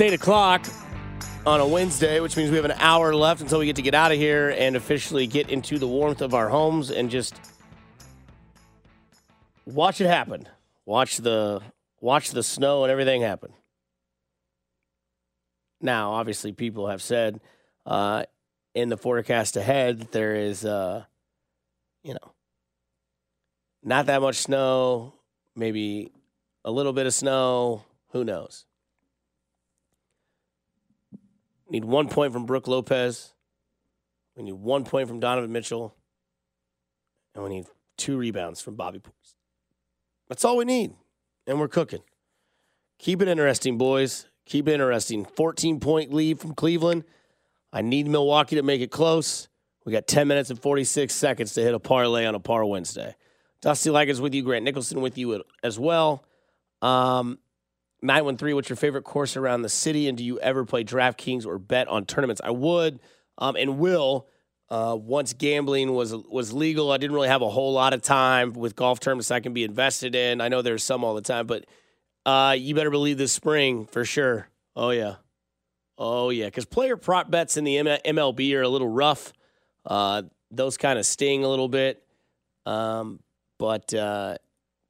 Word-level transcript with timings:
It's 0.00 0.12
8 0.12 0.14
o'clock 0.14 0.66
on 1.44 1.60
a 1.60 1.66
Wednesday, 1.66 2.20
which 2.20 2.34
means 2.34 2.48
we 2.48 2.56
have 2.56 2.64
an 2.64 2.78
hour 2.78 3.14
left 3.14 3.42
until 3.42 3.58
we 3.58 3.66
get 3.66 3.76
to 3.76 3.82
get 3.82 3.94
out 3.94 4.10
of 4.10 4.16
here 4.16 4.48
and 4.48 4.74
officially 4.74 5.26
get 5.26 5.50
into 5.50 5.78
the 5.78 5.86
warmth 5.86 6.22
of 6.22 6.32
our 6.32 6.48
homes 6.48 6.90
and 6.90 7.10
just 7.10 7.38
watch 9.66 10.00
it 10.00 10.06
happen. 10.06 10.48
Watch 10.86 11.18
the 11.18 11.60
watch 12.00 12.30
the 12.30 12.42
snow 12.42 12.82
and 12.82 12.90
everything 12.90 13.20
happen. 13.20 13.52
Now, 15.82 16.12
obviously, 16.12 16.52
people 16.52 16.88
have 16.88 17.02
said 17.02 17.38
uh, 17.84 18.24
in 18.74 18.88
the 18.88 18.96
forecast 18.96 19.58
ahead 19.58 20.00
that 20.00 20.12
there 20.12 20.34
is, 20.34 20.64
uh, 20.64 21.04
you 22.02 22.14
know, 22.14 22.32
not 23.84 24.06
that 24.06 24.22
much 24.22 24.36
snow, 24.36 25.12
maybe 25.54 26.10
a 26.64 26.70
little 26.70 26.94
bit 26.94 27.04
of 27.04 27.12
snow. 27.12 27.84
Who 28.12 28.24
knows? 28.24 28.64
Need 31.70 31.84
one 31.84 32.08
point 32.08 32.32
from 32.32 32.46
Brook 32.46 32.66
Lopez. 32.66 33.32
We 34.36 34.42
need 34.42 34.54
one 34.54 34.84
point 34.84 35.08
from 35.08 35.20
Donovan 35.20 35.52
Mitchell. 35.52 35.94
And 37.34 37.44
we 37.44 37.50
need 37.50 37.66
two 37.96 38.16
rebounds 38.16 38.60
from 38.60 38.74
Bobby 38.74 38.98
Portis. 38.98 39.34
That's 40.28 40.44
all 40.44 40.56
we 40.56 40.64
need. 40.64 40.94
And 41.46 41.60
we're 41.60 41.68
cooking. 41.68 42.02
Keep 42.98 43.22
it 43.22 43.28
interesting, 43.28 43.78
boys. 43.78 44.26
Keep 44.46 44.68
it 44.68 44.72
interesting. 44.74 45.24
14 45.24 45.78
point 45.78 46.12
lead 46.12 46.40
from 46.40 46.54
Cleveland. 46.54 47.04
I 47.72 47.82
need 47.82 48.08
Milwaukee 48.08 48.56
to 48.56 48.62
make 48.62 48.80
it 48.80 48.90
close. 48.90 49.48
We 49.86 49.92
got 49.92 50.08
10 50.08 50.26
minutes 50.26 50.50
and 50.50 50.60
46 50.60 51.14
seconds 51.14 51.54
to 51.54 51.62
hit 51.62 51.72
a 51.72 51.78
parlay 51.78 52.26
on 52.26 52.34
a 52.34 52.40
par 52.40 52.64
Wednesday. 52.64 53.14
Dusty 53.62 53.90
Likens 53.90 54.20
with 54.20 54.34
you, 54.34 54.42
Grant 54.42 54.64
Nicholson 54.64 55.00
with 55.00 55.16
you 55.16 55.44
as 55.62 55.78
well. 55.78 56.24
Um, 56.82 57.38
913, 58.02 58.54
what's 58.54 58.68
your 58.68 58.76
favorite 58.76 59.02
course 59.02 59.36
around 59.36 59.62
the 59.62 59.68
city? 59.68 60.08
And 60.08 60.16
do 60.16 60.24
you 60.24 60.38
ever 60.40 60.64
play 60.64 60.84
DraftKings 60.84 61.46
or 61.46 61.58
bet 61.58 61.88
on 61.88 62.06
tournaments? 62.06 62.40
I 62.42 62.50
would 62.50 63.00
um, 63.38 63.56
and 63.56 63.78
will. 63.78 64.26
Uh, 64.68 64.96
once 64.96 65.32
gambling 65.32 65.92
was 65.92 66.14
was 66.14 66.52
legal, 66.52 66.92
I 66.92 66.96
didn't 66.96 67.14
really 67.14 67.26
have 67.26 67.42
a 67.42 67.50
whole 67.50 67.72
lot 67.72 67.92
of 67.92 68.02
time 68.02 68.52
with 68.52 68.76
golf 68.76 69.00
tournaments 69.00 69.32
I 69.32 69.40
can 69.40 69.52
be 69.52 69.64
invested 69.64 70.14
in. 70.14 70.40
I 70.40 70.46
know 70.46 70.62
there's 70.62 70.84
some 70.84 71.02
all 71.02 71.14
the 71.14 71.22
time, 71.22 71.48
but 71.48 71.66
uh, 72.24 72.54
you 72.56 72.74
better 72.76 72.90
believe 72.90 73.18
this 73.18 73.32
spring 73.32 73.86
for 73.86 74.04
sure. 74.04 74.48
Oh, 74.76 74.90
yeah. 74.90 75.16
Oh, 75.98 76.30
yeah. 76.30 76.44
Because 76.44 76.66
player 76.66 76.96
prop 76.96 77.30
bets 77.30 77.56
in 77.56 77.64
the 77.64 77.76
MLB 77.76 78.54
are 78.54 78.62
a 78.62 78.68
little 78.68 78.88
rough. 78.88 79.32
Uh, 79.84 80.22
those 80.52 80.76
kind 80.76 80.98
of 80.98 81.06
sting 81.06 81.42
a 81.42 81.48
little 81.48 81.68
bit. 81.68 82.02
Um, 82.64 83.20
but 83.58 83.92
uh, 83.92 84.36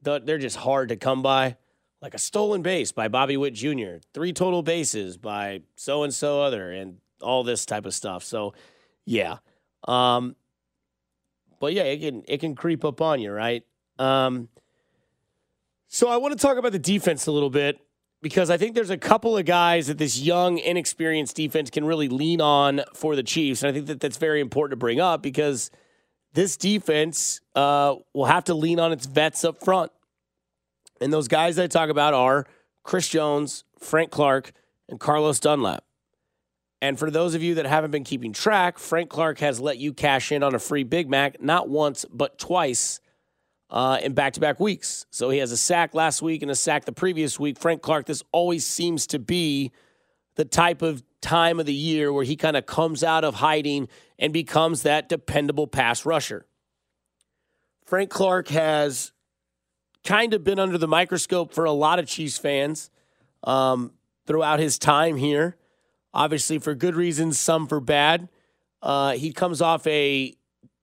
they're 0.02 0.38
just 0.38 0.56
hard 0.56 0.90
to 0.90 0.96
come 0.96 1.22
by 1.22 1.56
like 2.02 2.14
a 2.14 2.18
stolen 2.18 2.62
base 2.62 2.92
by 2.92 3.08
Bobby 3.08 3.36
Witt 3.36 3.54
Jr., 3.54 3.96
three 4.14 4.32
total 4.32 4.62
bases 4.62 5.16
by 5.16 5.62
so 5.76 6.02
and 6.02 6.14
so 6.14 6.42
other, 6.42 6.72
and 6.72 6.98
all 7.20 7.44
this 7.44 7.66
type 7.66 7.86
of 7.86 7.94
stuff. 7.94 8.24
So, 8.24 8.54
yeah. 9.04 9.38
Um, 9.86 10.36
but 11.60 11.74
yeah, 11.74 11.82
it 11.82 11.98
can 11.98 12.22
it 12.26 12.38
can 12.40 12.54
creep 12.54 12.84
up 12.84 13.00
on 13.00 13.20
you, 13.20 13.30
right? 13.30 13.62
Um, 13.98 14.48
so 15.88 16.08
I 16.08 16.16
want 16.16 16.32
to 16.32 16.38
talk 16.40 16.56
about 16.56 16.72
the 16.72 16.78
defense 16.78 17.26
a 17.26 17.32
little 17.32 17.50
bit 17.50 17.78
because 18.22 18.50
I 18.50 18.56
think 18.56 18.74
there's 18.74 18.90
a 18.90 18.98
couple 18.98 19.36
of 19.36 19.44
guys 19.44 19.88
that 19.88 19.98
this 19.98 20.18
young, 20.18 20.58
inexperienced 20.58 21.36
defense 21.36 21.70
can 21.70 21.84
really 21.84 22.08
lean 22.08 22.40
on 22.40 22.82
for 22.94 23.16
the 23.16 23.22
Chiefs, 23.22 23.62
and 23.62 23.70
I 23.70 23.72
think 23.72 23.86
that 23.86 24.00
that's 24.00 24.16
very 24.16 24.40
important 24.40 24.72
to 24.72 24.76
bring 24.76 25.00
up 25.00 25.22
because 25.22 25.70
this 26.32 26.56
defense 26.56 27.40
uh, 27.54 27.96
will 28.14 28.26
have 28.26 28.44
to 28.44 28.54
lean 28.54 28.78
on 28.78 28.92
its 28.92 29.06
vets 29.06 29.44
up 29.44 29.62
front. 29.62 29.92
And 31.00 31.12
those 31.12 31.28
guys 31.28 31.58
I 31.58 31.66
talk 31.66 31.88
about 31.88 32.14
are 32.14 32.46
Chris 32.82 33.08
Jones, 33.08 33.64
Frank 33.78 34.10
Clark, 34.10 34.52
and 34.88 35.00
Carlos 35.00 35.40
Dunlap. 35.40 35.84
And 36.82 36.98
for 36.98 37.10
those 37.10 37.34
of 37.34 37.42
you 37.42 37.54
that 37.56 37.66
haven't 37.66 37.90
been 37.90 38.04
keeping 38.04 38.32
track, 38.32 38.78
Frank 38.78 39.10
Clark 39.10 39.38
has 39.40 39.60
let 39.60 39.78
you 39.78 39.92
cash 39.92 40.32
in 40.32 40.42
on 40.42 40.54
a 40.54 40.58
free 40.58 40.82
Big 40.82 41.10
Mac 41.10 41.40
not 41.42 41.68
once, 41.68 42.06
but 42.10 42.38
twice 42.38 43.00
uh, 43.68 43.98
in 44.02 44.14
back 44.14 44.32
to 44.34 44.40
back 44.40 44.58
weeks. 44.58 45.06
So 45.10 45.30
he 45.30 45.38
has 45.38 45.52
a 45.52 45.56
sack 45.56 45.94
last 45.94 46.22
week 46.22 46.42
and 46.42 46.50
a 46.50 46.54
sack 46.54 46.86
the 46.86 46.92
previous 46.92 47.38
week. 47.38 47.58
Frank 47.58 47.82
Clark, 47.82 48.06
this 48.06 48.22
always 48.32 48.66
seems 48.66 49.06
to 49.08 49.18
be 49.18 49.72
the 50.36 50.44
type 50.44 50.80
of 50.80 51.02
time 51.20 51.60
of 51.60 51.66
the 51.66 51.74
year 51.74 52.12
where 52.12 52.24
he 52.24 52.34
kind 52.34 52.56
of 52.56 52.64
comes 52.64 53.04
out 53.04 53.24
of 53.24 53.36
hiding 53.36 53.88
and 54.18 54.32
becomes 54.32 54.82
that 54.82 55.08
dependable 55.08 55.66
pass 55.66 56.06
rusher. 56.06 56.46
Frank 57.84 58.08
Clark 58.08 58.48
has 58.48 59.12
kind 60.04 60.34
of 60.34 60.44
been 60.44 60.58
under 60.58 60.78
the 60.78 60.88
microscope 60.88 61.52
for 61.52 61.64
a 61.64 61.72
lot 61.72 61.98
of 61.98 62.06
Chiefs 62.06 62.38
fans 62.38 62.90
um, 63.44 63.92
throughout 64.26 64.58
his 64.58 64.78
time 64.78 65.16
here. 65.16 65.56
Obviously, 66.12 66.58
for 66.58 66.74
good 66.74 66.96
reasons, 66.96 67.38
some 67.38 67.66
for 67.66 67.80
bad. 67.80 68.28
Uh, 68.82 69.12
he 69.12 69.32
comes 69.32 69.60
off 69.60 69.86
a 69.86 70.34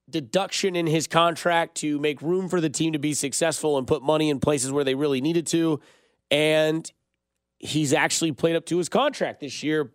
deduction 0.09 0.75
in 0.75 0.87
his 0.87 1.07
contract 1.07 1.75
to 1.75 1.99
make 1.99 2.21
room 2.21 2.47
for 2.47 2.61
the 2.61 2.69
team 2.69 2.93
to 2.93 2.99
be 2.99 3.13
successful 3.13 3.77
and 3.77 3.87
put 3.87 4.01
money 4.01 4.29
in 4.29 4.39
places 4.39 4.71
where 4.71 4.83
they 4.83 4.95
really 4.95 5.19
needed 5.19 5.45
to. 5.47 5.79
And 6.31 6.89
he's 7.59 7.93
actually 7.93 8.31
played 8.31 8.55
up 8.55 8.65
to 8.67 8.77
his 8.77 8.87
contract 8.87 9.41
this 9.41 9.63
year, 9.63 9.91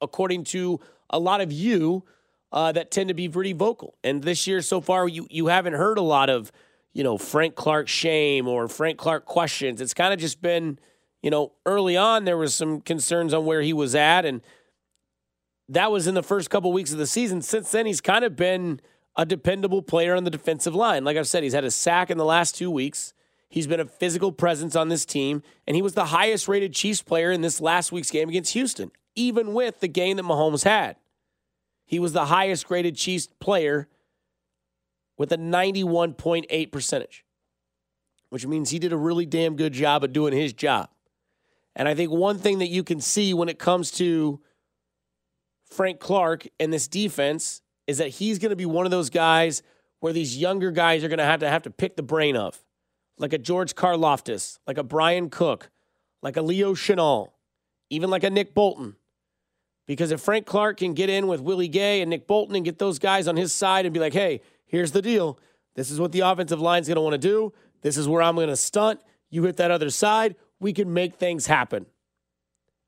according 0.00 0.44
to 0.44 0.80
a 1.10 1.18
lot 1.18 1.40
of 1.40 1.52
you 1.52 2.04
uh, 2.50 2.72
that 2.72 2.90
tend 2.90 3.08
to 3.08 3.14
be 3.14 3.28
pretty 3.28 3.52
vocal. 3.52 3.96
And 4.02 4.22
this 4.22 4.46
year 4.46 4.62
so 4.62 4.80
far, 4.80 5.06
you 5.06 5.26
you 5.30 5.46
haven't 5.46 5.74
heard 5.74 5.98
a 5.98 6.02
lot 6.02 6.30
of 6.30 6.50
you 6.94 7.02
know, 7.02 7.18
Frank 7.18 7.56
Clark 7.56 7.88
shame 7.88 8.48
or 8.48 8.68
Frank 8.68 8.98
Clark 8.98 9.26
questions. 9.26 9.80
It's 9.80 9.92
kind 9.92 10.14
of 10.14 10.20
just 10.20 10.40
been, 10.40 10.78
you 11.22 11.30
know, 11.30 11.52
early 11.66 11.96
on 11.96 12.24
there 12.24 12.38
was 12.38 12.54
some 12.54 12.80
concerns 12.80 13.34
on 13.34 13.44
where 13.44 13.60
he 13.60 13.72
was 13.72 13.94
at 13.94 14.24
and 14.24 14.40
that 15.68 15.90
was 15.90 16.06
in 16.06 16.14
the 16.14 16.22
first 16.22 16.50
couple 16.50 16.72
weeks 16.72 16.92
of 16.92 16.98
the 16.98 17.06
season. 17.06 17.42
Since 17.42 17.72
then 17.72 17.84
he's 17.84 18.00
kind 18.00 18.24
of 18.24 18.36
been 18.36 18.80
a 19.16 19.26
dependable 19.26 19.82
player 19.82 20.14
on 20.14 20.24
the 20.24 20.30
defensive 20.30 20.74
line. 20.74 21.04
Like 21.04 21.16
I've 21.16 21.28
said, 21.28 21.42
he's 21.42 21.52
had 21.52 21.64
a 21.64 21.70
sack 21.70 22.10
in 22.10 22.18
the 22.18 22.24
last 22.24 22.54
2 22.56 22.70
weeks. 22.70 23.12
He's 23.48 23.66
been 23.66 23.80
a 23.80 23.86
physical 23.86 24.30
presence 24.30 24.76
on 24.76 24.88
this 24.88 25.04
team 25.04 25.42
and 25.66 25.74
he 25.74 25.82
was 25.82 25.94
the 25.94 26.06
highest 26.06 26.46
rated 26.46 26.74
Chiefs 26.74 27.02
player 27.02 27.32
in 27.32 27.40
this 27.40 27.60
last 27.60 27.90
week's 27.90 28.10
game 28.10 28.28
against 28.28 28.52
Houston, 28.52 28.92
even 29.16 29.52
with 29.52 29.80
the 29.80 29.88
game 29.88 30.16
that 30.16 30.24
Mahomes 30.24 30.62
had. 30.62 30.96
He 31.84 31.98
was 31.98 32.12
the 32.12 32.26
highest 32.26 32.68
graded 32.68 32.94
Chiefs 32.94 33.28
player 33.40 33.88
with 35.16 35.32
a 35.32 35.36
91.8 35.36 36.72
percentage, 36.72 37.24
which 38.30 38.46
means 38.46 38.70
he 38.70 38.78
did 38.78 38.92
a 38.92 38.96
really 38.96 39.26
damn 39.26 39.56
good 39.56 39.72
job 39.72 40.04
of 40.04 40.12
doing 40.12 40.32
his 40.32 40.52
job. 40.52 40.88
And 41.76 41.88
I 41.88 41.94
think 41.94 42.10
one 42.10 42.38
thing 42.38 42.58
that 42.58 42.68
you 42.68 42.84
can 42.84 43.00
see 43.00 43.34
when 43.34 43.48
it 43.48 43.58
comes 43.58 43.90
to 43.92 44.40
Frank 45.70 45.98
Clark 45.98 46.46
and 46.60 46.72
this 46.72 46.86
defense 46.86 47.62
is 47.86 47.98
that 47.98 48.08
he's 48.08 48.38
going 48.38 48.50
to 48.50 48.56
be 48.56 48.66
one 48.66 48.86
of 48.86 48.90
those 48.90 49.10
guys 49.10 49.62
where 50.00 50.12
these 50.12 50.36
younger 50.36 50.70
guys 50.70 51.02
are 51.02 51.08
going 51.08 51.18
to 51.18 51.24
have 51.24 51.40
to 51.40 51.48
have 51.48 51.62
to 51.62 51.70
pick 51.70 51.96
the 51.96 52.02
brain 52.02 52.36
of, 52.36 52.62
like 53.18 53.32
a 53.32 53.38
George 53.38 53.74
Karlaftis, 53.74 54.58
like 54.66 54.78
a 54.78 54.84
Bryan 54.84 55.30
Cook, 55.30 55.70
like 56.22 56.36
a 56.36 56.42
Leo 56.42 56.74
Chenal, 56.74 57.30
even 57.90 58.10
like 58.10 58.24
a 58.24 58.30
Nick 58.30 58.54
Bolton. 58.54 58.96
Because 59.86 60.10
if 60.10 60.20
Frank 60.20 60.46
Clark 60.46 60.78
can 60.78 60.94
get 60.94 61.10
in 61.10 61.26
with 61.26 61.40
Willie 61.40 61.68
Gay 61.68 62.00
and 62.00 62.08
Nick 62.08 62.26
Bolton 62.26 62.56
and 62.56 62.64
get 62.64 62.78
those 62.78 62.98
guys 62.98 63.28
on 63.28 63.36
his 63.36 63.52
side 63.52 63.84
and 63.84 63.92
be 63.92 64.00
like, 64.00 64.14
hey, 64.14 64.40
here's 64.66 64.92
the 64.92 65.02
deal. 65.02 65.38
This 65.74 65.90
is 65.90 66.00
what 66.00 66.12
the 66.12 66.20
offensive 66.20 66.60
line's 66.60 66.88
going 66.88 66.96
to 66.96 67.02
want 67.02 67.14
to 67.14 67.18
do. 67.18 67.52
This 67.82 67.96
is 67.96 68.08
where 68.08 68.22
I'm 68.22 68.36
going 68.36 68.48
to 68.48 68.56
stunt. 68.56 69.00
You 69.30 69.42
hit 69.44 69.56
that 69.56 69.70
other 69.70 69.90
side. 69.90 70.36
We 70.60 70.72
can 70.72 70.92
make 70.92 71.16
things 71.16 71.46
happen. 71.46 71.86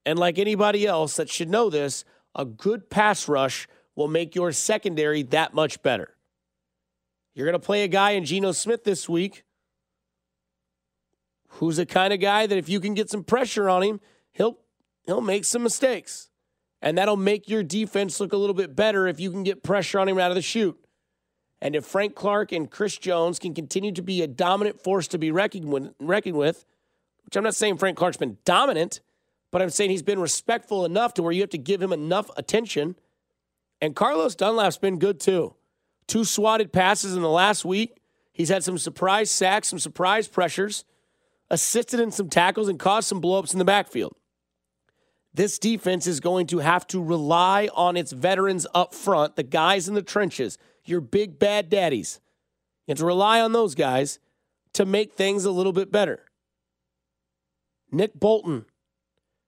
And 0.05 0.19
like 0.19 0.39
anybody 0.39 0.87
else 0.87 1.17
that 1.17 1.29
should 1.29 1.50
know 1.50 1.69
this, 1.69 2.05
a 2.35 2.45
good 2.45 2.89
pass 2.89 3.29
rush 3.29 3.67
will 3.97 4.09
make 4.09 4.35
your 4.35 4.53
secondary 4.53 5.23
that 5.25 5.53
much 5.53 5.83
better. 5.83 6.15
You're 7.35 7.47
going 7.47 7.61
to 7.61 7.67
play 7.67 7.83
a 7.83 7.89
guy 7.89 8.12
in 8.12 8.25
Geno 8.25 8.53
Smith 8.53 8.85
this 8.85 9.09
week 9.09 9.45
who's 11.49 11.77
the 11.77 11.87
kind 11.87 12.12
of 12.12 12.21
guy 12.21 12.47
that 12.47 12.56
if 12.56 12.69
you 12.69 12.81
can 12.81 12.95
get 12.95 13.11
some 13.11 13.25
pressure 13.25 13.69
on 13.69 13.83
him, 13.83 14.00
he'll 14.33 14.59
he'll 15.06 15.21
make 15.21 15.45
some 15.45 15.62
mistakes. 15.62 16.31
And 16.83 16.99
that'll 16.99 17.17
make 17.17 17.49
your 17.49 17.62
defense 17.62 18.21
look 18.21 18.33
a 18.33 18.37
little 18.37 18.55
bit 18.55 18.77
better 18.77 19.09
if 19.09 19.19
you 19.19 19.31
can 19.31 19.43
get 19.43 19.62
pressure 19.62 19.99
on 19.99 20.09
him 20.09 20.19
out 20.19 20.31
of 20.31 20.35
the 20.35 20.43
chute. 20.43 20.79
And 21.61 21.75
if 21.75 21.85
Frank 21.85 22.14
Clark 22.14 22.53
and 22.53 22.70
Chris 22.70 22.99
Jones 22.99 23.38
can 23.38 23.55
continue 23.55 23.93
to 23.93 24.03
be 24.03 24.23
a 24.23 24.26
dominant 24.26 24.81
force 24.81 25.08
to 25.08 25.19
be 25.19 25.31
reckoned 25.31 25.70
with, 25.70 26.64
which 27.25 27.37
I'm 27.37 27.44
not 27.44 27.55
saying 27.55 27.79
Frank 27.79 27.97
Clark's 27.97 28.19
been 28.19 28.38
dominant, 28.44 29.00
but 29.50 29.62
I'm 29.62 29.70
saying 29.70 29.91
he's 29.91 30.03
been 30.03 30.20
respectful 30.20 30.85
enough 30.85 31.14
to 31.14 31.23
where 31.23 31.32
you 31.32 31.41
have 31.41 31.50
to 31.50 31.58
give 31.58 31.81
him 31.81 31.93
enough 31.93 32.31
attention. 32.37 32.97
And 33.81 33.97
Carlos 33.97 34.35
Dunlap's 34.35 34.79
been 34.79 34.99
good 34.99 35.19
too. 35.19 35.55
Two 36.06 36.25
swatted 36.25 36.73
passes 36.73 37.17
in 37.17 37.23
the 37.23 37.31
last 37.31 37.64
week. 37.64 37.97
He's 38.32 38.50
had 38.50 38.62
some 38.62 38.79
surprise 38.79 39.31
sacks, 39.31 39.69
some 39.69 39.79
surprise 39.79 40.29
pressures, 40.29 40.85
assisted 41.49 42.00
in 42.00 42.11
some 42.11 42.29
tackles, 42.29 42.69
and 42.69 42.79
caused 42.79 43.09
some 43.09 43.23
blowups 43.23 43.55
in 43.55 43.59
the 43.59 43.64
backfield. 43.64 44.14
This 45.32 45.59
defense 45.59 46.06
is 46.06 46.20
going 46.20 46.47
to 46.49 46.59
have 46.59 46.87
to 46.88 47.02
rely 47.02 47.69
on 47.75 47.97
its 47.97 48.12
veterans 48.12 48.67
up 48.75 48.94
front, 48.94 49.37
the 49.37 49.43
guys 49.43 49.88
in 49.88 49.94
the 49.94 50.02
trenches 50.02 50.59
your 50.88 51.00
big 51.00 51.38
bad 51.38 51.69
daddies. 51.69 52.21
You 52.87 52.93
have 52.93 52.99
to 52.99 53.06
rely 53.06 53.41
on 53.41 53.53
those 53.53 53.75
guys 53.75 54.19
to 54.75 54.85
make 54.85 55.15
things 55.15 55.44
a 55.44 55.50
little 55.50 55.73
bit 55.73 55.91
better. 55.91 56.21
Nick 57.91 58.15
Bolton, 58.15 58.67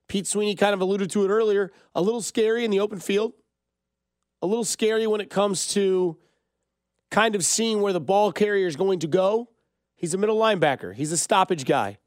Pete 0.08 0.26
Sweeney 0.26 0.54
kind 0.54 0.74
of 0.74 0.80
alluded 0.80 1.10
to 1.10 1.24
it 1.24 1.28
earlier, 1.28 1.70
a 1.94 2.00
little 2.00 2.22
scary 2.22 2.64
in 2.64 2.70
the 2.70 2.80
open 2.80 2.98
field, 2.98 3.32
a 4.40 4.46
little 4.46 4.64
scary 4.64 5.06
when 5.06 5.20
it 5.20 5.30
comes 5.30 5.68
to 5.74 6.16
kind 7.10 7.34
of 7.34 7.44
seeing 7.44 7.80
where 7.80 7.92
the 7.92 8.00
ball 8.00 8.32
carrier 8.32 8.66
is 8.66 8.76
going 8.76 9.00
to 9.00 9.06
go. 9.06 9.48
He's 9.96 10.14
a 10.14 10.18
middle 10.18 10.38
linebacker, 10.38 10.94
he's 10.94 11.12
a 11.12 11.18
stoppage 11.18 11.64
guy. 11.64 11.98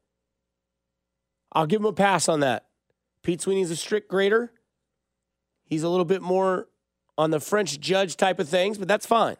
I'll 1.52 1.66
give 1.66 1.80
him 1.80 1.86
a 1.86 1.92
pass 1.92 2.28
on 2.28 2.40
that. 2.40 2.66
Pete 3.22 3.42
Sweeney's 3.42 3.70
a 3.70 3.76
strict 3.76 4.08
grader. 4.08 4.52
He's 5.64 5.82
a 5.82 5.88
little 5.88 6.06
bit 6.06 6.22
more 6.22 6.68
on 7.18 7.30
the 7.30 7.40
French 7.40 7.78
judge 7.80 8.16
type 8.16 8.38
of 8.38 8.48
things, 8.48 8.78
but 8.78 8.88
that's 8.88 9.06
fine. 9.06 9.36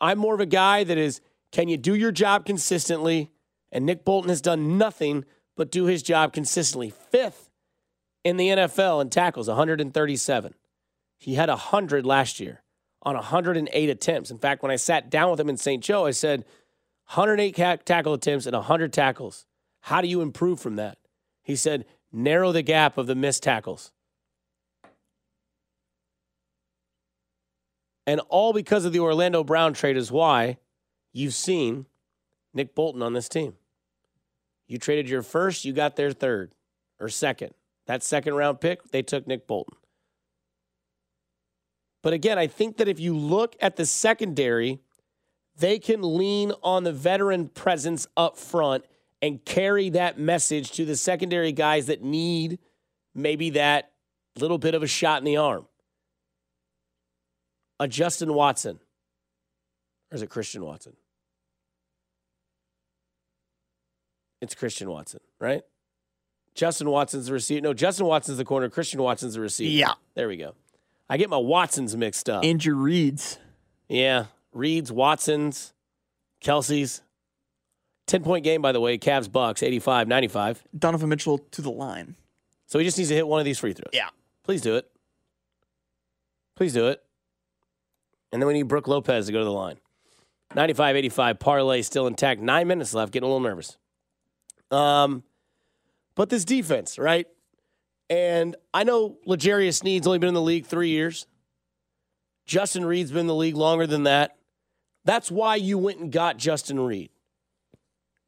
I'm 0.00 0.18
more 0.18 0.34
of 0.34 0.40
a 0.40 0.46
guy 0.46 0.84
that 0.84 0.98
is 0.98 1.20
can 1.52 1.68
you 1.68 1.76
do 1.76 1.94
your 1.94 2.12
job 2.12 2.46
consistently? 2.46 3.30
And 3.70 3.86
Nick 3.86 4.04
Bolton 4.04 4.30
has 4.30 4.40
done 4.40 4.78
nothing 4.78 5.24
but 5.56 5.70
do 5.70 5.84
his 5.84 6.02
job 6.02 6.32
consistently. 6.32 6.90
Fifth 6.90 7.50
in 8.24 8.36
the 8.36 8.48
NFL 8.48 9.00
in 9.02 9.10
tackles, 9.10 9.48
137. 9.48 10.54
He 11.18 11.34
had 11.34 11.48
100 11.48 12.06
last 12.06 12.40
year 12.40 12.62
on 13.02 13.14
108 13.14 13.90
attempts. 13.90 14.30
In 14.30 14.38
fact, 14.38 14.62
when 14.62 14.72
I 14.72 14.76
sat 14.76 15.10
down 15.10 15.30
with 15.30 15.40
him 15.40 15.48
in 15.48 15.56
St. 15.56 15.82
Joe, 15.82 16.06
I 16.06 16.10
said, 16.12 16.44
108 17.14 17.84
tackle 17.84 18.14
attempts 18.14 18.46
and 18.46 18.54
100 18.54 18.92
tackles. 18.92 19.46
How 19.80 20.00
do 20.00 20.08
you 20.08 20.20
improve 20.20 20.60
from 20.60 20.76
that? 20.76 20.98
He 21.42 21.56
said, 21.56 21.84
narrow 22.12 22.52
the 22.52 22.62
gap 22.62 22.96
of 22.98 23.06
the 23.06 23.14
missed 23.14 23.42
tackles. 23.42 23.92
And 28.06 28.20
all 28.28 28.52
because 28.52 28.84
of 28.84 28.92
the 28.92 29.00
Orlando 29.00 29.44
Brown 29.44 29.74
trade 29.74 29.96
is 29.96 30.10
why 30.10 30.58
you've 31.12 31.34
seen 31.34 31.86
Nick 32.52 32.74
Bolton 32.74 33.02
on 33.02 33.12
this 33.12 33.28
team. 33.28 33.54
You 34.66 34.78
traded 34.78 35.08
your 35.08 35.22
first, 35.22 35.64
you 35.64 35.72
got 35.72 35.96
their 35.96 36.12
third 36.12 36.52
or 36.98 37.08
second. 37.08 37.52
That 37.86 38.02
second 38.02 38.34
round 38.34 38.60
pick, 38.60 38.90
they 38.90 39.02
took 39.02 39.26
Nick 39.26 39.46
Bolton. 39.46 39.76
But 42.02 42.12
again, 42.12 42.38
I 42.38 42.46
think 42.48 42.78
that 42.78 42.88
if 42.88 42.98
you 42.98 43.16
look 43.16 43.54
at 43.60 43.76
the 43.76 43.86
secondary, 43.86 44.80
they 45.56 45.78
can 45.78 46.02
lean 46.02 46.52
on 46.62 46.84
the 46.84 46.92
veteran 46.92 47.48
presence 47.48 48.06
up 48.16 48.36
front 48.36 48.84
and 49.20 49.44
carry 49.44 49.88
that 49.90 50.18
message 50.18 50.72
to 50.72 50.84
the 50.84 50.96
secondary 50.96 51.52
guys 51.52 51.86
that 51.86 52.02
need 52.02 52.58
maybe 53.14 53.50
that 53.50 53.92
little 54.36 54.58
bit 54.58 54.74
of 54.74 54.82
a 54.82 54.86
shot 54.86 55.18
in 55.20 55.24
the 55.24 55.36
arm. 55.36 55.66
A 57.82 57.88
Justin 57.88 58.32
Watson. 58.32 58.78
Or 60.12 60.14
is 60.14 60.22
it 60.22 60.30
Christian 60.30 60.64
Watson? 60.64 60.92
It's 64.40 64.54
Christian 64.54 64.88
Watson, 64.88 65.18
right? 65.40 65.62
Justin 66.54 66.90
Watson's 66.90 67.26
the 67.26 67.32
receiver. 67.32 67.60
No, 67.60 67.74
Justin 67.74 68.06
Watson's 68.06 68.38
the 68.38 68.44
corner. 68.44 68.68
Christian 68.68 69.02
Watson's 69.02 69.34
the 69.34 69.40
receiver. 69.40 69.72
Yeah. 69.72 69.94
There 70.14 70.28
we 70.28 70.36
go. 70.36 70.54
I 71.10 71.16
get 71.16 71.28
my 71.28 71.38
Watsons 71.38 71.96
mixed 71.96 72.30
up. 72.30 72.44
Andrew 72.44 72.76
Reeds. 72.76 73.40
Yeah. 73.88 74.26
Reeds, 74.52 74.92
Watsons, 74.92 75.72
Kelce's. 76.40 77.02
10 78.06 78.22
point 78.22 78.44
game, 78.44 78.62
by 78.62 78.70
the 78.70 78.80
way. 78.80 78.96
Cavs 78.96 79.30
Bucks, 79.30 79.60
85 79.60 80.06
95. 80.06 80.62
Donovan 80.78 81.08
Mitchell 81.08 81.38
to 81.38 81.60
the 81.60 81.70
line. 81.72 82.14
So 82.66 82.78
he 82.78 82.84
just 82.84 82.96
needs 82.96 83.08
to 83.10 83.16
hit 83.16 83.26
one 83.26 83.40
of 83.40 83.44
these 83.44 83.58
free 83.58 83.72
throws. 83.72 83.90
Yeah. 83.92 84.10
Please 84.44 84.60
do 84.60 84.76
it. 84.76 84.88
Please 86.54 86.72
do 86.72 86.86
it. 86.86 87.02
And 88.32 88.40
then 88.40 88.46
we 88.46 88.54
need 88.54 88.64
Brook 88.64 88.88
Lopez 88.88 89.26
to 89.26 89.32
go 89.32 89.38
to 89.38 89.44
the 89.44 89.52
line. 89.52 89.76
95 90.54 90.96
85 90.96 91.38
parlay 91.38 91.82
still 91.82 92.06
intact. 92.06 92.40
Nine 92.40 92.66
minutes 92.66 92.94
left. 92.94 93.12
Getting 93.12 93.28
a 93.28 93.32
little 93.32 93.40
nervous. 93.40 93.76
Um, 94.70 95.22
but 96.14 96.30
this 96.30 96.44
defense, 96.44 96.98
right? 96.98 97.26
And 98.10 98.56
I 98.74 98.84
know 98.84 99.16
L'Jarius 99.26 99.78
Sneed's 99.78 100.06
only 100.06 100.18
been 100.18 100.28
in 100.28 100.34
the 100.34 100.42
league 100.42 100.66
three 100.66 100.90
years. 100.90 101.26
Justin 102.44 102.84
Reid's 102.84 103.10
been 103.10 103.20
in 103.20 103.26
the 103.26 103.34
league 103.34 103.56
longer 103.56 103.86
than 103.86 104.02
that. 104.04 104.36
That's 105.04 105.30
why 105.30 105.56
you 105.56 105.78
went 105.78 106.00
and 106.00 106.12
got 106.12 106.36
Justin 106.36 106.78
Reid. 106.80 107.10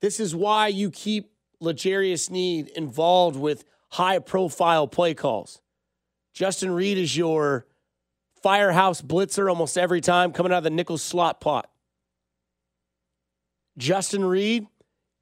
This 0.00 0.20
is 0.20 0.34
why 0.34 0.68
you 0.68 0.90
keep 0.90 1.30
L'Jarius 1.60 2.26
Sneed 2.26 2.68
involved 2.68 3.36
with 3.36 3.64
high 3.90 4.18
profile 4.18 4.86
play 4.86 5.14
calls. 5.14 5.60
Justin 6.32 6.70
Reid 6.70 6.98
is 6.98 7.16
your 7.16 7.66
firehouse 8.44 9.00
blitzer 9.00 9.48
almost 9.48 9.78
every 9.78 10.02
time 10.02 10.30
coming 10.30 10.52
out 10.52 10.58
of 10.58 10.64
the 10.64 10.70
nickel 10.70 10.98
slot 10.98 11.40
pot. 11.40 11.70
Justin 13.78 14.22
Reid, 14.22 14.66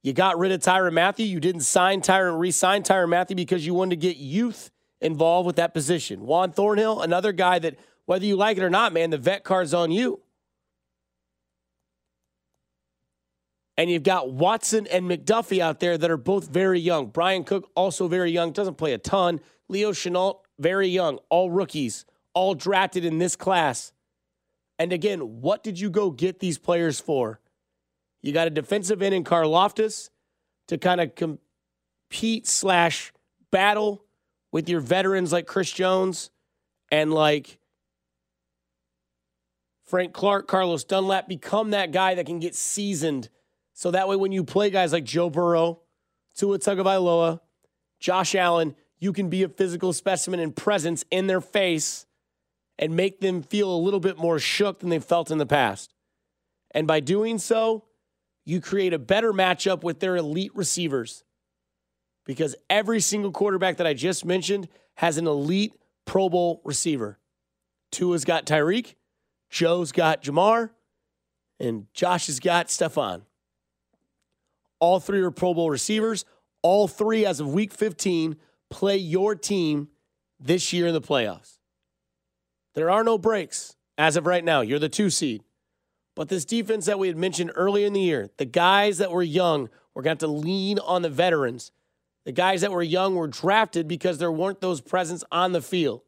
you 0.01 0.11
got 0.11 0.37
rid 0.37 0.51
of 0.51 0.59
Tyrann 0.59 0.91
Mathieu. 0.91 1.25
You 1.25 1.39
didn't 1.39 1.61
sign 1.61 2.01
Tyron, 2.01 2.37
re-sign 2.37 2.83
Tyrann 2.83 3.07
Mathieu 3.07 3.37
because 3.37 3.65
you 3.65 3.73
wanted 3.73 3.91
to 3.91 4.07
get 4.07 4.17
youth 4.17 4.71
involved 4.99 5.47
with 5.47 5.55
that 5.55 5.73
position. 5.73 6.25
Juan 6.25 6.51
Thornhill, 6.51 7.01
another 7.01 7.31
guy 7.31 7.59
that, 7.59 7.79
whether 8.07 8.25
you 8.25 8.35
like 8.35 8.57
it 8.57 8.63
or 8.63 8.69
not, 8.69 8.91
man, 8.91 9.09
the 9.09 9.17
vet 9.17 9.45
card's 9.45 9.73
on 9.73 9.89
you. 9.89 10.19
And 13.77 13.89
you've 13.89 14.03
got 14.03 14.33
Watson 14.33 14.85
and 14.87 15.09
McDuffie 15.09 15.59
out 15.59 15.79
there 15.79 15.97
that 15.97 16.11
are 16.11 16.17
both 16.17 16.49
very 16.49 16.81
young. 16.81 17.07
Bryan 17.07 17.45
Cook, 17.45 17.71
also 17.73 18.09
very 18.09 18.31
young, 18.31 18.51
doesn't 18.51 18.75
play 18.75 18.91
a 18.91 18.97
ton. 18.97 19.39
Leo 19.69 19.93
Chenal, 19.93 20.39
very 20.59 20.89
young, 20.89 21.19
all 21.29 21.49
rookies, 21.49 22.03
all 22.33 22.55
drafted 22.55 23.05
in 23.05 23.17
this 23.17 23.35
class. 23.35 23.91
And 24.79 24.91
again, 24.91 25.41
what 25.41 25.63
did 25.63 25.79
you 25.79 25.89
go 25.89 26.09
get 26.09 26.39
these 26.39 26.57
players 26.57 26.99
for? 26.99 27.39
You 28.21 28.31
got 28.33 28.47
a 28.47 28.51
defensive 28.51 29.01
end 29.01 29.13
in 29.13 29.23
Karlaftis 29.23 30.09
to 30.67 30.77
kind 30.77 31.01
of 31.01 31.15
compete 31.15 32.47
slash 32.47 33.13
battle 33.51 34.03
with 34.51 34.69
your 34.69 34.79
veterans 34.79 35.31
like 35.31 35.45
Chris 35.45 35.71
Jones 35.71 36.31
and 36.91 37.13
like 37.13 37.59
Frank 39.85 40.13
Clark, 40.13 40.47
Carlos 40.47 40.83
Dunlap, 40.83 41.27
become 41.27 41.71
that 41.71 41.91
guy 41.91 42.15
that 42.15 42.25
can 42.25 42.39
get 42.39 42.55
seasoned– 42.55 43.29
so 43.73 43.91
that 43.91 44.07
way, 44.07 44.15
when 44.15 44.31
you 44.31 44.43
play 44.43 44.69
guys 44.69 44.93
like 44.93 45.03
Joe 45.03 45.29
Burrow, 45.29 45.81
Tua 46.37 46.59
Tagovailoa, 46.59 47.39
Josh 47.99 48.35
Allen, 48.35 48.75
you 48.99 49.11
can 49.11 49.29
be 49.29 49.43
a 49.43 49.49
physical 49.49 49.91
specimen 49.93 50.39
and 50.39 50.55
presence 50.55 51.03
in 51.11 51.27
their 51.27 51.41
face 51.41 52.05
and 52.79 52.95
make 52.95 53.19
them 53.19 53.43
feel 53.43 53.73
a 53.73 53.77
little 53.77 53.99
bit 53.99 54.17
more 54.17 54.39
shook 54.39 54.79
than 54.79 54.89
they've 54.89 55.03
felt 55.03 55.31
in 55.31 55.37
the 55.37 55.45
past. 55.45 55.93
And 56.71 56.87
by 56.87 56.99
doing 56.99 57.37
so, 57.37 57.85
you 58.45 58.59
create 58.59 58.93
a 58.93 58.99
better 58.99 59.31
matchup 59.31 59.83
with 59.83 59.99
their 59.99 60.15
elite 60.15 60.51
receivers. 60.55 61.23
Because 62.25 62.55
every 62.69 62.99
single 62.99 63.31
quarterback 63.31 63.77
that 63.77 63.87
I 63.87 63.93
just 63.93 64.25
mentioned 64.25 64.67
has 64.95 65.17
an 65.17 65.27
elite 65.27 65.73
Pro 66.05 66.29
Bowl 66.29 66.61
receiver. 66.63 67.19
Tua's 67.91 68.25
got 68.25 68.45
Tyreek, 68.45 68.95
Joe's 69.49 69.91
got 69.91 70.23
Ja'Marr, 70.23 70.71
and 71.59 71.87
Josh 71.93 72.27
has 72.27 72.39
got 72.39 72.67
Stefon. 72.67 73.21
All 74.79 74.99
three 74.99 75.21
are 75.21 75.31
Pro 75.31 75.53
Bowl 75.53 75.69
receivers. 75.69 76.25
All 76.61 76.87
three, 76.87 77.25
as 77.25 77.39
of 77.39 77.53
week 77.53 77.71
15, 77.71 78.35
play 78.69 78.97
your 78.97 79.35
team 79.35 79.89
this 80.39 80.73
year 80.73 80.87
in 80.87 80.93
the 80.93 81.01
playoffs. 81.01 81.59
There 82.73 82.89
are 82.89 83.03
no 83.03 83.17
breaks 83.17 83.75
as 83.97 84.15
of 84.15 84.25
right 84.25 84.43
now. 84.43 84.61
You're 84.61 84.79
the 84.79 84.89
two 84.89 85.09
seed. 85.09 85.43
But 86.15 86.29
this 86.29 86.45
defense 86.45 86.85
that 86.85 86.99
we 86.99 87.07
had 87.07 87.17
mentioned 87.17 87.51
earlier 87.55 87.87
in 87.87 87.93
the 87.93 87.99
year, 88.01 88.29
the 88.37 88.45
guys 88.45 88.99
that 88.99 89.11
were 89.11 89.23
young, 89.23 89.69
we're 89.93 90.03
going 90.03 90.17
to 90.17 90.25
have 90.25 90.31
to 90.31 90.35
lean 90.35 90.79
on 90.79 91.01
the 91.01 91.09
veterans. 91.09 91.71
The 92.25 92.31
guys 92.31 92.61
that 92.61 92.71
were 92.71 92.83
young 92.83 93.15
were 93.15 93.27
drafted 93.27 93.87
because 93.87 94.17
there 94.17 94.31
weren't 94.31 94.61
those 94.61 94.79
presence 94.79 95.23
on 95.31 95.51
the 95.51 95.61
field. 95.61 96.01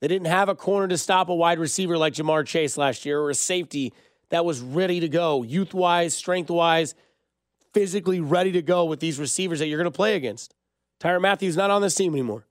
They 0.00 0.08
didn't 0.08 0.26
have 0.26 0.48
a 0.48 0.54
corner 0.54 0.88
to 0.88 0.98
stop 0.98 1.28
a 1.28 1.34
wide 1.34 1.58
receiver 1.58 1.96
like 1.96 2.14
Ja'Marr 2.14 2.46
Chase 2.46 2.76
last 2.76 3.04
year 3.06 3.20
or 3.20 3.30
a 3.30 3.34
safety 3.34 3.92
that 4.30 4.44
was 4.44 4.60
ready 4.60 4.98
to 5.00 5.08
go, 5.08 5.42
youth 5.42 5.74
wise, 5.74 6.14
strength 6.14 6.50
wise 6.50 6.94
physically 7.72 8.20
ready 8.20 8.52
to 8.52 8.62
go 8.62 8.84
with 8.84 9.00
these 9.00 9.18
receivers 9.18 9.58
that 9.58 9.66
you're 9.66 9.78
going 9.78 9.90
to 9.90 9.96
play 9.96 10.16
against. 10.16 10.54
Tyrann 11.00 11.22
Mathieu's 11.22 11.56
not 11.56 11.70
on 11.70 11.82
this 11.82 11.94
team 11.94 12.12
anymore. 12.12 12.46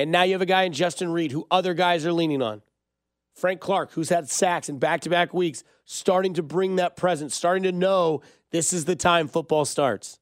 And 0.00 0.10
now 0.10 0.22
you 0.22 0.32
have 0.32 0.40
a 0.40 0.46
guy 0.46 0.62
in 0.62 0.72
Justin 0.72 1.12
Reid 1.12 1.30
who 1.30 1.46
other 1.50 1.74
guys 1.74 2.06
are 2.06 2.12
leaning 2.14 2.40
on. 2.40 2.62
Frank 3.34 3.60
Clark, 3.60 3.92
who's 3.92 4.08
had 4.08 4.30
sacks 4.30 4.70
in 4.70 4.78
back 4.78 5.02
to 5.02 5.10
back 5.10 5.34
weeks, 5.34 5.62
starting 5.84 6.32
to 6.32 6.42
bring 6.42 6.76
that 6.76 6.96
presence, 6.96 7.34
starting 7.34 7.64
to 7.64 7.70
know 7.70 8.22
this 8.50 8.72
is 8.72 8.86
the 8.86 8.96
time 8.96 9.28
football 9.28 9.66
starts. 9.66 10.18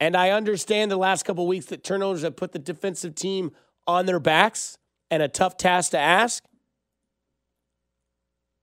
And 0.00 0.16
I 0.16 0.30
understand 0.30 0.90
the 0.90 0.96
last 0.96 1.22
couple 1.22 1.46
weeks 1.46 1.66
that 1.66 1.84
turnovers 1.84 2.22
have 2.22 2.34
put 2.34 2.50
the 2.50 2.58
defensive 2.58 3.14
team 3.14 3.52
on 3.86 4.06
their 4.06 4.18
backs 4.18 4.76
and 5.08 5.22
a 5.22 5.28
tough 5.28 5.56
task 5.56 5.92
to 5.92 5.98
ask. 6.00 6.42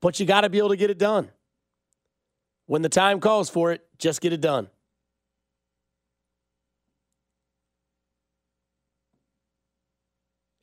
But 0.01 0.19
you 0.19 0.25
got 0.25 0.41
to 0.41 0.49
be 0.49 0.57
able 0.57 0.69
to 0.69 0.75
get 0.75 0.89
it 0.89 0.97
done. 0.97 1.29
When 2.65 2.81
the 2.81 2.89
time 2.89 3.21
calls 3.21 3.49
for 3.49 3.71
it, 3.71 3.87
just 3.97 4.19
get 4.19 4.33
it 4.33 4.41
done. 4.41 4.67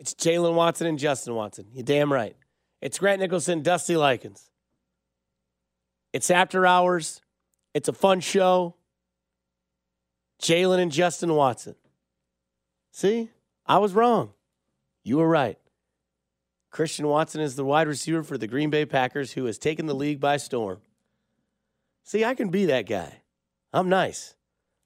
It's 0.01 0.15
Jaylen 0.15 0.55
Watson 0.55 0.87
and 0.87 0.99
Justin 0.99 1.35
Watson. 1.35 1.67
You're 1.75 1.85
damn 1.85 2.11
right. 2.11 2.35
It's 2.81 2.99
Grant 2.99 3.21
Nicholson, 3.21 3.61
Dusty 3.61 3.99
Likens. 3.99 4.51
It's 6.15 6.31
after 6.31 6.67
hours. 6.67 7.21
It's 7.75 7.87
a 7.87 7.93
fun 7.93 8.21
show. 8.21 8.75
Jaylen 10.41 10.79
and 10.79 10.91
Justin 10.91 11.35
Watson. 11.35 11.75
See, 12.91 13.29
I 13.67 13.77
was 13.77 13.93
wrong. 13.93 14.33
You 15.05 15.19
were 15.19 15.29
right. 15.29 15.59
Christian 16.71 17.07
Watson 17.07 17.43
is 17.43 17.57
the 17.57 17.65
wide 17.65 17.87
receiver 17.87 18.23
for 18.23 18.39
the 18.39 18.47
Green 18.47 18.71
Bay 18.71 18.87
Packers 18.87 19.33
who 19.33 19.45
has 19.45 19.59
taken 19.59 19.85
the 19.85 19.95
league 19.95 20.19
by 20.19 20.39
storm. 20.39 20.79
See, 22.05 22.25
I 22.25 22.35
can 22.35 22.49
be 22.49 22.65
that 22.67 22.89
guy. 22.89 23.21
I'm 23.71 23.91
nice. 23.91 24.35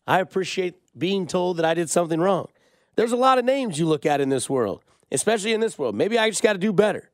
I 0.09 0.19
appreciate 0.19 0.75
being 0.99 1.29
told 1.29 1.59
that 1.59 1.65
I 1.65 1.75
did 1.75 1.89
something 1.89 2.21
wrong. 2.21 2.49
There's 2.97 3.13
a 3.13 3.17
lot 3.17 3.39
of 3.39 3.45
names 3.45 3.79
you 3.79 3.87
look 3.87 4.05
at 4.05 4.21
in 4.21 4.29
this 4.29 4.51
world, 4.51 4.83
especially 5.11 5.53
in 5.53 5.61
this 5.61 5.79
world. 5.79 5.95
Maybe 5.95 6.19
I 6.19 6.29
just 6.31 6.43
got 6.43 6.55
to 6.55 6.59
do 6.59 6.73
better. 6.73 7.11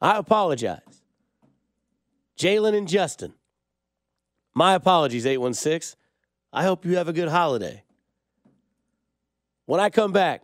I 0.00 0.18
apologize. 0.18 0.80
Jaylen 2.38 2.76
and 2.76 2.88
Justin. 2.88 3.34
My 4.54 4.74
apologies, 4.74 5.26
816. 5.26 5.98
I 6.52 6.64
hope 6.64 6.84
you 6.84 6.96
have 6.96 7.08
a 7.08 7.12
good 7.12 7.28
holiday. 7.28 7.82
When 9.66 9.80
I 9.80 9.90
come 9.90 10.12
back, 10.12 10.42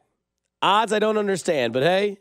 odds 0.62 0.92
I 0.92 0.98
don't 0.98 1.18
understand, 1.18 1.72
but 1.72 1.82
hey, 1.82 2.18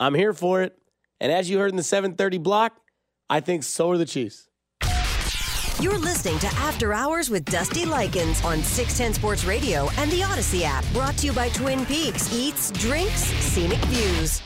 I'm 0.00 0.14
here 0.14 0.32
for 0.32 0.62
it. 0.62 0.76
And 1.20 1.30
as 1.30 1.48
you 1.50 1.58
heard 1.58 1.70
in 1.70 1.76
the 1.76 1.82
730 1.82 2.38
block, 2.38 2.80
I 3.28 3.40
think 3.40 3.62
so 3.62 3.90
are 3.90 3.98
the 3.98 4.06
Chiefs. 4.06 4.47
You're 5.80 5.96
listening 5.96 6.40
to 6.40 6.48
After 6.56 6.92
Hours 6.92 7.30
with 7.30 7.44
Dusty 7.44 7.84
Likens 7.84 8.44
on 8.44 8.64
610 8.64 9.14
Sports 9.14 9.44
Radio 9.44 9.88
and 9.98 10.10
the 10.10 10.22
Audacy 10.22 10.62
app. 10.62 10.84
Brought 10.92 11.16
to 11.18 11.26
you 11.26 11.32
by 11.32 11.50
Twin 11.50 11.86
Peaks 11.86 12.34
Eats, 12.34 12.72
Drinks, 12.72 13.22
Scenic 13.22 13.78
Views. 13.84 14.42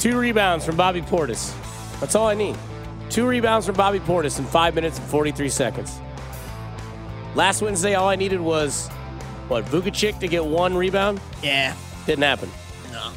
Two 0.00 0.18
rebounds 0.18 0.66
from 0.66 0.74
Bobby 0.74 1.02
Portis. 1.02 1.54
That's 2.00 2.16
all 2.16 2.26
I 2.26 2.34
need. 2.34 2.56
Two 3.10 3.28
rebounds 3.28 3.64
from 3.64 3.76
Bobby 3.76 4.00
Portis 4.00 4.40
in 4.40 4.44
five 4.44 4.74
minutes 4.74 4.98
and 4.98 5.06
43 5.06 5.48
seconds. 5.48 6.00
Last 7.34 7.62
Wednesday, 7.62 7.94
all 7.94 8.08
I 8.08 8.16
needed 8.16 8.40
was, 8.40 8.88
what, 9.48 9.64
Vucevic 9.66 10.18
to 10.20 10.28
get 10.28 10.44
one 10.44 10.76
rebound? 10.76 11.20
Yeah. 11.42 11.74
Didn't 12.06 12.24
happen. 12.24 12.50
No. 12.90 13.10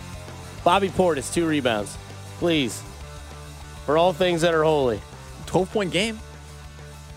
Bobby 0.64 0.90
Portis, 0.90 1.34
two 1.34 1.46
rebounds. 1.48 1.98
Please. 2.40 2.82
For 3.86 3.98
all 3.98 4.14
things 4.14 4.42
that 4.42 4.54
are 4.54 4.64
holy. 4.64 5.02
12 5.48 5.72
point 5.72 5.92
game. 5.92 6.20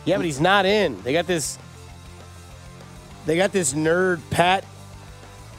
Yeah, 0.05 0.17
but 0.17 0.25
he's 0.27 0.41
not 0.41 0.67
in. 0.67 1.01
They 1.03 1.13
got 1.13 1.27
this. 1.27 1.59
They 3.27 3.37
got 3.37 3.53
this 3.53 3.75
nerd 3.75 4.21
Pat 4.31 4.65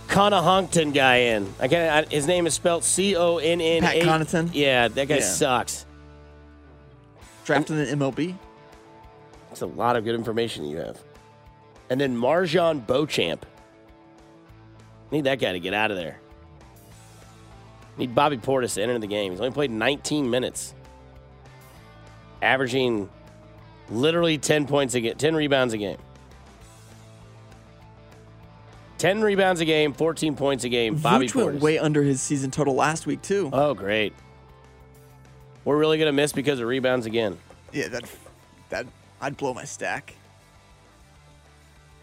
Connaughton 0.07 0.93
guy 0.93 1.15
in. 1.17 1.53
I 1.59 1.67
can't. 1.67 2.07
I, 2.07 2.13
his 2.13 2.25
name 2.25 2.47
is 2.47 2.53
spelled 2.53 2.83
C 2.83 3.15
O 3.15 3.37
N 3.37 3.61
N. 3.61 3.83
Pat 3.83 3.97
Connaughton? 3.97 4.49
Yeah, 4.53 4.87
that 4.87 5.07
guy 5.07 5.17
Yeah. 5.17 5.21
sucks. 5.21 5.85
Drafted 7.45 7.77
in 7.77 7.99
the 7.99 8.05
MLB. 8.05 8.35
That's 9.49 9.61
a 9.61 9.67
lot 9.67 9.95
of 9.95 10.03
good 10.03 10.15
information 10.15 10.65
you 10.65 10.77
have. 10.77 10.99
And 11.89 11.99
then 11.99 12.15
MarJon 12.15 12.85
Beauchamp. 12.85 13.45
Need 15.11 15.23
that 15.23 15.39
guy 15.39 15.53
to 15.53 15.59
get 15.59 15.73
out 15.73 15.89
of 15.91 15.97
there. 15.97 16.19
Need 17.97 18.13
Bobby 18.13 18.37
Portis 18.37 18.75
to 18.75 18.83
enter 18.83 18.97
the 18.99 19.07
game. 19.07 19.31
He's 19.31 19.41
only 19.41 19.51
played 19.51 19.71
19 19.71 20.29
minutes, 20.29 20.73
averaging 22.41 23.09
literally 23.89 24.37
10 24.37 24.67
points 24.67 24.93
a 24.95 25.01
game, 25.01 25.15
10 25.15 25.35
rebounds 25.35 25.73
a 25.73 25.77
game. 25.77 25.97
10 28.99 29.21
rebounds 29.21 29.61
a 29.61 29.65
game, 29.65 29.93
14 29.93 30.35
points 30.35 30.63
a 30.65 30.69
game. 30.69 30.95
Bobby 30.95 31.27
Vooch 31.27 31.35
went 31.35 31.57
Portis. 31.57 31.61
way 31.61 31.79
under 31.79 32.03
his 32.03 32.21
season 32.21 32.51
total 32.51 32.75
last 32.75 33.05
week, 33.07 33.21
too. 33.21 33.49
oh, 33.51 33.73
great. 33.73 34.13
We're 35.65 35.77
really 35.77 35.97
going 35.97 36.07
to 36.07 36.13
miss 36.13 36.31
because 36.33 36.59
of 36.59 36.67
rebounds 36.67 37.05
again. 37.05 37.37
yeah, 37.71 37.87
that, 37.89 38.03
that 38.69 38.85
I'd 39.21 39.37
blow 39.37 39.53
my 39.53 39.65
stack. 39.65 40.15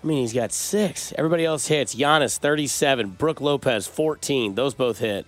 I 0.07 0.09
mean, 0.09 0.19
he's 0.19 0.33
got 0.33 0.53
six. 0.53 1.13
Everybody 1.19 1.45
else 1.45 1.67
hits. 1.67 1.93
Giannis, 1.97 2.39
37. 2.39 3.09
Brook 3.19 3.41
Lopez, 3.41 3.89
14. 3.89 4.55
Those 4.55 4.73
both 4.73 5.01
hit. 5.01 5.27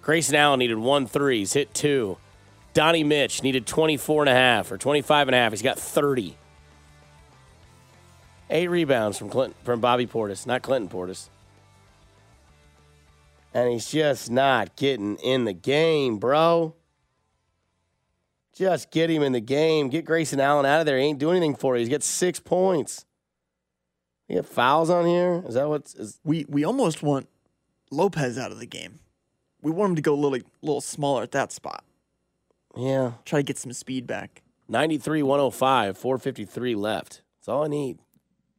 Grayson 0.00 0.34
Allen 0.34 0.58
needed 0.58 0.78
one 0.78 1.06
threes, 1.06 1.52
hit 1.52 1.72
two. 1.72 2.18
Donnie 2.74 3.04
Mitch 3.04 3.44
needed 3.44 3.64
24 3.64 4.22
and 4.22 4.28
a 4.28 4.34
half 4.34 4.72
or 4.72 4.76
25 4.76 5.28
and 5.28 5.36
a 5.36 5.38
half. 5.38 5.52
He's 5.52 5.62
got 5.62 5.78
30. 5.78 6.36
Eight 8.50 8.68
rebounds 8.68 9.18
from 9.18 9.30
Clinton, 9.30 9.54
from 9.62 9.78
Bobby 9.78 10.08
Portis, 10.08 10.48
not 10.48 10.62
Clinton 10.62 10.90
Portis. 10.90 11.28
And 13.54 13.70
he's 13.70 13.88
just 13.88 14.32
not 14.32 14.74
getting 14.74 15.14
in 15.18 15.44
the 15.44 15.52
game, 15.52 16.18
bro. 16.18 16.74
Just 18.52 18.90
get 18.90 19.10
him 19.10 19.22
in 19.22 19.30
the 19.30 19.40
game. 19.40 19.90
Get 19.90 20.04
Grayson 20.04 20.40
Allen 20.40 20.66
out 20.66 20.80
of 20.80 20.86
there. 20.86 20.98
He 20.98 21.04
ain't 21.04 21.20
doing 21.20 21.36
anything 21.36 21.54
for 21.54 21.76
you. 21.76 21.80
He's 21.80 21.88
got 21.88 22.02
six 22.02 22.40
points. 22.40 23.04
You 24.32 24.38
got 24.38 24.46
fouls 24.46 24.88
on 24.88 25.04
here? 25.04 25.44
Is 25.46 25.54
that 25.54 25.68
what's 25.68 25.94
is 25.94 26.18
We 26.24 26.46
we 26.48 26.64
almost 26.64 27.02
want 27.02 27.28
Lopez 27.90 28.38
out 28.38 28.50
of 28.50 28.58
the 28.58 28.66
game. 28.66 29.00
We 29.60 29.70
want 29.70 29.90
him 29.90 29.96
to 29.96 30.02
go 30.02 30.14
a 30.14 30.16
little, 30.16 30.38
little 30.62 30.80
smaller 30.80 31.22
at 31.22 31.32
that 31.32 31.52
spot. 31.52 31.84
yeah. 32.74 33.12
Try 33.26 33.40
to 33.40 33.42
get 33.42 33.58
some 33.58 33.74
speed 33.74 34.06
back. 34.06 34.40
93 34.68 35.22
105, 35.22 35.98
453 35.98 36.74
left. 36.74 37.20
That's 37.38 37.48
all 37.48 37.64
I 37.64 37.68
need. 37.68 37.98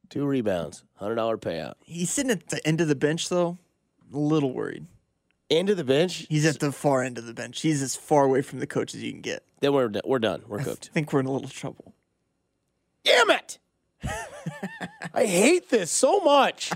Two 0.09 0.27
rebounds, 0.27 0.83
$100 1.01 1.37
payout. 1.37 1.73
He's 1.83 2.11
sitting 2.11 2.29
at 2.29 2.49
the 2.49 2.65
end 2.67 2.79
of 2.79 2.87
the 2.87 2.95
bench, 2.95 3.29
though. 3.29 3.57
A 4.13 4.17
little 4.17 4.53
worried. 4.53 4.85
End 5.49 5.71
of 5.71 5.77
the 5.77 5.83
bench. 5.83 6.27
He's 6.29 6.45
at 6.45 6.59
the 6.59 6.71
far 6.71 7.01
end 7.01 7.17
of 7.17 7.25
the 7.25 7.33
bench. 7.33 7.61
He's 7.61 7.81
as 7.81 7.95
far 7.95 8.25
away 8.25 8.43
from 8.43 8.59
the 8.59 8.67
coach 8.67 8.93
as 8.93 9.01
you 9.01 9.11
can 9.11 9.21
get. 9.21 9.43
Then 9.59 9.73
we're, 9.73 9.91
we're 10.05 10.19
done. 10.19 10.43
We're 10.47 10.63
cooked. 10.63 10.89
I 10.91 10.93
think 10.93 11.11
we're 11.11 11.21
in 11.21 11.25
a 11.25 11.31
little 11.31 11.49
trouble. 11.49 11.95
Damn 13.03 13.31
it! 13.31 13.57
I 15.13 15.25
hate 15.25 15.69
this 15.69 15.91
so 15.91 16.19
much. 16.19 16.72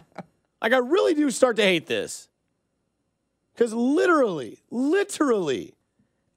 Like, 0.61 0.73
I 0.73 0.77
really 0.77 1.13
do 1.13 1.29
start 1.31 1.55
to 1.57 1.63
hate 1.63 1.87
this. 1.87 2.29
Because 3.53 3.73
literally, 3.73 4.61
literally, 4.69 5.73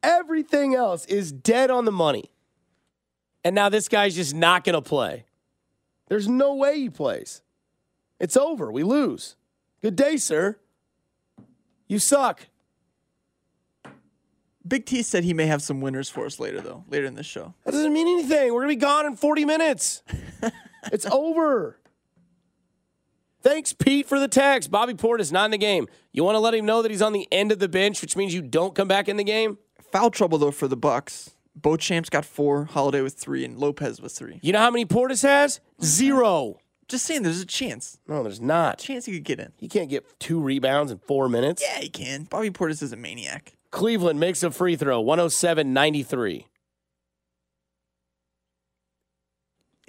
everything 0.02 0.74
else 0.74 1.04
is 1.06 1.32
dead 1.32 1.70
on 1.70 1.84
the 1.84 1.92
money. 1.92 2.30
And 3.44 3.54
now 3.54 3.68
this 3.68 3.88
guy's 3.88 4.14
just 4.14 4.34
not 4.34 4.64
going 4.64 4.74
to 4.74 4.82
play. 4.82 5.24
There's 6.08 6.28
no 6.28 6.54
way 6.54 6.78
he 6.78 6.90
plays. 6.90 7.42
It's 8.18 8.36
over. 8.36 8.70
We 8.70 8.82
lose. 8.82 9.36
Good 9.80 9.96
day, 9.96 10.16
sir. 10.16 10.58
You 11.88 11.98
suck. 11.98 12.48
Big 14.66 14.84
T 14.84 15.02
said 15.02 15.24
he 15.24 15.32
may 15.32 15.46
have 15.46 15.62
some 15.62 15.80
winners 15.80 16.10
for 16.10 16.26
us 16.26 16.38
later, 16.38 16.60
though, 16.60 16.84
later 16.88 17.06
in 17.06 17.14
the 17.14 17.22
show. 17.22 17.54
That 17.64 17.72
doesn't 17.72 17.92
mean 17.92 18.06
anything. 18.06 18.52
We're 18.52 18.62
going 18.62 18.74
to 18.74 18.76
be 18.76 18.80
gone 18.80 19.06
in 19.06 19.16
40 19.16 19.44
minutes. 19.46 20.02
it's 20.92 21.06
over. 21.06 21.76
Thanks, 23.42 23.72
Pete, 23.72 24.06
for 24.06 24.20
the 24.20 24.28
text. 24.28 24.70
Bobby 24.70 24.92
Portis 24.92 25.32
not 25.32 25.46
in 25.46 25.50
the 25.50 25.58
game. 25.58 25.88
You 26.12 26.24
want 26.24 26.34
to 26.34 26.40
let 26.40 26.54
him 26.54 26.66
know 26.66 26.82
that 26.82 26.90
he's 26.90 27.00
on 27.00 27.14
the 27.14 27.26
end 27.32 27.52
of 27.52 27.58
the 27.58 27.68
bench, 27.68 28.02
which 28.02 28.14
means 28.16 28.34
you 28.34 28.42
don't 28.42 28.74
come 28.74 28.86
back 28.86 29.08
in 29.08 29.16
the 29.16 29.24
game? 29.24 29.56
Foul 29.92 30.10
trouble, 30.10 30.36
though, 30.36 30.50
for 30.50 30.68
the 30.68 30.76
Bucks. 30.76 31.30
Beauchamp's 31.58 32.10
got 32.10 32.24
four, 32.24 32.66
Holiday 32.66 33.00
with 33.00 33.14
three, 33.14 33.44
and 33.44 33.58
Lopez 33.58 34.00
with 34.00 34.12
three. 34.12 34.38
You 34.42 34.52
know 34.52 34.58
how 34.58 34.70
many 34.70 34.84
Portis 34.84 35.22
has? 35.22 35.60
Zero. 35.82 36.58
Just 36.86 37.06
saying, 37.06 37.22
there's 37.22 37.40
a 37.40 37.46
chance. 37.46 37.98
No, 38.06 38.22
there's 38.22 38.40
not. 38.40 38.78
Chance 38.78 39.06
he 39.06 39.12
could 39.14 39.24
get 39.24 39.40
in. 39.40 39.52
He 39.56 39.68
can't 39.68 39.88
get 39.88 40.04
two 40.18 40.40
rebounds 40.40 40.92
in 40.92 40.98
four 40.98 41.28
minutes. 41.28 41.62
Yeah, 41.62 41.78
he 41.80 41.88
can. 41.88 42.24
Bobby 42.24 42.50
Portis 42.50 42.82
is 42.82 42.92
a 42.92 42.96
maniac. 42.96 43.54
Cleveland 43.70 44.18
makes 44.18 44.42
a 44.42 44.50
free 44.50 44.76
throw, 44.76 45.00
107 45.00 45.72
93. 45.72 46.46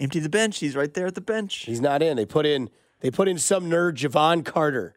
Empty 0.02 0.20
the 0.20 0.30
bench. 0.30 0.58
He's 0.58 0.76
right 0.76 0.92
there 0.92 1.06
at 1.06 1.14
the 1.14 1.22
bench. 1.22 1.58
He's 1.60 1.80
not 1.80 2.02
in. 2.02 2.18
They 2.18 2.26
put 2.26 2.48
in 2.48 2.72
they 3.02 3.12
put 3.12 3.28
in 3.28 3.38
some 3.38 3.70
nerd, 3.70 3.94
Jevon 3.94 4.44
Carter. 4.44 4.96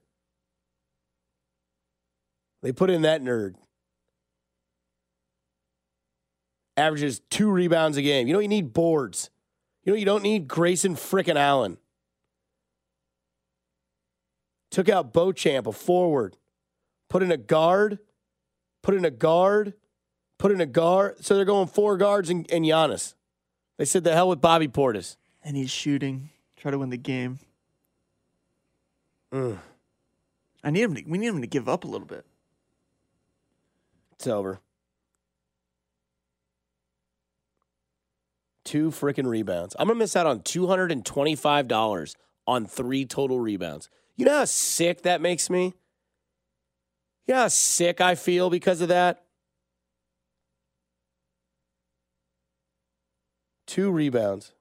They 2.62 2.72
put 2.72 2.88
in 2.88 3.02
that 3.02 3.22
nerd. 3.22 3.56
Averages 6.78 7.20
two 7.28 7.50
rebounds 7.50 7.98
a 7.98 8.02
game. 8.02 8.26
You 8.26 8.32
know 8.32 8.38
you 8.38 8.48
need 8.48 8.72
boards. 8.72 9.28
You 9.84 9.92
know 9.92 9.98
you 9.98 10.06
don't 10.06 10.22
need 10.22 10.48
Grayson 10.48 10.96
frickin' 10.96 11.36
Allen. 11.36 11.76
Took 14.70 14.88
out 14.88 15.12
Beauchamp, 15.12 15.66
a 15.66 15.72
forward. 15.72 16.38
Put 17.10 17.22
in 17.22 17.30
a 17.30 17.36
guard. 17.36 17.98
Put 18.82 18.94
in 18.94 19.04
a 19.04 19.10
guard. 19.10 19.74
Put 20.38 20.50
in 20.50 20.62
a 20.62 20.66
guard. 20.66 21.22
So 21.22 21.36
they're 21.36 21.44
going 21.44 21.68
four 21.68 21.98
guards 21.98 22.30
and, 22.30 22.50
and 22.50 22.64
Giannis. 22.64 23.14
They 23.76 23.84
said 23.84 24.04
the 24.04 24.12
hell 24.12 24.28
with 24.28 24.40
Bobby 24.40 24.68
Portis. 24.68 25.16
And 25.42 25.56
he's 25.56 25.70
shooting. 25.70 26.30
Try 26.56 26.70
to 26.70 26.78
win 26.78 26.90
the 26.90 26.96
game. 26.96 27.38
Mm. 29.32 29.58
I 30.62 30.70
need 30.70 30.82
him 30.82 30.94
to, 30.94 31.02
we 31.06 31.18
need 31.18 31.26
him 31.26 31.40
to 31.42 31.46
give 31.46 31.68
up 31.68 31.84
a 31.84 31.88
little 31.88 32.06
bit. 32.06 32.24
It's 34.12 34.26
over. 34.26 34.60
Two 38.64 38.90
freaking 38.90 39.26
rebounds. 39.26 39.76
I'm 39.78 39.88
gonna 39.88 39.98
miss 39.98 40.16
out 40.16 40.26
on 40.26 40.40
two 40.40 40.68
hundred 40.68 40.90
and 40.90 41.04
twenty-five 41.04 41.68
dollars 41.68 42.16
on 42.46 42.64
three 42.64 43.04
total 43.04 43.38
rebounds. 43.38 43.90
You 44.16 44.24
know 44.24 44.38
how 44.38 44.44
sick 44.46 45.02
that 45.02 45.20
makes 45.20 45.50
me? 45.50 45.74
You 47.26 47.34
know 47.34 47.40
how 47.40 47.48
sick 47.48 48.00
I 48.00 48.14
feel 48.14 48.48
because 48.48 48.80
of 48.80 48.88
that? 48.88 49.23
Two 53.66 53.90
rebounds. 53.90 54.52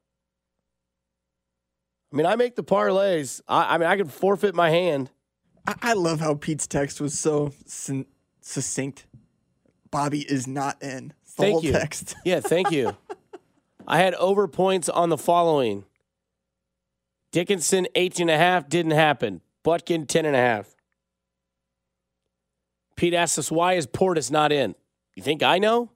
I 2.11 2.15
mean, 2.15 2.25
I 2.25 2.35
make 2.35 2.55
the 2.55 2.63
parlays. 2.63 3.41
I, 3.47 3.75
I 3.75 3.77
mean, 3.77 3.87
I 3.87 3.97
can 3.97 4.07
forfeit 4.07 4.53
my 4.53 4.69
hand. 4.69 5.09
I, 5.67 5.75
I 5.81 5.93
love 5.93 6.19
how 6.19 6.35
Pete's 6.35 6.67
text 6.67 7.01
was 7.01 7.17
so 7.17 7.51
sun- 7.65 8.05
succinct. 8.41 9.07
Bobby 9.89 10.21
is 10.21 10.47
not 10.47 10.81
in. 10.81 11.13
The 11.37 11.43
Thank 11.43 11.63
you. 11.63 11.71
text. 11.71 12.15
Yeah, 12.25 12.39
thank 12.39 12.71
you. 12.71 12.95
I 13.87 13.97
had 13.97 14.13
over 14.15 14.47
points 14.47 14.87
on 14.89 15.09
the 15.09 15.17
following. 15.17 15.85
Dickinson, 17.31 17.87
18 17.95 18.29
and 18.29 18.35
a 18.35 18.37
half, 18.37 18.69
didn't 18.69 18.91
happen. 18.91 19.41
Butkin, 19.63 20.05
10 20.07 20.25
and 20.25 20.35
a 20.35 20.39
half. 20.39 20.75
Pete 22.95 23.15
asks 23.15 23.39
us, 23.39 23.51
why 23.51 23.73
is 23.73 23.87
Portis 23.87 24.29
not 24.29 24.51
in? 24.51 24.75
You 25.15 25.23
think 25.23 25.41
I 25.41 25.57
know? 25.57 25.89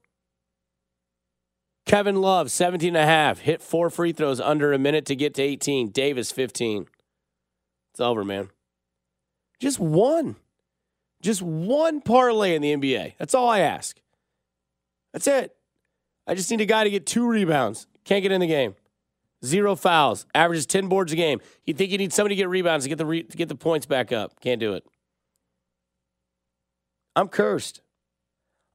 Kevin 1.88 2.18
Love, 2.18 2.52
17 2.52 2.90
and 2.90 2.98
a 2.98 3.06
half, 3.06 3.40
hit 3.40 3.62
four 3.62 3.90
free 3.90 4.12
throws 4.12 4.42
under 4.42 4.74
a 4.74 4.78
minute 4.78 5.06
to 5.06 5.16
get 5.16 5.34
to 5.36 5.42
18. 5.42 5.90
Davis, 5.90 6.34
15. 6.34 6.86
It's 7.92 8.02
over, 8.02 8.26
man. 8.26 8.50
Just 9.62 9.80
one. 9.80 10.36
Just 11.22 11.42
one 11.42 12.02
parlay 12.02 12.56
in 12.56 12.62
the 12.62 12.76
NBA. 12.76 13.14
That's 13.18 13.34
all 13.34 13.50
I 13.50 13.60
ask. 13.60 14.00
That's 15.14 15.28
it. 15.28 15.56
I 16.28 16.36
just 16.36 16.52
need 16.52 16.60
a 16.60 16.66
guy 16.66 16.84
to 16.84 16.90
get 16.90 17.06
two 17.06 17.26
rebounds. 17.26 17.88
Can't 18.04 18.22
get 18.22 18.34
in 18.34 18.42
the 18.42 18.48
game. 18.48 18.76
Zero 19.46 19.74
fouls. 19.76 20.26
Averages 20.36 20.66
10 20.66 20.90
boards 20.90 21.14
a 21.14 21.16
game. 21.16 21.40
You 21.66 21.74
think 21.74 21.92
you 21.92 21.98
need 21.98 22.12
somebody 22.12 22.36
to 22.36 22.42
get 22.42 22.50
rebounds 22.50 22.84
to 22.84 22.90
get 22.90 22.98
the 22.98 23.06
re- 23.06 23.24
to 23.24 23.38
get 23.38 23.48
the 23.48 23.56
points 23.56 23.86
back 23.86 24.12
up. 24.12 24.42
Can't 24.42 24.60
do 24.60 24.74
it. 24.74 24.86
I'm 27.16 27.30
cursed. 27.30 27.82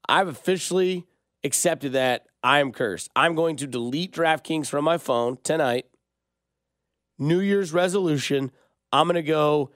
I've 0.09 0.29
officially 0.29 1.07
accepted 1.45 1.93
that 1.93 2.27
I 2.43 2.61
am 2.61 2.73
cursed. 2.73 3.11
I'm 3.15 3.35
going 3.35 3.57
to 3.57 3.67
delete 3.67 4.13
DraftKings 4.13 4.67
from 4.67 4.85
my 4.85 4.99
phone 4.99 5.39
tonight. 5.45 5.87
New 7.19 7.41
Year's 7.41 7.73
resolution. 7.73 8.51
I'm 8.93 9.07
going 9.07 9.15
to 9.15 9.23
go 9.23 9.71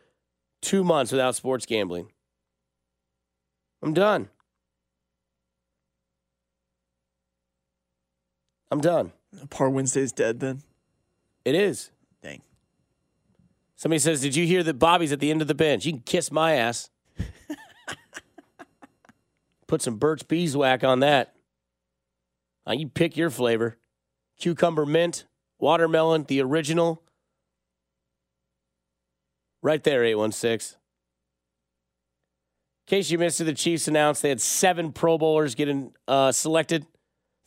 two 0.63 0.83
months 0.83 1.13
without 1.13 1.37
sports 1.37 1.65
gambling. 1.65 2.11
I'm 3.83 3.95
done. 3.95 4.29
I'm 8.71 8.81
done. 8.81 9.13
Par 9.51 9.71
Wednesday's 9.71 10.13
dead 10.13 10.41
then. 10.41 10.63
It 11.45 11.55
is. 11.55 11.93
Dang. 12.23 12.43
Somebody 13.77 14.01
says, 14.01 14.21
Did 14.21 14.35
you 14.35 14.45
hear 14.45 14.65
that 14.65 14.75
Bobby's 14.75 15.13
at 15.13 15.21
the 15.21 15.31
end 15.31 15.41
of 15.41 15.49
the 15.49 15.55
bench? 15.55 15.87
You 15.87 15.93
can 15.93 16.01
kiss 16.01 16.33
my 16.33 16.55
ass. 16.55 16.91
Put 19.69 19.83
some 19.83 19.97
Birch 19.97 20.27
beeswax 20.27 20.83
on 20.83 21.01
that. 21.01 21.36
Now 22.67 22.73
you 22.73 22.89
pick 22.89 23.17
your 23.17 23.31
flavor 23.31 23.79
cucumber 24.39 24.87
mint, 24.87 25.25
watermelon, 25.59 26.25
the 26.25 26.43
original. 26.43 27.03
Right 29.63 29.83
there, 29.83 30.05
816. 30.05 30.79
In 32.87 32.91
case 32.91 33.11
you 33.11 33.19
missed 33.19 33.41
it, 33.41 33.45
the 33.45 33.55
Chiefs 33.55 33.89
announced 33.89 34.23
they 34.23 34.29
had 34.29 34.41
seven 34.41 34.93
Pro 34.93 35.19
Bowlers 35.19 35.55
getting 35.55 35.93
uh, 36.07 36.31
selected. 36.31 36.87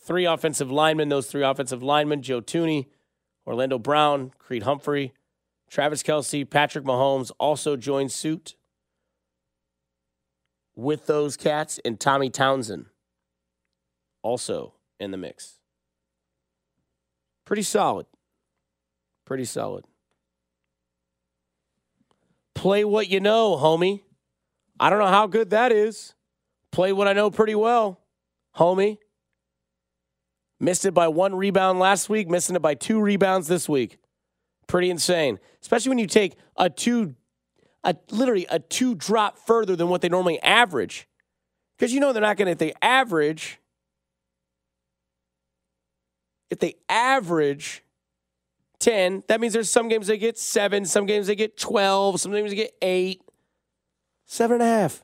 Three 0.01 0.25
offensive 0.25 0.71
linemen. 0.71 1.09
Those 1.09 1.27
three 1.27 1.43
offensive 1.43 1.83
linemen 1.83 2.21
Joe 2.21 2.41
Thuney, 2.41 2.87
Orlando 3.45 3.77
Brown, 3.77 4.33
Creed 4.37 4.63
Humphrey, 4.63 5.13
Travis 5.69 6.03
Kelce, 6.03 6.49
Patrick 6.49 6.83
Mahomes 6.83 7.31
also 7.39 7.77
joined 7.77 8.11
suit 8.11 8.55
with 10.75 11.05
those 11.05 11.37
cats, 11.37 11.79
and 11.85 11.99
Tommy 11.99 12.29
Townsend 12.29 12.87
also 14.23 14.73
in 14.99 15.11
the 15.11 15.17
mix. 15.17 15.55
Pretty 17.45 17.63
solid. 17.63 18.05
Pretty 19.25 19.45
solid. 19.45 19.85
Play 22.55 22.83
what 22.83 23.07
you 23.07 23.19
know, 23.19 23.55
homie. 23.55 24.01
I 24.79 24.89
don't 24.89 24.99
know 24.99 25.07
how 25.07 25.27
good 25.27 25.51
that 25.51 25.71
is. 25.71 26.13
Play 26.71 26.93
what 26.93 27.07
I 27.07 27.13
know 27.13 27.31
pretty 27.31 27.55
well, 27.55 28.01
homie. 28.55 28.97
Missed 30.59 30.85
it 30.85 30.93
by 30.93 31.07
one 31.07 31.35
rebound 31.35 31.79
last 31.79 32.09
week, 32.09 32.27
missing 32.27 32.55
it 32.55 32.61
by 32.61 32.75
two 32.75 32.99
rebounds 32.99 33.47
this 33.47 33.69
week. 33.69 33.97
Pretty 34.67 34.89
insane. 34.89 35.39
Especially 35.61 35.89
when 35.89 35.99
you 35.99 36.07
take 36.07 36.35
a 36.57 36.69
two, 36.69 37.15
a 37.83 37.95
literally 38.11 38.45
a 38.49 38.59
two 38.59 38.93
drop 38.93 39.37
further 39.37 39.75
than 39.75 39.87
what 39.87 40.01
they 40.01 40.09
normally 40.09 40.41
average. 40.41 41.07
Because 41.77 41.93
you 41.93 41.99
know 41.99 42.11
they're 42.11 42.21
not 42.21 42.35
going 42.35 42.47
to, 42.47 42.51
if 42.51 42.57
they 42.57 42.73
average, 42.81 43.58
if 46.49 46.59
they 46.59 46.75
average 46.87 47.83
10, 48.79 49.23
that 49.27 49.39
means 49.41 49.53
there's 49.53 49.69
some 49.69 49.87
games 49.87 50.07
they 50.07 50.17
get 50.17 50.37
seven, 50.37 50.85
some 50.85 51.05
games 51.05 51.27
they 51.27 51.35
get 51.35 51.57
12, 51.57 52.19
some 52.19 52.31
games 52.31 52.51
they 52.51 52.55
get 52.55 52.73
eight, 52.81 53.21
seven 54.25 54.55
and 54.55 54.63
a 54.63 54.65
half, 54.65 55.03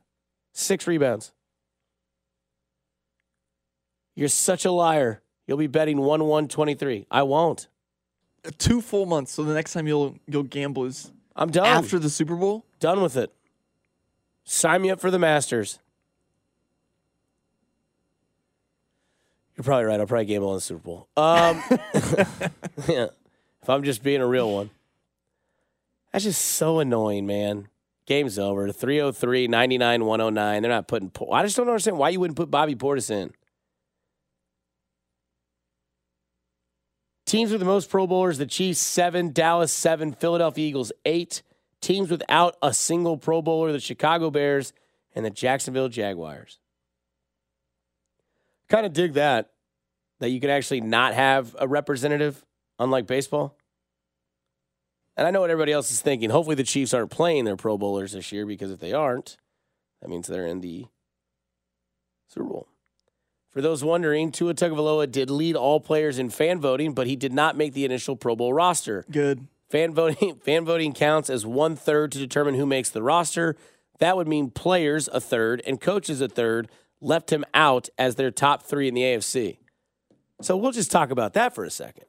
six 0.53 0.87
rebounds. 0.87 1.31
You're 4.15 4.29
such 4.29 4.65
a 4.65 4.71
liar. 4.71 5.21
You'll 5.45 5.57
be 5.57 5.67
betting 5.67 5.97
1 5.99 6.23
1 6.23 6.47
23. 6.47 7.05
I 7.11 7.23
won't. 7.23 7.67
Uh, 8.45 8.51
two 8.57 8.81
full 8.81 9.05
months. 9.05 9.33
So 9.33 9.43
the 9.43 9.53
next 9.53 9.73
time 9.73 9.87
you'll 9.87 10.17
you'll 10.27 10.43
gamble 10.43 10.85
is 10.85 11.11
I'm 11.35 11.51
done. 11.51 11.65
after 11.67 11.99
the 11.99 12.09
Super 12.09 12.35
Bowl. 12.35 12.65
Done 12.79 13.01
with 13.01 13.17
it. 13.17 13.31
Sign 14.45 14.81
me 14.81 14.89
up 14.89 14.99
for 14.99 15.11
the 15.11 15.19
Masters. 15.19 15.79
You're 19.55 19.63
probably 19.63 19.85
right. 19.85 19.99
I'll 19.99 20.05
probably 20.05 20.25
gamble 20.25 20.49
on 20.49 20.55
the 20.55 20.61
Super 20.61 20.81
Bowl. 20.81 21.07
Um, 21.15 21.61
yeah, 22.87 23.07
if 23.61 23.69
I'm 23.69 23.83
just 23.83 24.03
being 24.03 24.21
a 24.21 24.27
real 24.27 24.51
one. 24.51 24.69
That's 26.11 26.25
just 26.25 26.41
so 26.41 26.79
annoying, 26.79 27.25
man. 27.25 27.67
Game's 28.05 28.37
over. 28.37 28.71
303, 28.71 29.47
99, 29.47 30.05
109. 30.05 30.61
They're 30.61 30.71
not 30.71 30.87
putting. 30.87 31.11
I 31.31 31.43
just 31.43 31.57
don't 31.57 31.67
understand 31.67 31.97
why 31.97 32.09
you 32.09 32.19
wouldn't 32.19 32.37
put 32.37 32.51
Bobby 32.51 32.75
Portis 32.75 33.09
in. 33.09 33.33
Teams 37.25 37.51
with 37.51 37.59
the 37.59 37.65
most 37.65 37.89
Pro 37.89 38.05
Bowlers 38.05 38.37
the 38.37 38.45
Chiefs, 38.45 38.79
seven, 38.79 39.33
Dallas, 39.33 39.71
seven, 39.71 40.13
Philadelphia 40.13 40.67
Eagles, 40.67 40.91
eight. 41.05 41.41
Teams 41.81 42.09
without 42.09 42.55
a 42.61 42.73
single 42.73 43.17
Pro 43.17 43.41
Bowler 43.41 43.71
the 43.71 43.79
Chicago 43.79 44.29
Bears 44.29 44.73
and 45.15 45.25
the 45.25 45.29
Jacksonville 45.29 45.89
Jaguars. 45.89 46.59
Kind 48.69 48.85
of 48.85 48.93
dig 48.93 49.13
that, 49.13 49.51
that 50.19 50.29
you 50.29 50.39
can 50.39 50.49
actually 50.49 50.81
not 50.81 51.13
have 51.13 51.55
a 51.59 51.67
representative, 51.67 52.43
unlike 52.79 53.07
baseball. 53.07 53.55
And 55.17 55.27
I 55.27 55.31
know 55.31 55.41
what 55.41 55.49
everybody 55.49 55.71
else 55.71 55.91
is 55.91 56.01
thinking. 56.01 56.29
Hopefully, 56.29 56.55
the 56.55 56.63
Chiefs 56.63 56.93
aren't 56.93 57.11
playing 57.11 57.45
their 57.45 57.55
Pro 57.55 57.77
Bowlers 57.77 58.11
this 58.11 58.31
year 58.31 58.45
because 58.45 58.71
if 58.71 58.79
they 58.79 58.91
aren't, 58.91 59.37
that 60.01 60.09
means 60.09 60.27
they're 60.27 60.47
in 60.47 60.61
the 60.61 60.87
Super 62.27 62.47
Bowl. 62.47 62.67
For 63.51 63.61
those 63.61 63.83
wondering, 63.83 64.33
Tua 64.33 64.53
Tagovailoa 64.53 65.09
did 65.09 65.29
lead 65.29 65.55
all 65.55 65.79
players 65.79 66.19
in 66.19 66.29
fan 66.29 66.59
voting, 66.59 66.93
but 66.93 67.07
he 67.07 67.15
did 67.15 67.31
not 67.31 67.55
make 67.55 67.73
the 67.73 67.85
initial 67.85 68.17
Pro 68.17 68.35
Bowl 68.35 68.51
roster. 68.51 69.05
Good. 69.09 69.47
Fan 69.69 69.93
voting 69.93 70.35
fan 70.43 70.65
voting 70.65 70.93
counts 70.93 71.29
as 71.29 71.45
one 71.45 71.77
third 71.77 72.11
to 72.11 72.19
determine 72.19 72.55
who 72.55 72.65
makes 72.65 72.89
the 72.89 73.01
roster. 73.01 73.55
That 73.99 74.17
would 74.17 74.27
mean 74.27 74.51
players 74.51 75.07
a 75.13 75.21
third 75.21 75.61
and 75.65 75.79
coaches 75.79 76.19
a 76.19 76.27
third 76.27 76.67
left 77.05 77.31
him 77.31 77.45
out 77.53 77.87
as 77.97 78.15
their 78.15 78.31
top 78.31 78.63
three 78.63 78.87
in 78.87 78.93
the 78.93 79.01
AFC. 79.01 79.59
So 80.41 80.57
we'll 80.57 80.71
just 80.71 80.91
talk 80.91 81.11
about 81.11 81.33
that 81.33 81.53
for 81.55 81.63
a 81.63 81.69
second. 81.69 82.05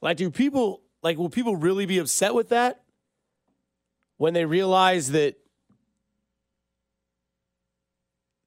Like, 0.00 0.16
do 0.16 0.30
people 0.30 0.82
like 1.02 1.18
will 1.18 1.28
people 1.28 1.56
really 1.56 1.86
be 1.86 1.98
upset 1.98 2.34
with 2.34 2.50
that 2.50 2.82
when 4.16 4.34
they 4.34 4.44
realize 4.44 5.10
that 5.10 5.36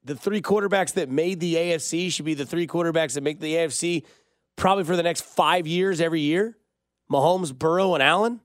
the 0.04 0.16
three 0.16 0.42
quarterbacks 0.42 0.94
that 0.94 1.10
made 1.10 1.40
the 1.40 1.56
AFC 1.56 2.12
should 2.12 2.26
be 2.26 2.34
the 2.34 2.46
three 2.46 2.66
quarterbacks 2.66 3.14
that 3.14 3.22
make 3.22 3.40
the 3.40 3.54
AFC 3.54 4.06
probably 4.56 4.84
for 4.84 4.96
the 4.96 5.04
next 5.04 5.22
five 5.22 5.68
years 5.68 6.02
every 6.02 6.22
year? 6.22 6.58
Mahomes, 7.12 7.54
Burrow, 7.54 7.94
and 7.94 8.04
Allen. 8.04 8.40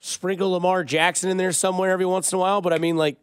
Sprinkle 0.00 0.50
Lamar 0.50 0.84
Jackson 0.84 1.30
in 1.30 1.36
there 1.36 1.52
somewhere 1.52 1.90
every 1.90 2.04
once 2.04 2.32
in 2.32 2.36
a 2.36 2.38
while, 2.38 2.60
but 2.60 2.72
I 2.72 2.78
mean, 2.78 2.96
like, 2.96 3.16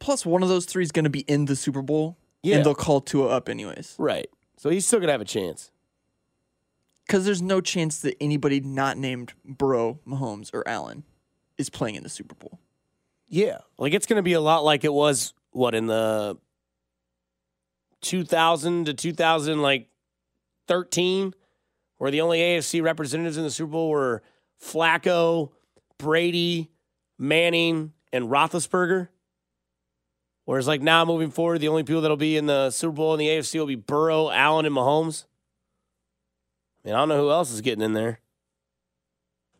Plus, 0.00 0.26
one 0.26 0.42
of 0.42 0.48
those 0.48 0.64
three 0.64 0.82
is 0.82 0.90
going 0.90 1.04
to 1.04 1.10
be 1.10 1.20
in 1.20 1.44
the 1.44 1.54
Super 1.54 1.82
Bowl, 1.82 2.16
Yeah. 2.42 2.56
and 2.56 2.64
they'll 2.66 2.74
call 2.74 3.00
Tua 3.00 3.28
up 3.28 3.48
anyways. 3.48 3.94
right. 3.98 4.28
So 4.56 4.68
he's 4.68 4.86
still 4.86 4.98
gonna 5.00 5.12
have 5.12 5.20
a 5.22 5.24
chance. 5.24 5.70
Because 7.06 7.24
there's 7.24 7.40
no 7.40 7.60
chance 7.62 8.00
that 8.00 8.14
anybody 8.20 8.60
not 8.60 8.98
named 8.98 9.32
Burrow, 9.44 10.00
Mahomes, 10.06 10.50
or 10.52 10.66
Allen 10.68 11.04
is 11.56 11.70
playing 11.70 11.94
in 11.94 12.02
the 12.02 12.08
Super 12.10 12.34
Bowl. 12.34 12.58
Yeah, 13.28 13.58
like 13.78 13.94
it's 13.94 14.04
gonna 14.06 14.22
be 14.22 14.34
a 14.34 14.40
lot 14.40 14.64
like 14.64 14.84
it 14.84 14.92
was 14.92 15.32
what 15.52 15.74
in 15.74 15.86
the 15.86 16.36
2000 18.02 18.86
to 18.86 18.94
2000 18.94 19.60
like 19.62 19.88
13, 20.66 21.34
where 21.98 22.10
the 22.10 22.20
only 22.20 22.38
AFC 22.40 22.82
representatives 22.82 23.36
in 23.36 23.44
the 23.44 23.50
Super 23.50 23.72
Bowl 23.72 23.90
were 23.90 24.22
Flacco, 24.62 25.50
Brady, 25.98 26.70
Manning, 27.18 27.92
and 28.12 28.26
Roethlisberger. 28.26 29.08
Whereas, 30.50 30.66
like 30.66 30.82
now 30.82 31.04
moving 31.04 31.30
forward, 31.30 31.60
the 31.60 31.68
only 31.68 31.84
people 31.84 32.00
that'll 32.00 32.16
be 32.16 32.36
in 32.36 32.46
the 32.46 32.72
Super 32.72 32.94
Bowl 32.94 33.14
in 33.14 33.20
the 33.20 33.28
AFC 33.28 33.56
will 33.60 33.66
be 33.66 33.76
Burrow, 33.76 34.32
Allen, 34.32 34.66
and 34.66 34.74
Mahomes. 34.74 35.26
I 36.82 36.88
mean, 36.88 36.96
I 36.96 36.98
don't 36.98 37.08
know 37.08 37.20
who 37.20 37.30
else 37.30 37.52
is 37.52 37.60
getting 37.60 37.84
in 37.84 37.92
there. 37.92 38.18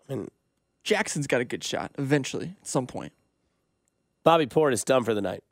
I 0.08 0.12
mean, 0.12 0.28
Jackson's 0.82 1.28
got 1.28 1.40
a 1.40 1.44
good 1.44 1.62
shot 1.62 1.92
eventually 1.96 2.56
at 2.60 2.66
some 2.66 2.88
point. 2.88 3.12
Bobby 4.24 4.46
Portis 4.46 4.84
done 4.84 5.04
for 5.04 5.14
the 5.14 5.20
night. 5.22 5.44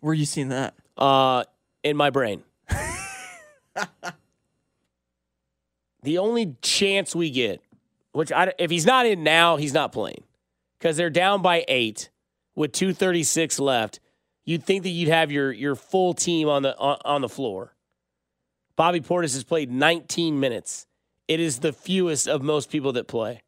Where 0.00 0.12
you 0.12 0.26
seen 0.26 0.48
that? 0.48 0.74
Uh, 0.96 1.44
in 1.84 1.96
my 1.96 2.10
brain. 2.10 2.42
the 6.02 6.18
only 6.18 6.56
chance 6.62 7.14
we 7.14 7.30
get, 7.30 7.62
which 8.10 8.32
I, 8.32 8.52
if 8.58 8.72
he's 8.72 8.86
not 8.86 9.06
in 9.06 9.22
now, 9.22 9.54
he's 9.56 9.72
not 9.72 9.92
playing 9.92 10.24
because 10.80 10.96
they're 10.96 11.10
down 11.10 11.42
by 11.42 11.64
eight 11.68 12.10
with 12.58 12.72
236 12.72 13.60
left. 13.60 14.00
You'd 14.44 14.64
think 14.64 14.82
that 14.82 14.88
you'd 14.90 15.08
have 15.08 15.30
your 15.30 15.52
your 15.52 15.76
full 15.76 16.12
team 16.12 16.48
on 16.48 16.62
the 16.62 16.76
on, 16.76 16.98
on 17.04 17.20
the 17.20 17.28
floor. 17.28 17.74
Bobby 18.76 19.00
Portis 19.00 19.34
has 19.34 19.44
played 19.44 19.70
19 19.70 20.38
minutes. 20.38 20.86
It 21.28 21.40
is 21.40 21.60
the 21.60 21.72
fewest 21.72 22.26
of 22.26 22.42
most 22.42 22.70
people 22.70 22.92
that 22.92 23.06
play. 23.06 23.42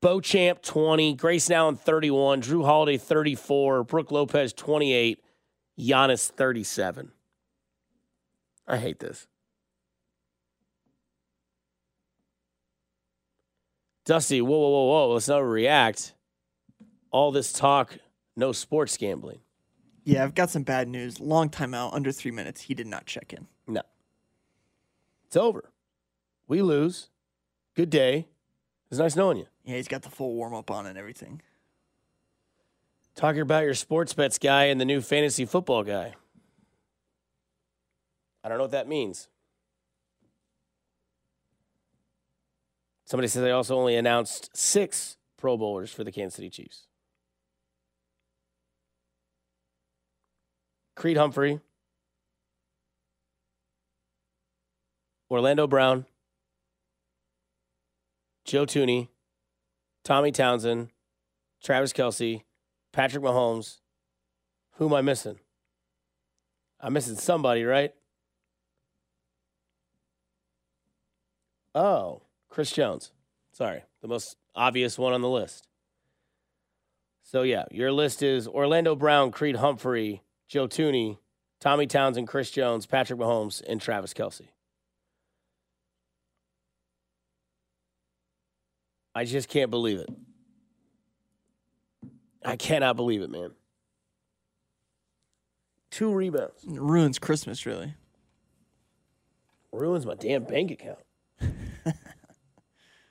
Beauchamp 0.00 0.62
20, 0.62 1.14
Grayson 1.14 1.54
Allen 1.54 1.76
31, 1.76 2.42
Jrue 2.42 2.64
Holiday 2.64 2.98
34, 2.98 3.84
Brook 3.84 4.10
Lopez 4.10 4.52
28, 4.52 5.22
Giannis 5.78 6.30
37. 6.30 7.12
I 8.66 8.76
hate 8.76 8.98
this. 8.98 9.26
Dusty, 14.04 14.42
whoa, 14.42 14.58
whoa, 14.58 14.68
whoa, 14.68 14.84
whoa. 14.84 15.12
Let's 15.14 15.28
not 15.28 15.38
react. 15.38 16.13
All 17.14 17.30
this 17.30 17.52
talk, 17.52 17.96
no 18.34 18.50
sports 18.50 18.96
gambling. 18.96 19.38
Yeah, 20.02 20.24
I've 20.24 20.34
got 20.34 20.50
some 20.50 20.64
bad 20.64 20.88
news. 20.88 21.20
Long 21.20 21.48
time 21.48 21.72
out, 21.72 21.92
under 21.92 22.10
three 22.10 22.32
minutes. 22.32 22.62
He 22.62 22.74
did 22.74 22.88
not 22.88 23.06
check 23.06 23.32
in. 23.32 23.46
No. 23.68 23.82
It's 25.28 25.36
over. 25.36 25.70
We 26.48 26.60
lose. 26.60 27.10
Good 27.76 27.88
day. 27.88 28.26
It's 28.90 28.98
nice 28.98 29.14
knowing 29.14 29.36
you. 29.36 29.46
Yeah, 29.64 29.76
he's 29.76 29.86
got 29.86 30.02
the 30.02 30.10
full 30.10 30.34
warm 30.34 30.54
up 30.54 30.72
on 30.72 30.86
and 30.86 30.98
everything. 30.98 31.40
Talking 33.14 33.42
about 33.42 33.62
your 33.62 33.74
sports 33.74 34.12
bets 34.12 34.36
guy 34.36 34.64
and 34.64 34.80
the 34.80 34.84
new 34.84 35.00
fantasy 35.00 35.44
football 35.44 35.84
guy. 35.84 36.14
I 38.42 38.48
don't 38.48 38.58
know 38.58 38.64
what 38.64 38.72
that 38.72 38.88
means. 38.88 39.28
Somebody 43.04 43.28
says 43.28 43.42
they 43.42 43.52
also 43.52 43.76
only 43.76 43.94
announced 43.94 44.50
six 44.52 45.16
Pro 45.36 45.56
Bowlers 45.56 45.92
for 45.92 46.02
the 46.02 46.10
Kansas 46.10 46.34
City 46.34 46.50
Chiefs. 46.50 46.88
Creed 50.94 51.16
Humphrey, 51.16 51.60
Orlando 55.30 55.66
Brown, 55.66 56.06
Joe 58.44 58.66
Thuney, 58.66 59.08
Tommy 60.04 60.30
Townsend, 60.30 60.90
Travis 61.62 61.92
Kelce, 61.92 62.42
Patrick 62.92 63.24
Mahomes. 63.24 63.78
Who 64.74 64.86
am 64.86 64.94
I 64.94 65.00
missing? 65.02 65.38
I'm 66.80 66.92
missing 66.92 67.16
somebody, 67.16 67.64
right? 67.64 67.92
Oh, 71.74 72.22
Chris 72.48 72.70
Jones. 72.70 73.12
Sorry, 73.52 73.82
the 74.02 74.08
most 74.08 74.36
obvious 74.54 74.98
one 74.98 75.12
on 75.12 75.22
the 75.22 75.28
list. 75.28 75.66
So, 77.22 77.42
yeah, 77.42 77.64
your 77.70 77.90
list 77.90 78.22
is 78.22 78.46
Orlando 78.46 78.94
Brown, 78.94 79.30
Creed 79.30 79.56
Humphrey, 79.56 80.22
Joe 80.48 80.68
Thuney, 80.68 81.18
Tommy 81.60 81.86
Townsend, 81.86 82.28
Chris 82.28 82.50
Jones, 82.50 82.86
Patrick 82.86 83.18
Mahomes, 83.18 83.62
and 83.66 83.80
Travis 83.80 84.12
Kelce. 84.12 84.48
I 89.14 89.24
just 89.24 89.48
can't 89.48 89.70
believe 89.70 89.98
it. 89.98 90.10
I 92.44 92.56
cannot 92.56 92.96
believe 92.96 93.22
it, 93.22 93.30
man. 93.30 93.52
Two 95.90 96.12
rebounds. 96.12 96.64
It 96.64 96.80
ruins 96.80 97.18
Christmas, 97.18 97.64
really. 97.64 97.94
Ruins 99.72 100.04
my 100.04 100.14
damn 100.14 100.44
bank 100.44 100.70
account. 100.72 100.98
I 101.40 101.92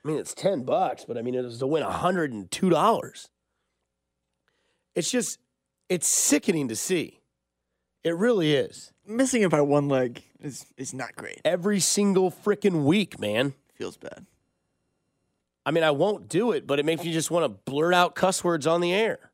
mean, 0.04 0.18
it's 0.18 0.34
10 0.34 0.64
bucks, 0.64 1.06
but 1.06 1.18
I 1.18 1.22
mean, 1.22 1.34
it 1.34 1.44
was 1.44 1.60
to 1.60 1.68
win 1.68 1.84
$102. 1.84 3.28
It's 4.96 5.10
just, 5.10 5.40
it's 5.90 6.08
sickening 6.08 6.68
to 6.68 6.76
see. 6.76 7.23
It 8.04 8.16
really 8.16 8.54
is. 8.54 8.92
Missing 9.06 9.44
it 9.44 9.50
by 9.50 9.62
one 9.62 9.88
leg 9.88 10.24
is 10.42 10.66
is 10.78 10.94
not 10.94 11.16
great. 11.16 11.42
Every 11.46 11.80
single 11.80 12.32
freaking 12.32 12.84
week, 12.84 13.20
man. 13.20 13.54
Feels 13.76 13.98
bad. 13.98 14.26
I 15.66 15.72
mean, 15.72 15.84
I 15.84 15.92
won't 15.92 16.28
do 16.28 16.52
it, 16.52 16.68
but 16.68 16.80
it 16.80 16.86
makes 16.86 17.06
you 17.06 17.14
just 17.14 17.32
want 17.32 17.46
to 17.46 17.72
blurt 17.72 17.94
out 17.94 18.16
cuss 18.16 18.44
words 18.44 18.68
on 18.68 18.82
the 18.82 18.94
air. 18.94 19.32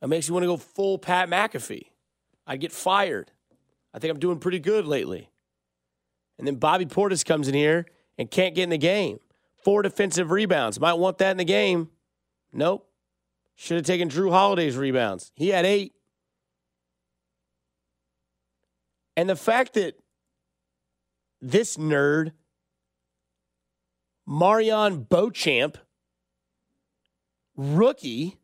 It 0.00 0.08
makes 0.08 0.28
you 0.28 0.34
want 0.34 0.44
to 0.44 0.48
go 0.48 0.56
full 0.56 0.98
Pat 0.98 1.28
McAfee. 1.28 1.88
I'd 2.46 2.60
get 2.60 2.72
fired. 2.72 3.30
I 3.92 3.98
think 3.98 4.12
I'm 4.12 4.20
doing 4.20 4.38
pretty 4.38 4.60
good 4.60 4.86
lately. 4.86 5.30
And 6.38 6.46
then 6.46 6.56
Bobby 6.56 6.86
Portis 6.86 7.24
comes 7.24 7.48
in 7.48 7.54
here 7.54 7.86
and 8.18 8.30
can't 8.30 8.54
get 8.54 8.64
in 8.64 8.70
the 8.70 8.78
game. 8.78 9.20
Four 9.62 9.82
defensive 9.82 10.30
rebounds. 10.30 10.78
Might 10.78 10.94
want 10.94 11.18
that 11.18 11.30
in 11.30 11.38
the 11.38 11.44
game. 11.44 11.90
Nope. 12.52 12.88
Should 13.54 13.78
have 13.78 13.86
taken 13.86 14.08
Jrue 14.08 14.30
Holiday's 14.30 14.76
rebounds. 14.76 15.32
He 15.34 15.48
had 15.48 15.64
eight. 15.64 15.92
And 19.16 19.28
the 19.28 19.36
fact 19.36 19.74
that 19.74 19.98
this 21.40 21.76
nerd, 21.76 22.32
MarJon 24.28 25.08
Beauchamp, 25.08 25.78
rookie, 27.56 28.36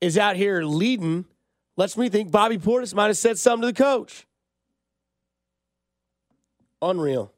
is 0.00 0.16
out 0.16 0.36
here 0.36 0.62
leading 0.62 1.26
lets 1.76 1.96
me 1.96 2.08
think 2.08 2.30
Bobby 2.30 2.58
Portis 2.58 2.94
might 2.94 3.06
have 3.06 3.16
said 3.16 3.38
something 3.38 3.68
to 3.68 3.72
the 3.72 3.82
coach. 3.82 4.26
Unreal. 6.80 7.32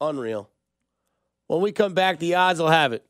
Unreal. 0.00 0.50
When 1.46 1.62
we 1.62 1.72
come 1.72 1.94
back, 1.94 2.18
the 2.18 2.34
odds 2.34 2.60
will 2.60 2.68
have 2.68 2.92
it. 2.92 3.04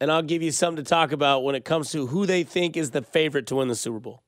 And 0.00 0.10
I'll 0.10 0.22
give 0.22 0.42
you 0.42 0.52
something 0.52 0.84
to 0.84 0.88
talk 0.88 1.12
about 1.12 1.44
when 1.44 1.54
it 1.54 1.64
comes 1.64 1.90
to 1.92 2.06
who 2.06 2.26
they 2.26 2.42
think 2.42 2.76
is 2.76 2.90
the 2.90 3.02
favorite 3.02 3.46
to 3.48 3.56
win 3.56 3.68
the 3.68 3.74
Super 3.74 3.98
Bowl. 4.00 4.22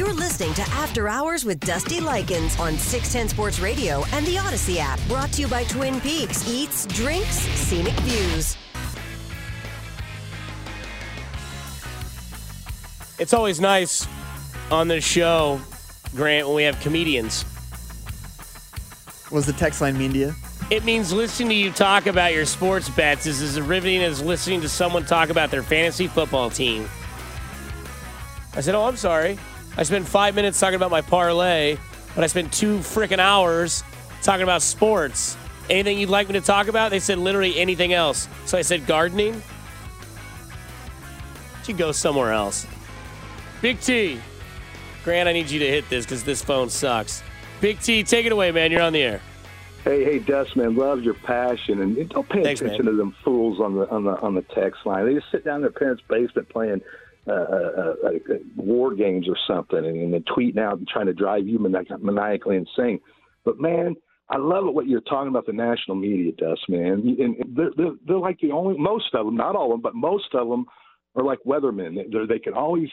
You're 0.00 0.14
listening 0.14 0.54
to 0.54 0.62
After 0.62 1.08
Hours 1.08 1.44
with 1.44 1.60
Dusty 1.60 2.00
Likens 2.00 2.58
on 2.58 2.78
610 2.78 3.28
Sports 3.28 3.60
Radio 3.60 4.02
and 4.14 4.26
the 4.26 4.36
Audacy 4.36 4.78
app. 4.78 4.98
Brought 5.08 5.30
to 5.32 5.42
you 5.42 5.46
by 5.46 5.64
Twin 5.64 6.00
Peaks 6.00 6.48
Eats, 6.48 6.86
Drinks, 6.86 7.36
Scenic 7.36 7.92
Views. 8.00 8.56
It's 13.18 13.34
always 13.34 13.60
nice 13.60 14.08
on 14.70 14.88
this 14.88 15.04
show, 15.04 15.60
Grant, 16.16 16.46
when 16.46 16.56
we 16.56 16.62
have 16.62 16.80
comedians. 16.80 17.44
Was 19.30 19.44
the 19.44 19.52
text 19.52 19.82
line 19.82 19.98
mean 19.98 20.14
to 20.14 20.18
you? 20.18 20.34
It 20.70 20.82
means 20.86 21.12
listening 21.12 21.50
to 21.50 21.54
you 21.54 21.70
talk 21.70 22.06
about 22.06 22.32
your 22.32 22.46
sports 22.46 22.88
bets 22.88 23.26
is 23.26 23.42
as 23.42 23.60
riveting 23.60 24.02
as 24.02 24.22
listening 24.22 24.62
to 24.62 24.68
someone 24.70 25.04
talk 25.04 25.28
about 25.28 25.50
their 25.50 25.62
fantasy 25.62 26.06
football 26.06 26.48
team. 26.48 26.88
I 28.54 28.62
said, 28.62 28.74
Oh, 28.74 28.84
I'm 28.84 28.96
sorry. 28.96 29.38
I 29.76 29.82
spent 29.82 30.06
five 30.06 30.34
minutes 30.34 30.58
talking 30.58 30.76
about 30.76 30.90
my 30.90 31.00
parlay, 31.00 31.76
but 32.14 32.24
I 32.24 32.26
spent 32.26 32.52
two 32.52 32.78
freaking 32.78 33.18
hours 33.18 33.82
talking 34.22 34.42
about 34.42 34.62
sports. 34.62 35.36
Anything 35.68 35.98
you'd 35.98 36.10
like 36.10 36.28
me 36.28 36.34
to 36.34 36.40
talk 36.40 36.68
about? 36.68 36.90
They 36.90 36.98
said 36.98 37.18
literally 37.18 37.58
anything 37.58 37.92
else. 37.92 38.28
So 38.44 38.58
I 38.58 38.62
said, 38.62 38.86
Gardening? 38.86 39.42
You 41.66 41.74
go 41.74 41.92
somewhere 41.92 42.32
else. 42.32 42.66
Big 43.62 43.80
T. 43.80 44.20
Grant, 45.04 45.28
I 45.28 45.32
need 45.32 45.48
you 45.48 45.60
to 45.60 45.68
hit 45.68 45.88
this 45.88 46.04
because 46.04 46.24
this 46.24 46.42
phone 46.42 46.68
sucks. 46.68 47.22
Big 47.60 47.80
T, 47.80 48.02
take 48.02 48.26
it 48.26 48.32
away, 48.32 48.50
man. 48.50 48.72
You're 48.72 48.82
on 48.82 48.92
the 48.92 49.02
air. 49.02 49.20
Hey, 49.84 50.04
hey, 50.04 50.18
Dust 50.18 50.56
man, 50.56 50.76
love 50.76 51.02
your 51.02 51.14
passion, 51.14 51.80
and 51.80 52.08
don't 52.10 52.28
pay 52.28 52.42
Thanks, 52.42 52.60
attention 52.60 52.84
man. 52.84 52.94
to 52.94 52.98
them 52.98 53.14
fools 53.24 53.60
on 53.60 53.76
the 53.76 53.88
on 53.88 54.04
the 54.04 54.18
on 54.20 54.34
the 54.34 54.42
text 54.42 54.84
line. 54.84 55.06
They 55.06 55.14
just 55.14 55.30
sit 55.30 55.42
down 55.42 55.56
in 55.56 55.60
their 55.62 55.70
parents' 55.70 56.02
basement 56.06 56.50
playing 56.50 56.82
uh, 57.26 57.32
uh, 57.32 57.94
uh, 58.04 58.34
war 58.56 58.94
games 58.94 59.28
or 59.28 59.36
something, 59.46 59.78
and, 59.78 59.96
and 59.96 60.14
then 60.14 60.24
tweeting 60.24 60.58
out 60.58 60.78
and 60.78 60.88
trying 60.88 61.06
to 61.06 61.12
drive 61.12 61.46
you 61.46 61.58
maniac- 61.58 62.02
maniacally 62.02 62.56
insane. 62.56 63.00
But 63.44 63.60
man, 63.60 63.94
I 64.30 64.38
love 64.38 64.66
it 64.66 64.74
what 64.74 64.86
you're 64.86 65.00
talking 65.02 65.28
about 65.28 65.46
the 65.46 65.52
national 65.52 65.96
media, 65.96 66.32
Dust 66.32 66.62
man. 66.68 67.16
And 67.18 67.36
they're, 67.56 67.70
they're 67.76 67.92
they're 68.06 68.18
like 68.18 68.38
the 68.40 68.52
only 68.52 68.78
most 68.78 69.14
of 69.14 69.26
them, 69.26 69.36
not 69.36 69.56
all 69.56 69.66
of 69.66 69.70
them, 69.72 69.80
but 69.82 69.94
most 69.94 70.34
of 70.34 70.48
them 70.48 70.66
are 71.16 71.24
like 71.24 71.38
weathermen. 71.46 71.96
They're, 72.10 72.26
they 72.26 72.38
can 72.38 72.54
always 72.54 72.88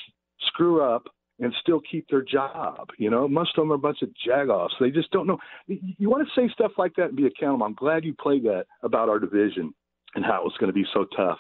screw 0.48 0.82
up 0.82 1.08
and 1.40 1.54
still 1.62 1.80
keep 1.90 2.08
their 2.10 2.24
job. 2.24 2.88
You 2.98 3.12
know, 3.12 3.28
most 3.28 3.52
of 3.58 3.62
them 3.62 3.72
are 3.72 3.76
a 3.76 3.80
bunch 3.80 4.02
of 4.02 4.10
jagoffs. 4.28 4.72
They 4.80 4.90
just 4.90 5.12
don't 5.12 5.28
know. 5.28 5.38
You 5.68 6.10
want 6.10 6.28
to 6.28 6.42
say 6.42 6.52
stuff 6.52 6.72
like 6.78 6.96
that 6.96 7.10
and 7.10 7.16
be 7.16 7.28
accountable. 7.28 7.66
I'm 7.66 7.76
glad 7.76 8.04
you 8.04 8.16
played 8.20 8.44
that 8.44 8.66
about 8.82 9.08
our 9.08 9.20
division 9.20 9.74
and 10.16 10.26
how 10.26 10.38
it 10.38 10.44
was 10.44 10.56
going 10.60 10.70
to 10.70 10.74
be 10.74 10.86
so 10.94 11.06
tough. 11.16 11.38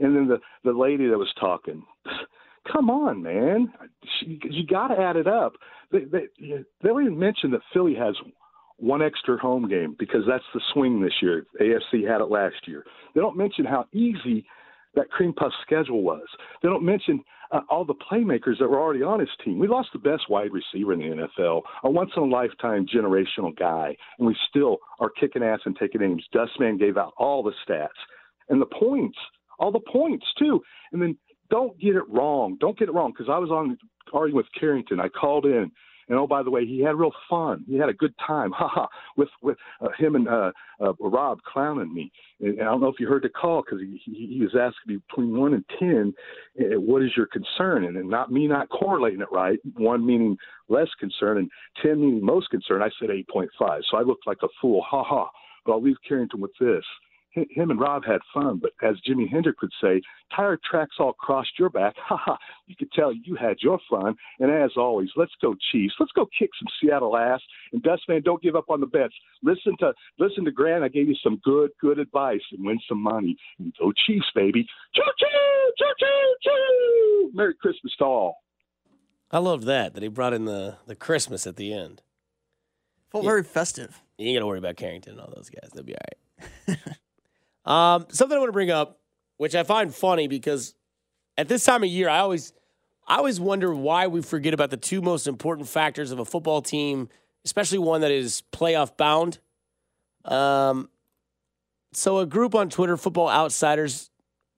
And 0.00 0.16
then 0.16 0.28
the 0.28 0.38
the 0.64 0.76
lady 0.76 1.08
that 1.08 1.18
was 1.18 1.32
talking, 1.38 1.84
Come 2.72 2.90
on, 2.90 3.22
man. 3.22 3.72
You, 4.22 4.38
you 4.50 4.66
got 4.66 4.88
to 4.88 5.00
add 5.00 5.16
it 5.16 5.26
up. 5.26 5.52
They, 5.90 6.00
they, 6.00 6.26
they 6.38 6.88
don't 6.88 7.02
even 7.02 7.18
mention 7.18 7.50
that 7.52 7.62
Philly 7.72 7.94
has 7.94 8.14
one 8.76 9.02
extra 9.02 9.38
home 9.38 9.68
game 9.68 9.96
because 9.98 10.22
that's 10.26 10.44
the 10.54 10.60
swing 10.72 11.00
this 11.00 11.12
year. 11.22 11.46
AFC 11.60 12.06
had 12.06 12.20
it 12.20 12.30
last 12.30 12.66
year. 12.66 12.84
They 13.14 13.20
don't 13.20 13.36
mention 13.36 13.64
how 13.64 13.86
easy 13.92 14.46
that 14.94 15.10
cream 15.10 15.32
puff 15.32 15.52
schedule 15.62 16.02
was. 16.02 16.26
They 16.62 16.68
don't 16.68 16.84
mention 16.84 17.22
uh, 17.52 17.60
all 17.68 17.84
the 17.84 17.94
playmakers 17.94 18.58
that 18.58 18.68
were 18.68 18.80
already 18.80 19.02
on 19.02 19.20
his 19.20 19.28
team. 19.44 19.58
We 19.58 19.68
lost 19.68 19.90
the 19.92 19.98
best 19.98 20.28
wide 20.28 20.50
receiver 20.52 20.92
in 20.92 21.00
the 21.00 21.28
NFL, 21.38 21.62
a 21.84 21.90
once 21.90 22.10
in 22.16 22.22
a 22.22 22.26
lifetime 22.26 22.86
generational 22.92 23.56
guy, 23.56 23.96
and 24.18 24.26
we 24.26 24.36
still 24.48 24.78
are 24.98 25.10
kicking 25.10 25.42
ass 25.42 25.60
and 25.64 25.76
taking 25.76 26.00
names. 26.00 26.24
Dustman 26.32 26.78
gave 26.78 26.96
out 26.96 27.12
all 27.16 27.42
the 27.42 27.52
stats 27.66 27.88
and 28.48 28.60
the 28.60 28.66
points, 28.66 29.18
all 29.60 29.70
the 29.70 29.80
points 29.80 30.26
too. 30.38 30.60
And 30.92 31.00
then 31.00 31.16
don't 31.50 31.78
get 31.78 31.94
it 31.94 32.08
wrong. 32.08 32.56
Don't 32.60 32.78
get 32.78 32.88
it 32.88 32.94
wrong 32.94 33.12
because 33.12 33.30
I 33.30 33.38
was 33.38 33.50
on 33.50 33.78
arguing 34.12 34.36
with 34.36 34.46
Carrington. 34.58 34.98
I 34.98 35.08
called 35.08 35.46
in 35.46 35.70
and 36.10 36.18
oh, 36.18 36.26
by 36.26 36.42
the 36.42 36.50
way, 36.50 36.66
he 36.66 36.80
had 36.80 36.96
real 36.96 37.12
fun. 37.30 37.64
He 37.68 37.76
had 37.76 37.88
a 37.88 37.94
good 37.94 38.12
time, 38.26 38.50
haha, 38.54 38.88
with 39.16 39.28
with 39.42 39.56
uh, 39.80 39.90
him 39.96 40.16
and 40.16 40.28
uh, 40.28 40.50
uh, 40.80 40.92
Rob 40.98 41.38
clowning 41.42 41.94
me. 41.94 42.10
And 42.40 42.60
I 42.60 42.64
don't 42.64 42.80
know 42.80 42.88
if 42.88 42.98
you 42.98 43.06
heard 43.06 43.22
the 43.22 43.28
call 43.28 43.62
because 43.62 43.80
he, 43.80 44.02
he, 44.04 44.34
he 44.38 44.40
was 44.40 44.56
asking 44.56 44.94
me 44.94 45.00
between 45.08 45.38
one 45.38 45.54
and 45.54 45.64
ten, 45.78 46.12
uh, 46.60 46.80
what 46.80 47.02
is 47.02 47.12
your 47.16 47.26
concern? 47.26 47.84
And, 47.84 47.96
and 47.96 48.10
not 48.10 48.32
me 48.32 48.48
not 48.48 48.68
correlating 48.70 49.20
it 49.20 49.28
right. 49.30 49.60
One 49.76 50.04
meaning 50.04 50.36
less 50.68 50.88
concern, 50.98 51.38
and 51.38 51.50
ten 51.80 52.00
meaning 52.00 52.26
most 52.26 52.50
concern. 52.50 52.82
I 52.82 52.90
said 52.98 53.10
eight 53.10 53.28
point 53.28 53.50
five, 53.56 53.82
so 53.88 53.96
I 53.96 54.02
looked 54.02 54.26
like 54.26 54.38
a 54.42 54.48
fool, 54.60 54.82
ha 54.82 55.04
ha. 55.04 55.30
But 55.64 55.72
I'll 55.72 55.82
leave 55.82 55.96
Carrington 56.06 56.40
with 56.40 56.52
this 56.58 56.84
him 57.32 57.70
and 57.70 57.80
Rob 57.80 58.04
had 58.04 58.20
fun, 58.34 58.60
but 58.60 58.72
as 58.82 58.96
Jimi 59.08 59.28
Hendrix 59.28 59.60
would 59.62 59.72
say, 59.80 60.02
tire 60.34 60.58
tracks 60.68 60.96
all 60.98 61.12
crossed 61.12 61.58
your 61.58 61.70
back. 61.70 61.94
Ha 62.10 62.16
ha! 62.16 62.38
You 62.66 62.74
could 62.74 62.90
tell 62.90 63.12
you 63.12 63.36
had 63.36 63.58
your 63.60 63.78
fun. 63.88 64.16
And 64.40 64.50
as 64.50 64.72
always, 64.76 65.10
let's 65.14 65.32
go 65.40 65.54
Chiefs. 65.70 65.94
Let's 66.00 66.10
go 66.12 66.26
kick 66.36 66.50
some 66.58 66.66
Seattle 66.80 67.16
ass. 67.16 67.40
And 67.72 67.82
Dustman, 67.82 68.22
don't 68.22 68.42
give 68.42 68.56
up 68.56 68.68
on 68.68 68.80
the 68.80 68.86
bets. 68.86 69.14
Listen 69.44 69.76
to 69.78 69.92
listen 70.18 70.44
to 70.44 70.50
Grant. 70.50 70.82
I 70.82 70.88
gave 70.88 71.08
you 71.08 71.14
some 71.22 71.40
good 71.44 71.70
good 71.80 72.00
advice 72.00 72.40
and 72.50 72.66
win 72.66 72.80
some 72.88 73.00
money. 73.00 73.36
And 73.60 73.72
go 73.78 73.92
Chiefs, 74.06 74.26
baby! 74.34 74.66
Choo 74.94 75.02
choo 75.18 75.72
choo 75.78 75.94
choo 76.00 76.34
choo! 76.42 77.30
Merry 77.32 77.54
Christmas 77.54 77.94
to 77.98 78.04
all. 78.04 78.36
I 79.30 79.38
love 79.38 79.64
that 79.66 79.94
that 79.94 80.02
he 80.02 80.08
brought 80.08 80.32
in 80.32 80.46
the 80.46 80.78
the 80.86 80.96
Christmas 80.96 81.46
at 81.46 81.56
the 81.56 81.72
end. 81.72 82.02
Felt 83.10 83.24
yeah. 83.24 83.30
very 83.30 83.44
festive. 83.44 84.02
You 84.18 84.28
ain't 84.28 84.36
got 84.36 84.40
to 84.40 84.46
worry 84.46 84.58
about 84.58 84.76
Carrington 84.76 85.12
and 85.12 85.20
all 85.20 85.32
those 85.34 85.50
guys. 85.50 85.70
They'll 85.72 85.84
be 85.84 85.94
all 85.94 86.00
right. 86.68 86.78
Um, 87.64 88.06
something 88.10 88.36
I 88.36 88.38
want 88.38 88.48
to 88.48 88.52
bring 88.52 88.70
up, 88.70 88.98
which 89.36 89.54
I 89.54 89.62
find 89.62 89.94
funny 89.94 90.28
because 90.28 90.74
at 91.36 91.48
this 91.48 91.64
time 91.64 91.82
of 91.82 91.88
year, 91.88 92.08
I 92.08 92.18
always, 92.18 92.52
I 93.06 93.16
always 93.16 93.40
wonder 93.40 93.74
why 93.74 94.06
we 94.06 94.22
forget 94.22 94.54
about 94.54 94.70
the 94.70 94.76
two 94.76 95.02
most 95.02 95.26
important 95.26 95.68
factors 95.68 96.10
of 96.10 96.18
a 96.18 96.24
football 96.24 96.62
team, 96.62 97.08
especially 97.44 97.78
one 97.78 98.00
that 98.00 98.10
is 98.10 98.42
playoff 98.52 98.96
bound. 98.96 99.38
Um, 100.24 100.88
so 101.92 102.18
a 102.18 102.26
group 102.26 102.54
on 102.54 102.68
Twitter, 102.68 102.96
Football 102.96 103.30
Outsiders, 103.30 104.10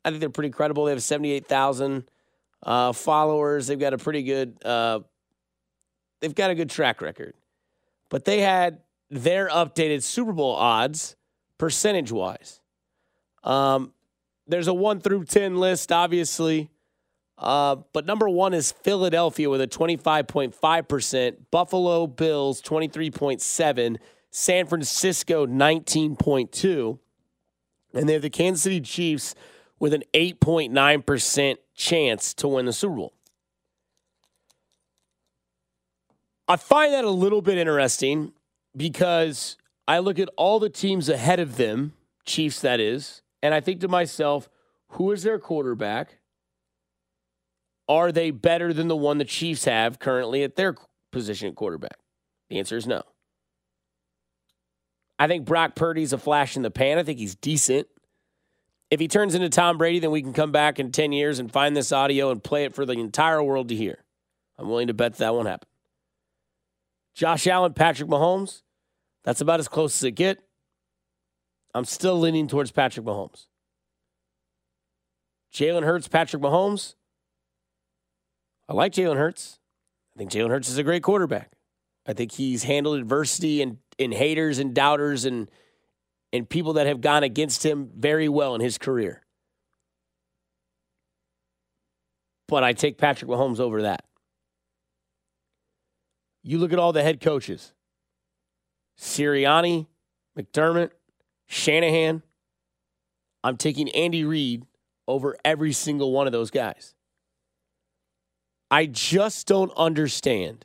I 0.04 0.10
think 0.10 0.20
they're 0.20 0.30
pretty 0.30 0.50
credible. 0.50 0.84
They 0.84 0.92
have 0.92 1.02
seventy-eight 1.02 1.46
thousand 1.46 2.10
uh, 2.62 2.92
followers. 2.92 3.68
They've 3.68 3.78
got 3.78 3.94
a 3.94 3.98
pretty 3.98 4.22
good, 4.24 4.58
uh, 4.64 5.00
they've 6.20 6.34
got 6.34 6.50
a 6.50 6.54
good 6.54 6.70
track 6.70 7.00
record. 7.00 7.34
But 8.08 8.24
they 8.24 8.40
had 8.40 8.80
their 9.10 9.48
updated 9.48 10.02
Super 10.02 10.32
Bowl 10.32 10.54
odds 10.54 11.16
percentage 11.58 12.10
wise. 12.10 12.60
Um, 13.44 13.92
there's 14.46 14.68
a 14.68 14.74
one 14.74 15.00
through 15.00 15.24
10 15.24 15.57
list, 15.57 15.92
obviously. 15.92 16.70
Uh, 17.38 17.76
but 17.92 18.07
number 18.07 18.28
one 18.28 18.55
is 18.55 18.72
Philadelphia 18.72 19.50
with 19.50 19.61
a 19.61 19.66
25.5%, 19.66 21.37
Buffalo 21.50 22.07
Bills 22.07 22.62
23.7, 22.62 23.96
San 24.31 24.66
Francisco 24.66 25.46
19.2, 25.46 26.98
and 27.94 28.09
they 28.09 28.12
have 28.12 28.22
the 28.22 28.31
Kansas 28.31 28.62
City 28.62 28.81
Chiefs 28.81 29.35
with 29.78 29.92
an 29.92 30.05
8.9% 30.14 31.57
chance 31.74 32.35
to 32.35 32.48
win 32.48 32.66
the 32.66 32.72
Super 32.72 32.94
Bowl. 32.94 33.12
I 36.46 36.57
find 36.57 36.92
that 36.92 37.05
a 37.05 37.11
little 37.11 37.42
bit 37.42 37.59
interesting 37.59 38.33
because 38.76 39.57
I 39.88 39.98
look 39.98 40.18
at 40.18 40.28
all 40.37 40.61
the 40.61 40.70
teams 40.70 41.09
ahead 41.09 41.40
of 41.40 41.57
them, 41.57 41.94
Chiefs 42.24 42.61
that 42.61 42.78
is, 42.78 43.22
and 43.42 43.52
I 43.55 43.61
think 43.61 43.81
to 43.81 43.88
myself, 43.88 44.48
who 44.90 45.11
is 45.11 45.22
their 45.22 45.38
quarterback? 45.38 46.18
Are 47.88 48.12
they 48.12 48.31
better 48.31 48.72
than 48.72 48.88
the 48.88 48.96
one 48.96 49.18
the 49.18 49.24
Chiefs 49.24 49.64
have 49.64 49.98
currently 49.98 50.44
at 50.44 50.57
their 50.57 50.76
position 51.11 51.48
at 51.48 51.57
quarterback? 51.57 51.98
The 52.48 52.59
answer 52.59 52.76
is 52.76 52.87
no. 52.87 53.02
I 55.18 55.26
think 55.26 55.44
Brock 55.44 55.74
Purdy's 55.74 56.12
a 56.12 56.18
flash 56.18 56.57
in 56.57 56.62
the 56.62 56.70
pan. 56.70 56.98
I 56.98 57.02
think 57.02 57.18
he's 57.18 57.35
decent. 57.35 57.87
If 58.90 59.00
he 59.00 59.09
turns 59.09 59.35
into 59.35 59.48
Tom 59.48 59.78
Brady, 59.78 60.00
then 60.00 60.11
we 60.11 60.22
can 60.22 60.33
come 60.33 60.52
back 60.52 60.78
in 60.78 60.92
10 60.92 61.12
years 61.12 61.38
and 61.38 61.50
find 61.50 61.74
this 61.74 61.92
audio 61.92 62.31
and 62.31 62.42
play 62.42 62.64
it 62.64 62.74
for 62.74 62.85
the 62.85 62.92
entire 62.92 63.42
world 63.42 63.68
to 63.68 63.74
hear. 63.74 64.05
I'm 64.59 64.68
willing 64.68 64.88
to 64.88 64.94
bet 64.94 65.16
that 65.16 65.35
won't 65.35 65.48
happen. 65.48 65.68
Josh 67.14 67.46
Allen, 67.46 67.72
Patrick 67.72 68.09
Mahomes, 68.09 68.62
that's 69.24 69.40
about 69.40 69.61
as 69.61 69.68
close 69.68 69.96
as 69.96 70.05
it 70.05 70.12
get. 70.12 70.42
I'm 71.74 71.85
still 71.85 72.18
leaning 72.18 72.48
towards 72.48 72.70
Patrick 72.70 73.06
Mahomes. 73.06 73.46
Jalen 75.52 75.85
Hurts, 75.85 76.08
Patrick 76.08 76.42
Mahomes. 76.42 76.94
I 78.68 78.74
like 78.74 78.92
Jalen 78.92 79.16
Hurts. 79.16 79.58
I 80.14 80.18
think 80.18 80.30
Jalen 80.30 80.50
Hurts 80.50 80.68
is 80.68 80.78
a 80.78 80.82
great 80.82 81.02
quarterback. 81.02 81.52
I 82.06 82.12
think 82.12 82.32
he's 82.32 82.64
handled 82.64 82.98
adversity 82.98 83.62
and, 83.62 83.78
and 83.98 84.12
haters 84.12 84.58
and 84.58 84.74
doubters 84.74 85.24
and 85.24 85.48
and 86.32 86.48
people 86.48 86.72
that 86.74 86.87
have 86.87 87.00
gone 87.00 87.22
against 87.22 87.64
him 87.64 87.90
very 87.94 88.28
well 88.28 88.54
in 88.54 88.61
his 88.61 88.78
career. 88.78 89.22
But 92.48 92.64
I 92.64 92.72
take 92.72 92.96
Patrick 92.96 93.30
Mahomes 93.30 93.61
over 93.61 93.82
that. 93.82 94.04
You 96.42 96.58
look 96.58 96.72
at 96.72 96.78
all 96.78 96.92
the 96.92 97.02
head 97.02 97.20
coaches 97.20 97.72
Sirianni, 98.98 99.87
McDermott, 100.38 100.90
Shanahan, 101.52 102.22
I'm 103.44 103.58
taking 103.58 103.90
Andy 103.90 104.24
Reid 104.24 104.64
over 105.06 105.36
every 105.44 105.72
single 105.72 106.10
one 106.10 106.26
of 106.26 106.32
those 106.32 106.50
guys. 106.50 106.94
I 108.70 108.86
just 108.86 109.46
don't 109.46 109.70
understand. 109.76 110.64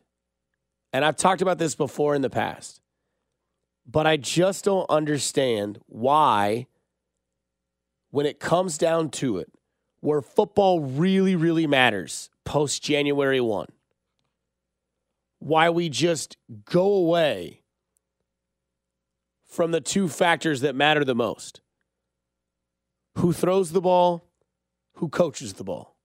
And 0.93 1.03
I've 1.03 1.17
talked 1.17 1.41
about 1.41 1.57
this 1.57 1.75
before 1.75 2.15
in 2.15 2.21
the 2.21 2.29
past. 2.29 2.79
But 3.85 4.07
I 4.07 4.15
just 4.15 4.63
don't 4.63 4.89
understand 4.89 5.81
why 5.87 6.67
when 8.11 8.25
it 8.25 8.39
comes 8.39 8.77
down 8.77 9.09
to 9.09 9.39
it, 9.39 9.51
where 9.99 10.21
football 10.21 10.79
really 10.79 11.35
really 11.35 11.67
matters 11.67 12.29
post 12.45 12.81
January 12.81 13.41
1, 13.41 13.67
why 15.39 15.69
we 15.69 15.89
just 15.89 16.37
go 16.63 16.93
away 16.93 17.63
from 19.57 19.71
the 19.71 19.81
two 19.81 20.07
factors 20.07 20.61
that 20.61 20.75
matter 20.75 21.03
the 21.03 21.15
most 21.15 21.61
who 23.15 23.33
throws 23.33 23.71
the 23.71 23.81
ball, 23.81 24.23
who 24.97 25.09
coaches 25.09 25.53
the 25.53 25.63
ball. 25.63 25.97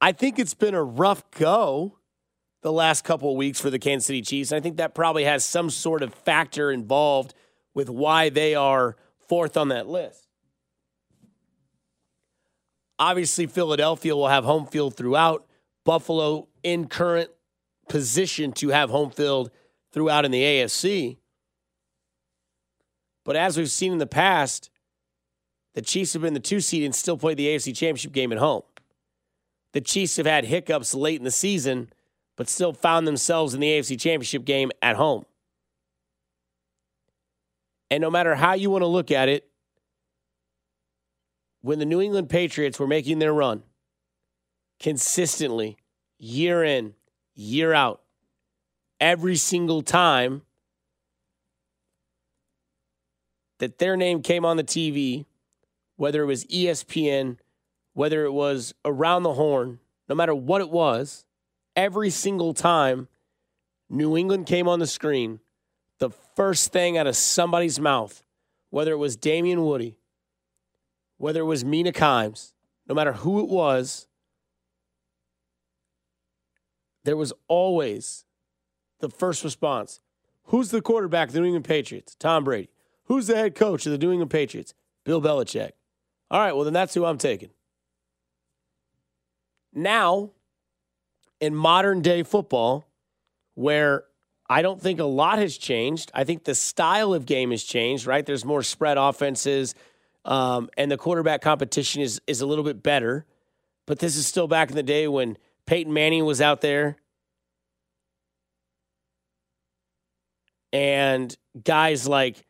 I 0.00 0.10
think 0.10 0.36
it's 0.36 0.54
been 0.54 0.74
a 0.74 0.82
rough 0.82 1.30
go 1.30 1.98
the 2.62 2.72
last 2.72 3.04
couple 3.04 3.30
of 3.30 3.36
weeks 3.36 3.60
for 3.60 3.70
the 3.70 3.78
Kansas 3.78 4.06
City 4.06 4.20
Chiefs. 4.20 4.50
I 4.50 4.58
think 4.58 4.78
that 4.78 4.96
probably 4.96 5.22
has 5.22 5.44
some 5.44 5.70
sort 5.70 6.02
of 6.02 6.12
factor 6.12 6.72
involved 6.72 7.34
with 7.72 7.88
why 7.88 8.28
they 8.28 8.56
are 8.56 8.96
fourth 9.28 9.56
on 9.56 9.68
that 9.68 9.86
list. 9.86 10.26
Obviously, 12.98 13.46
Philadelphia 13.46 14.16
will 14.16 14.26
have 14.26 14.42
home 14.42 14.66
field 14.66 14.96
throughout. 14.96 15.46
Buffalo 15.84 16.48
in 16.64 16.88
current 16.88 17.30
position 17.88 18.50
to 18.54 18.70
have 18.70 18.90
home 18.90 19.10
field 19.10 19.52
throughout 19.92 20.24
in 20.24 20.30
the 20.30 20.42
AFC. 20.42 21.18
But 23.24 23.36
as 23.36 23.56
we've 23.56 23.70
seen 23.70 23.92
in 23.92 23.98
the 23.98 24.06
past, 24.06 24.70
the 25.74 25.82
Chiefs 25.82 26.14
have 26.14 26.22
been 26.22 26.34
the 26.34 26.40
two 26.40 26.60
seed 26.60 26.84
and 26.84 26.94
still 26.94 27.16
played 27.16 27.36
the 27.36 27.46
AFC 27.46 27.76
Championship 27.76 28.12
game 28.12 28.32
at 28.32 28.38
home. 28.38 28.62
The 29.72 29.80
Chiefs 29.80 30.16
have 30.16 30.26
had 30.26 30.44
hiccups 30.44 30.94
late 30.94 31.18
in 31.18 31.24
the 31.24 31.30
season, 31.30 31.92
but 32.36 32.48
still 32.48 32.72
found 32.72 33.06
themselves 33.06 33.54
in 33.54 33.60
the 33.60 33.68
AFC 33.68 34.00
Championship 34.00 34.44
game 34.44 34.70
at 34.80 34.96
home. 34.96 35.24
And 37.90 38.00
no 38.00 38.10
matter 38.10 38.34
how 38.34 38.54
you 38.54 38.70
want 38.70 38.82
to 38.82 38.86
look 38.86 39.10
at 39.10 39.28
it, 39.28 39.48
when 41.60 41.78
the 41.78 41.84
New 41.84 42.00
England 42.00 42.28
Patriots 42.28 42.78
were 42.78 42.86
making 42.86 43.18
their 43.18 43.32
run 43.32 43.62
consistently, 44.78 45.76
year 46.18 46.62
in, 46.62 46.94
year 47.34 47.72
out, 47.72 48.02
every 49.00 49.36
single 49.36 49.82
time 49.82 50.42
that 53.58 53.78
their 53.78 53.96
name 53.96 54.22
came 54.22 54.44
on 54.44 54.56
the 54.56 54.64
TV, 54.64 55.26
whether 55.96 56.22
it 56.22 56.26
was 56.26 56.44
ESPN, 56.46 57.38
whether 57.92 58.24
it 58.24 58.32
was 58.32 58.74
around 58.84 59.24
the 59.24 59.34
horn, 59.34 59.80
no 60.08 60.14
matter 60.14 60.34
what 60.34 60.60
it 60.60 60.70
was, 60.70 61.26
every 61.74 62.10
single 62.10 62.54
time 62.54 63.08
New 63.90 64.16
England 64.16 64.46
came 64.46 64.68
on 64.68 64.78
the 64.78 64.86
screen, 64.86 65.40
the 65.98 66.10
first 66.10 66.72
thing 66.72 66.96
out 66.96 67.06
of 67.06 67.16
somebody's 67.16 67.80
mouth, 67.80 68.22
whether 68.70 68.92
it 68.92 68.98
was 68.98 69.16
Damien 69.16 69.62
Woody, 69.62 69.96
whether 71.16 71.40
it 71.40 71.46
was 71.46 71.64
Mina 71.64 71.92
Kimes, 71.92 72.52
no 72.86 72.94
matter 72.94 73.12
who 73.12 73.40
it 73.40 73.48
was, 73.48 74.06
there 77.04 77.16
was 77.16 77.32
always 77.48 78.24
the 79.00 79.08
first 79.08 79.44
response. 79.44 80.00
Who's 80.44 80.70
the 80.70 80.80
quarterback 80.80 81.28
of 81.28 81.34
the 81.34 81.40
New 81.40 81.46
England 81.46 81.64
Patriots? 81.66 82.14
Tom 82.14 82.44
Brady. 82.44 82.70
Who's 83.04 83.26
the 83.26 83.36
head 83.36 83.54
coach 83.54 83.86
of 83.86 83.92
the 83.92 83.98
New 83.98 84.12
England 84.12 84.30
Patriots? 84.30 84.74
Bill 85.04 85.20
Belichick. 85.20 85.72
All 86.30 86.40
right, 86.40 86.52
well, 86.52 86.64
then 86.64 86.72
that's 86.72 86.94
who 86.94 87.04
I'm 87.04 87.18
taking. 87.18 87.50
Now, 89.72 90.30
in 91.40 91.54
modern 91.54 92.02
day 92.02 92.22
football, 92.22 92.86
where 93.54 94.04
I 94.48 94.62
don't 94.62 94.80
think 94.80 95.00
a 95.00 95.04
lot 95.04 95.38
has 95.38 95.56
changed, 95.56 96.10
I 96.14 96.24
think 96.24 96.44
the 96.44 96.54
style 96.54 97.14
of 97.14 97.26
game 97.26 97.50
has 97.50 97.62
changed, 97.62 98.06
right? 98.06 98.24
There's 98.24 98.44
more 98.44 98.62
spread 98.62 98.98
offenses, 98.98 99.74
um, 100.24 100.68
and 100.76 100.90
the 100.90 100.96
quarterback 100.96 101.40
competition 101.40 102.02
is, 102.02 102.20
is 102.26 102.40
a 102.40 102.46
little 102.46 102.64
bit 102.64 102.82
better. 102.82 103.24
But 103.86 104.00
this 104.00 104.16
is 104.16 104.26
still 104.26 104.48
back 104.48 104.68
in 104.68 104.76
the 104.76 104.82
day 104.82 105.08
when 105.08 105.38
Peyton 105.64 105.92
Manning 105.92 106.24
was 106.26 106.40
out 106.42 106.60
there 106.60 106.96
and 110.72 111.36
guys 111.64 112.06
like 112.06 112.46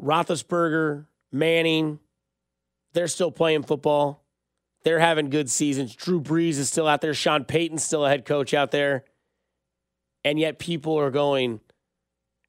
Roethlisberger, 0.00 1.06
Manning, 1.32 1.98
they're 2.92 3.08
still 3.08 3.30
playing 3.30 3.64
football. 3.64 4.24
They're 4.84 5.00
having 5.00 5.30
good 5.30 5.50
seasons. 5.50 5.94
Drew 5.94 6.20
Brees 6.20 6.58
is 6.58 6.68
still 6.68 6.86
out 6.86 7.00
there. 7.00 7.14
Sean 7.14 7.44
Payton's 7.44 7.82
still 7.82 8.04
a 8.04 8.08
head 8.08 8.24
coach 8.24 8.54
out 8.54 8.70
there. 8.70 9.04
And 10.24 10.38
yet 10.38 10.58
people 10.58 10.98
are 10.98 11.10
going 11.10 11.60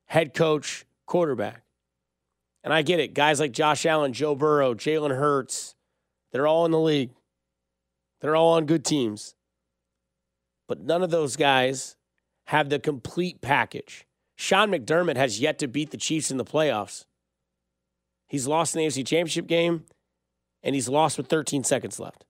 head 0.06 0.34
coach, 0.34 0.86
quarterback. 1.06 1.64
And 2.64 2.74
I 2.74 2.82
get 2.82 3.00
it. 3.00 3.14
Guys 3.14 3.40
like 3.40 3.52
Josh 3.52 3.86
Allen, 3.86 4.14
Joe 4.14 4.36
Burrow, 4.36 4.74
Jalen 4.74 5.16
Hurts, 5.16 5.76
they're 6.32 6.48
all 6.48 6.66
in 6.66 6.72
the 6.72 6.80
league. 6.80 7.12
They're 8.22 8.36
all 8.36 8.54
on 8.54 8.66
good 8.66 8.84
teams. 8.84 9.36
But 10.68 10.82
none 10.82 11.04
of 11.04 11.12
those 11.12 11.36
guys 11.36 11.96
have 12.46 12.70
the 12.70 12.80
complete 12.80 13.42
package. 13.42 14.05
Sean 14.36 14.70
McDermott 14.70 15.18
has 15.18 15.40
yet 15.40 15.60
to 15.60 15.68
beat 15.68 15.92
the 15.92 15.98
Chiefs 15.98 16.30
in 16.30 16.38
the 16.38 16.46
playoffs. 16.46 17.06
He's 18.28 18.48
lost 18.48 18.76
in 18.76 18.82
the 18.82 18.88
AFC 18.88 19.06
Championship 19.06 19.48
game, 19.48 19.86
and 20.64 20.76
he's 20.76 20.90
lost 20.90 21.18
with 21.18 21.28
13 21.28 21.64
seconds 21.64 22.00
left. 22.00 22.26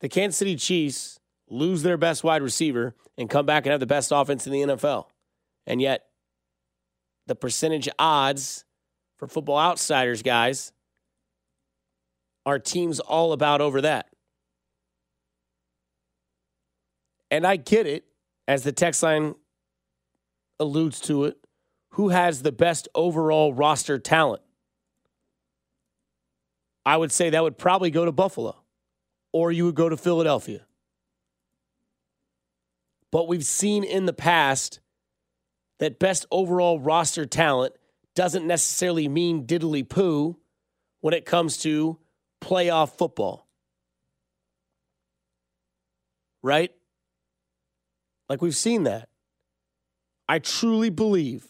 The 0.00 0.08
Kansas 0.08 0.36
City 0.36 0.56
Chiefs 0.56 1.20
lose 1.48 1.82
their 1.82 1.96
best 1.96 2.24
wide 2.24 2.42
receiver 2.42 2.94
and 3.16 3.30
come 3.30 3.46
back 3.46 3.64
and 3.64 3.70
have 3.70 3.80
the 3.80 3.86
best 3.86 4.10
offense 4.12 4.46
in 4.46 4.52
the 4.52 4.62
NFL. 4.62 5.06
And 5.66 5.80
yet, 5.80 6.06
the 7.26 7.36
percentage 7.36 7.88
odds 7.98 8.64
for 9.16 9.28
football 9.28 9.58
outsiders, 9.58 10.22
guys, 10.22 10.72
are 12.44 12.58
teams 12.58 12.98
all 12.98 13.32
about 13.32 13.60
over 13.60 13.80
that. 13.82 14.08
And 17.30 17.46
I 17.46 17.56
get 17.56 17.86
it, 17.86 18.04
as 18.46 18.62
the 18.62 18.72
text 18.72 19.02
line 19.02 19.34
alludes 20.58 21.00
to 21.00 21.24
it, 21.24 21.38
who 21.90 22.08
has 22.08 22.42
the 22.42 22.52
best 22.52 22.88
overall 22.94 23.52
roster 23.52 23.98
talent? 23.98 24.42
I 26.84 26.96
would 26.96 27.12
say 27.12 27.30
that 27.30 27.42
would 27.42 27.58
probably 27.58 27.90
go 27.90 28.04
to 28.04 28.12
Buffalo, 28.12 28.56
or 29.32 29.52
you 29.52 29.66
would 29.66 29.74
go 29.74 29.88
to 29.88 29.96
Philadelphia. 29.96 30.66
But 33.10 33.28
we've 33.28 33.44
seen 33.44 33.84
in 33.84 34.06
the 34.06 34.12
past 34.12 34.80
that 35.78 35.98
best 35.98 36.26
overall 36.30 36.80
roster 36.80 37.26
talent 37.26 37.74
doesn't 38.14 38.46
necessarily 38.46 39.08
mean 39.08 39.46
diddly 39.46 39.88
poo 39.88 40.38
when 41.00 41.14
it 41.14 41.24
comes 41.24 41.58
to 41.58 41.98
playoff 42.40 42.96
football. 42.96 43.46
Right? 46.42 46.72
Like 48.32 48.40
we've 48.40 48.56
seen 48.56 48.84
that. 48.84 49.10
I 50.26 50.38
truly 50.38 50.88
believe 50.88 51.48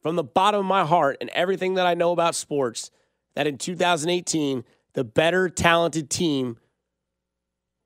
from 0.00 0.14
the 0.14 0.22
bottom 0.22 0.60
of 0.60 0.64
my 0.64 0.84
heart 0.84 1.16
and 1.20 1.28
everything 1.30 1.74
that 1.74 1.88
I 1.88 1.94
know 1.94 2.12
about 2.12 2.36
sports 2.36 2.92
that 3.34 3.48
in 3.48 3.58
2018, 3.58 4.62
the 4.92 5.02
better 5.02 5.48
talented 5.48 6.10
team 6.10 6.58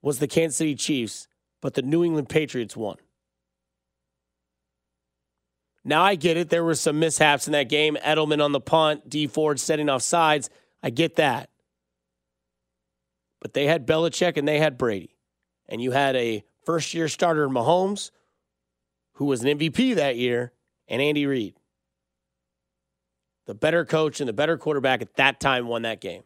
was 0.03 0.19
the 0.19 0.27
Kansas 0.27 0.59
City 0.59 0.75
Chiefs, 0.75 1.27
but 1.62 1.73
the 1.73 1.81
New 1.81 2.05
England 2.05 2.29
Patriots 2.29 2.77
won. 2.77 2.97
Now 5.83 6.03
I 6.03 6.14
get 6.14 6.37
it. 6.37 6.51
There 6.51 6.64
were 6.64 6.75
some 6.75 6.99
mishaps 7.01 7.47
in 7.47 7.55
that 7.55 7.71
game. 7.71 7.97
Edelman 8.05 8.45
on 8.45 8.53
the 8.53 8.61
punt, 8.61 9.09
Dee 9.09 9.27
Ford 9.27 9.59
setting 9.59 9.88
off 9.88 10.03
sides. 10.03 10.51
I 10.83 10.91
get 10.91 11.17
that. 11.17 11.49
But 13.41 13.55
they 13.55 13.64
had 13.64 13.87
Belichick 13.87 14.37
and 14.37 14.47
they 14.47 14.59
had 14.59 14.77
Brady. 14.77 15.17
And 15.67 15.81
you 15.81 15.93
had 15.93 16.14
a 16.14 16.45
first 16.67 16.93
year 16.93 17.09
starter, 17.09 17.45
in 17.45 17.53
Mahomes, 17.53 18.11
who 19.18 19.24
was 19.24 19.42
an 19.42 19.59
MVP 19.59 19.96
that 19.96 20.16
year, 20.16 20.52
and 20.87 21.02
Andy 21.02 21.26
Reid. 21.26 21.54
The 23.46 23.54
better 23.54 23.85
coach 23.85 24.20
and 24.20 24.28
the 24.28 24.33
better 24.33 24.57
quarterback 24.57 25.02
at 25.02 25.16
that 25.16 25.40
time 25.40 25.66
won 25.66 25.83
that 25.83 26.00
game. 26.00 26.22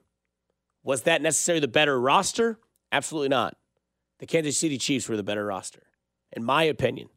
Was 0.82 1.02
that 1.02 1.22
necessarily 1.22 1.60
the 1.60 1.68
better 1.68 1.98
roster? 1.98 2.58
Absolutely 2.90 3.30
not. 3.30 3.56
The 4.18 4.26
Kansas 4.26 4.58
City 4.58 4.76
Chiefs 4.76 5.08
were 5.08 5.16
the 5.16 5.22
better 5.22 5.46
roster, 5.46 5.84
in 6.32 6.44
my 6.44 6.64
opinion. 6.64 7.08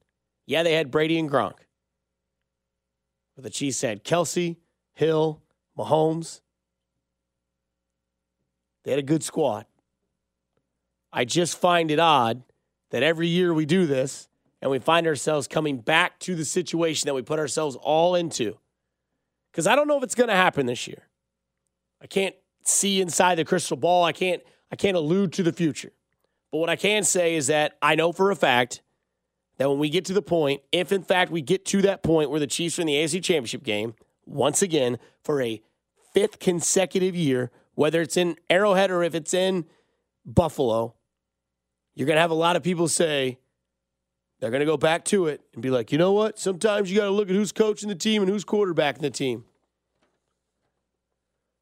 Yeah, 0.45 0.63
they 0.63 0.75
had 0.75 0.91
Brady 0.91 1.19
and 1.19 1.29
Gronk. 1.29 1.57
But 3.35 3.43
the 3.43 3.49
Chiefs 3.49 3.81
had 3.81 4.05
Kelce, 4.05 4.55
Hill, 4.93 5.41
Mahomes. 5.77 6.39
They 8.85 8.91
had 8.91 8.99
a 8.99 9.03
good 9.03 9.23
squad. 9.23 9.65
I 11.11 11.25
just 11.25 11.59
find 11.59 11.91
it 11.91 11.99
odd 11.99 12.43
that 12.91 13.03
every 13.03 13.27
year 13.27 13.53
we 13.53 13.65
do 13.65 13.85
this 13.85 14.29
and 14.61 14.71
we 14.71 14.79
find 14.79 15.07
ourselves 15.07 15.47
coming 15.47 15.77
back 15.77 16.19
to 16.19 16.35
the 16.35 16.45
situation 16.45 17.07
that 17.07 17.13
we 17.13 17.21
put 17.21 17.39
ourselves 17.39 17.75
all 17.75 18.15
into. 18.15 18.57
Because 19.51 19.67
I 19.67 19.75
don't 19.75 19.87
know 19.87 19.97
if 19.97 20.03
it's 20.03 20.15
going 20.15 20.29
to 20.29 20.35
happen 20.35 20.65
this 20.65 20.87
year. 20.87 21.07
I 22.01 22.07
can't 22.07 22.35
see 22.65 23.01
inside 23.01 23.35
the 23.35 23.45
crystal 23.45 23.77
ball. 23.77 24.03
I 24.03 24.11
can't 24.11 24.41
I 24.71 24.75
can't 24.75 24.97
allude 24.97 25.31
to 25.33 25.43
the 25.43 25.53
future. 25.53 25.91
But 26.51 26.57
what 26.57 26.69
I 26.69 26.75
can 26.75 27.03
say 27.03 27.35
is 27.35 27.47
that 27.47 27.77
I 27.81 27.95
know 27.95 28.11
for 28.11 28.31
a 28.31 28.35
fact 28.35 28.81
that 29.57 29.69
when 29.69 29.79
we 29.79 29.89
get 29.89 30.05
to 30.05 30.13
the 30.13 30.21
point, 30.21 30.61
if 30.71 30.91
in 30.91 31.03
fact 31.03 31.31
we 31.31 31.41
get 31.41 31.65
to 31.65 31.81
that 31.83 32.03
point 32.03 32.29
where 32.29 32.39
the 32.39 32.47
Chiefs 32.47 32.77
are 32.77 32.81
in 32.81 32.87
the 32.87 32.95
AFC 32.95 33.23
Championship 33.23 33.63
game, 33.63 33.93
once 34.25 34.61
again, 34.61 34.97
for 35.23 35.41
a 35.41 35.61
fifth 36.13 36.39
consecutive 36.39 37.15
year, 37.15 37.51
whether 37.75 38.01
it's 38.01 38.17
in 38.17 38.35
Arrowhead 38.49 38.89
or 38.91 39.03
if 39.03 39.15
it's 39.15 39.33
in 39.33 39.65
Buffalo, 40.25 40.95
you're 41.93 42.07
going 42.07 42.17
to 42.17 42.21
have 42.21 42.31
a 42.31 42.35
lot 42.35 42.55
of 42.55 42.63
people 42.63 42.87
say, 42.87 43.39
they're 44.39 44.51
going 44.51 44.59
to 44.59 44.65
go 44.65 44.77
back 44.77 45.05
to 45.05 45.27
it 45.27 45.41
and 45.53 45.61
be 45.61 45.69
like, 45.69 45.91
you 45.91 45.97
know 45.97 46.11
what? 46.11 46.37
Sometimes 46.39 46.91
you 46.91 46.97
got 46.97 47.05
to 47.05 47.11
look 47.11 47.29
at 47.29 47.35
who's 47.35 47.51
coaching 47.51 47.89
the 47.89 47.95
team 47.95 48.21
and 48.21 48.29
who's 48.29 48.45
quarterbacking 48.45 48.99
the 48.99 49.09
team. 49.09 49.45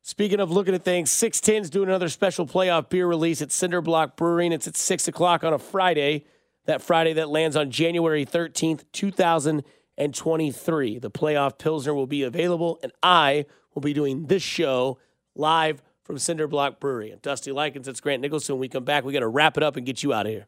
Speaking 0.01 0.41
of 0.41 0.51
looking 0.51 0.75
at 0.75 0.83
things, 0.83 1.09
610's 1.11 1.69
doing 1.69 1.87
another 1.87 2.09
special 2.09 2.45
playoff 2.45 2.89
beer 2.89 3.07
release 3.07 3.41
at 3.41 3.53
Cinder 3.53 3.81
Block 3.81 4.17
Brewing. 4.17 4.51
It's 4.51 4.67
at 4.67 4.75
6 4.75 5.07
o'clock 5.07 5.45
on 5.45 5.53
a 5.53 5.59
Friday 5.59 6.25
that 6.65 6.81
Friday 6.81 7.13
that 7.13 7.29
lands 7.29 7.55
on 7.55 7.71
January 7.71 8.25
13th, 8.25 8.83
2023. 8.91 10.99
The 10.99 11.11
playoff 11.11 11.57
Pilsner 11.57 11.93
will 11.93 12.07
be 12.07 12.23
available, 12.23 12.79
and 12.83 12.91
I 13.01 13.45
will 13.73 13.81
be 13.81 13.93
doing 13.93 14.25
this 14.25 14.43
show 14.43 14.99
live 15.35 15.81
from 16.03 16.17
Cinder 16.17 16.47
Block 16.47 16.81
Brewery. 16.81 17.11
I'm 17.11 17.19
Dusty 17.19 17.53
Likens. 17.53 17.87
It's 17.87 18.01
Grant 18.01 18.21
Nicholson. 18.21 18.55
When 18.55 18.61
we 18.61 18.67
come 18.67 18.83
back, 18.83 19.05
we 19.05 19.13
got 19.13 19.21
to 19.21 19.27
wrap 19.27 19.55
it 19.55 19.63
up 19.63 19.77
and 19.77 19.85
get 19.85 20.03
you 20.03 20.13
out 20.13 20.25
of 20.25 20.31
here. 20.31 20.47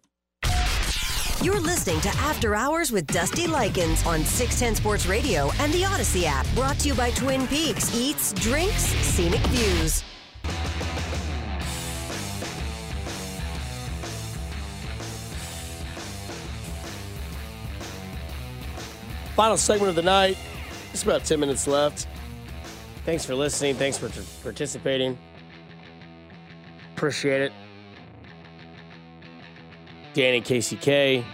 You're 1.41 1.59
listening 1.59 1.99
to 2.01 2.09
After 2.09 2.55
Hours 2.55 2.91
with 2.91 3.05
Dusty 3.07 3.45
Likens 3.45 4.05
on 4.07 4.23
610 4.23 4.75
Sports 4.75 5.05
Radio 5.05 5.51
and 5.59 5.71
the 5.73 5.81
Audacy 5.81 6.23
app. 6.23 6.47
Brought 6.55 6.79
to 6.79 6.87
you 6.87 6.95
by 6.95 7.11
Twin 7.11 7.45
Peaks 7.47 7.93
Eats, 7.93 8.33
Drinks, 8.33 8.83
Scenic 8.83 9.41
Views. 9.47 10.03
Final 19.35 19.57
segment 19.57 19.89
of 19.89 19.95
the 19.95 20.01
night. 20.01 20.37
Just 20.91 21.03
about 21.03 21.25
10 21.25 21.39
minutes 21.39 21.67
left. 21.67 22.07
Thanks 23.05 23.25
for 23.25 23.35
listening. 23.35 23.75
Thanks 23.75 23.97
for 23.97 24.09
participating. 24.41 25.17
Appreciate 26.95 27.41
it. 27.41 27.51
Danny 30.15 30.39
KCK. 30.39 31.25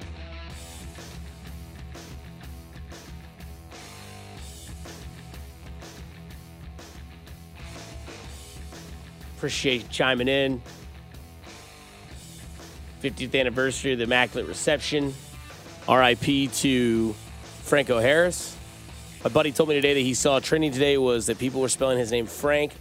Appreciate 9.38 9.84
you 9.84 9.88
chiming 9.90 10.28
in. 10.28 10.64
50th 13.04 13.40
anniversary 13.40 13.94
of 13.94 14.00
the 14.00 14.06
Immaculate 14.06 14.48
Reception. 14.48 15.14
RIP 15.88 16.52
to 16.52 17.14
Franco 17.62 18.00
Harris. 18.00 18.58
My 19.24 19.30
buddy 19.30 19.52
told 19.52 19.70
me 19.70 19.76
today 19.76 19.94
that 19.94 20.00
he 20.00 20.16
saw 20.16 20.40
trending 20.40 20.72
today 20.72 20.98
was 20.98 21.28
that 21.28 21.38
people 21.38 21.62
were 21.62 21.70
spelling 21.70 22.00
his 22.00 22.12
name 22.12 22.26
Frank 22.26 22.74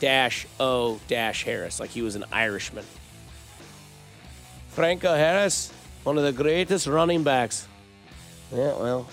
dash 0.00 0.44
O 0.58 0.98
dash 1.06 1.44
Harris, 1.44 1.78
like 1.78 1.90
he 1.90 2.02
was 2.02 2.16
an 2.16 2.24
Irishman. 2.32 2.84
Franco 4.76 5.14
Harris, 5.14 5.72
one 6.04 6.18
of 6.18 6.24
the 6.24 6.34
greatest 6.34 6.86
running 6.86 7.22
backs. 7.22 7.66
Yeah, 8.52 8.76
well, 8.76 9.08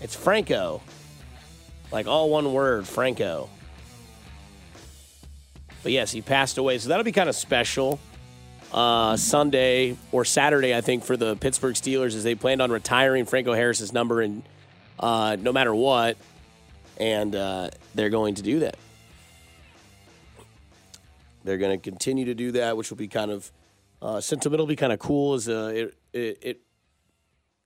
it's 0.00 0.14
Franco. 0.14 0.80
Like 1.90 2.06
all 2.06 2.30
one 2.30 2.52
word, 2.52 2.86
Franco. 2.86 3.50
But 5.82 5.90
yes, 5.90 6.12
he 6.12 6.22
passed 6.22 6.58
away. 6.58 6.78
So 6.78 6.90
that'll 6.90 7.02
be 7.02 7.10
kind 7.10 7.28
of 7.28 7.34
special. 7.34 7.98
Uh, 8.72 9.16
Sunday 9.16 9.96
or 10.12 10.24
Saturday, 10.24 10.76
I 10.76 10.80
think, 10.80 11.02
for 11.02 11.16
the 11.16 11.34
Pittsburgh 11.34 11.74
Steelers, 11.74 12.14
as 12.14 12.22
they 12.22 12.36
planned 12.36 12.62
on 12.62 12.70
retiring 12.70 13.24
Franco 13.24 13.54
Harris's 13.54 13.92
number 13.92 14.20
and 14.20 14.44
uh, 15.00 15.36
no 15.40 15.52
matter 15.52 15.74
what, 15.74 16.16
and 16.98 17.34
uh, 17.34 17.70
they're 17.96 18.10
going 18.10 18.36
to 18.36 18.42
do 18.42 18.60
that. 18.60 18.76
They're 21.42 21.58
going 21.58 21.76
to 21.76 21.82
continue 21.82 22.26
to 22.26 22.34
do 22.34 22.52
that, 22.52 22.76
which 22.76 22.90
will 22.90 22.96
be 22.96 23.08
kind 23.08 23.32
of 23.32 23.50
uh, 24.02 24.20
sentimental, 24.20 24.66
be 24.66 24.76
kind 24.76 24.92
of 24.92 24.98
cool. 24.98 25.34
is 25.34 25.48
uh, 25.48 25.72
it, 25.74 25.94
it, 26.12 26.38
it 26.42 26.60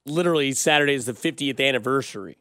literally 0.05 0.53
Saturday 0.53 0.95
is 0.95 1.07
the 1.07 1.13
50th 1.13 1.67
anniversary 1.67 2.37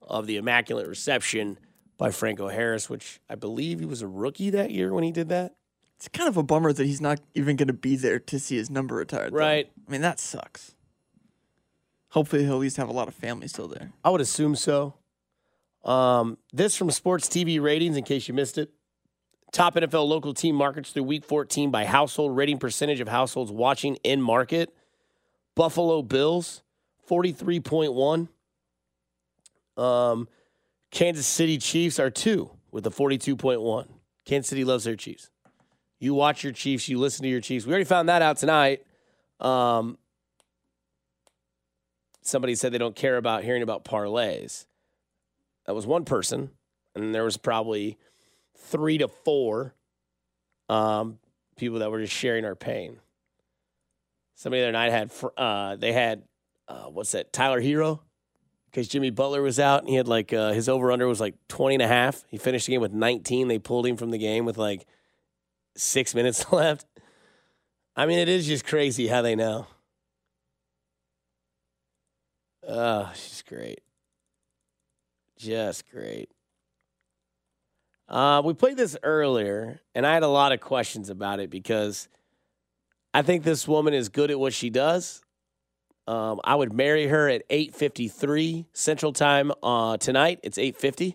of 0.00 0.26
the 0.26 0.36
Immaculate 0.36 0.86
Reception 0.86 1.58
by 1.96 2.10
Franco 2.10 2.48
Harris, 2.48 2.88
which 2.88 3.20
I 3.28 3.34
believe 3.34 3.80
he 3.80 3.86
was 3.86 4.02
a 4.02 4.06
rookie 4.08 4.50
that 4.50 4.70
year 4.70 4.92
when 4.92 5.04
he 5.04 5.10
did 5.10 5.28
that. 5.30 5.56
It's 5.96 6.08
kind 6.08 6.28
of 6.28 6.36
a 6.36 6.42
bummer 6.42 6.72
that 6.72 6.86
he's 6.86 7.00
not 7.00 7.20
even 7.34 7.56
going 7.56 7.68
to 7.68 7.74
be 7.74 7.96
there 7.96 8.18
to 8.18 8.38
see 8.38 8.56
his 8.56 8.70
number 8.70 8.96
retired. 8.96 9.32
though. 9.32 9.38
Right. 9.38 9.70
I 9.86 9.90
mean, 9.90 10.00
that 10.00 10.20
sucks. 10.20 10.74
Hopefully, 12.10 12.44
he'll 12.44 12.54
at 12.54 12.60
least 12.60 12.76
have 12.76 12.88
a 12.88 12.92
lot 12.92 13.08
of 13.08 13.14
family 13.14 13.48
still 13.48 13.68
there. 13.68 13.92
I 14.04 14.10
would 14.10 14.20
assume 14.20 14.54
so. 14.54 14.94
Um, 15.84 16.38
this 16.52 16.76
from 16.76 16.90
Sports 16.90 17.28
TV 17.28 17.60
ratings, 17.60 17.96
in 17.96 18.04
case 18.04 18.28
you 18.28 18.34
missed 18.34 18.58
it. 18.58 18.73
Top 19.54 19.76
NFL 19.76 20.08
local 20.08 20.34
team 20.34 20.56
markets 20.56 20.90
through 20.90 21.04
week 21.04 21.24
14 21.24 21.70
by 21.70 21.84
household 21.84 22.36
rating 22.36 22.58
percentage 22.58 22.98
of 22.98 23.06
households 23.06 23.52
watching 23.52 23.94
in 24.02 24.20
market. 24.20 24.74
Buffalo 25.54 26.02
Bills, 26.02 26.64
43.1. 27.08 28.26
Um, 29.80 30.26
Kansas 30.90 31.24
City 31.28 31.58
Chiefs 31.58 32.00
are 32.00 32.10
two 32.10 32.50
with 32.72 32.84
a 32.88 32.90
42.1. 32.90 33.86
Kansas 34.24 34.50
City 34.50 34.64
loves 34.64 34.82
their 34.82 34.96
Chiefs. 34.96 35.30
You 36.00 36.14
watch 36.14 36.42
your 36.42 36.52
Chiefs, 36.52 36.88
you 36.88 36.98
listen 36.98 37.22
to 37.22 37.28
your 37.28 37.40
Chiefs. 37.40 37.64
We 37.64 37.70
already 37.70 37.84
found 37.84 38.08
that 38.08 38.22
out 38.22 38.38
tonight. 38.38 38.84
Um, 39.38 39.98
somebody 42.22 42.56
said 42.56 42.72
they 42.72 42.78
don't 42.78 42.96
care 42.96 43.18
about 43.18 43.44
hearing 43.44 43.62
about 43.62 43.84
parlays. 43.84 44.66
That 45.66 45.76
was 45.76 45.86
one 45.86 46.04
person, 46.04 46.50
and 46.96 47.14
there 47.14 47.22
was 47.22 47.36
probably 47.36 47.98
three 48.56 48.98
to 48.98 49.08
four 49.08 49.74
um, 50.68 51.18
people 51.56 51.80
that 51.80 51.90
were 51.90 52.00
just 52.00 52.12
sharing 52.12 52.44
our 52.44 52.54
pain. 52.54 52.98
Somebody 54.34 54.62
the 54.62 54.68
other 54.68 54.72
night 54.72 54.92
had 54.92 55.12
uh, 55.36 55.76
they 55.76 55.92
had 55.92 56.22
uh, 56.68 56.84
what's 56.84 57.12
that 57.12 57.32
Tyler 57.32 57.60
Herro 57.60 58.00
because 58.70 58.88
Jimmy 58.88 59.10
Butler 59.10 59.42
was 59.42 59.60
out 59.60 59.80
and 59.80 59.88
he 59.88 59.94
had 59.94 60.08
like 60.08 60.32
uh, 60.32 60.52
his 60.52 60.68
over 60.68 60.90
under 60.90 61.06
was 61.06 61.20
like 61.20 61.34
20 61.48 61.76
and 61.76 61.82
a 61.82 61.86
half. 61.88 62.24
He 62.28 62.38
finished 62.38 62.66
the 62.66 62.72
game 62.72 62.80
with 62.80 62.92
19. 62.92 63.46
They 63.46 63.58
pulled 63.60 63.86
him 63.86 63.96
from 63.96 64.10
the 64.10 64.18
game 64.18 64.44
with 64.44 64.58
like 64.58 64.86
six 65.76 66.14
minutes 66.14 66.44
left. 66.52 66.86
I 67.94 68.06
mean, 68.06 68.18
it 68.18 68.28
is 68.28 68.46
just 68.46 68.66
crazy 68.66 69.06
how 69.06 69.22
they 69.22 69.36
know. 69.36 69.68
Oh, 72.66 73.12
she's 73.14 73.42
great. 73.42 73.80
Just 75.36 75.88
great. 75.90 76.30
Uh, 78.08 78.42
we 78.44 78.52
played 78.52 78.76
this 78.76 78.96
earlier, 79.02 79.80
and 79.94 80.06
I 80.06 80.14
had 80.14 80.22
a 80.22 80.28
lot 80.28 80.52
of 80.52 80.60
questions 80.60 81.08
about 81.08 81.40
it 81.40 81.50
because 81.50 82.08
I 83.14 83.22
think 83.22 83.44
this 83.44 83.66
woman 83.66 83.94
is 83.94 84.08
good 84.08 84.30
at 84.30 84.38
what 84.38 84.52
she 84.52 84.70
does. 84.70 85.22
Um, 86.06 86.40
I 86.44 86.54
would 86.54 86.72
marry 86.72 87.06
her 87.06 87.28
at 87.28 87.48
8:53 87.48 88.66
Central 88.72 89.12
Time 89.12 89.52
uh, 89.62 89.96
tonight. 89.96 90.40
It's 90.42 90.58
8:50. 90.58 91.14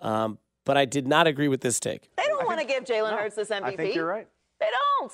Um, 0.00 0.38
but 0.64 0.76
I 0.76 0.84
did 0.84 1.06
not 1.06 1.26
agree 1.26 1.48
with 1.48 1.60
this 1.60 1.80
take. 1.80 2.10
They 2.16 2.26
don't 2.28 2.46
want 2.46 2.60
to 2.60 2.66
give 2.66 2.84
Jalen 2.84 3.16
Hurts 3.18 3.36
this 3.36 3.50
MVP. 3.50 3.64
I 3.64 3.76
think 3.76 3.94
you're 3.94 4.06
right. 4.06 4.28
They 4.60 4.68
don't. 5.00 5.12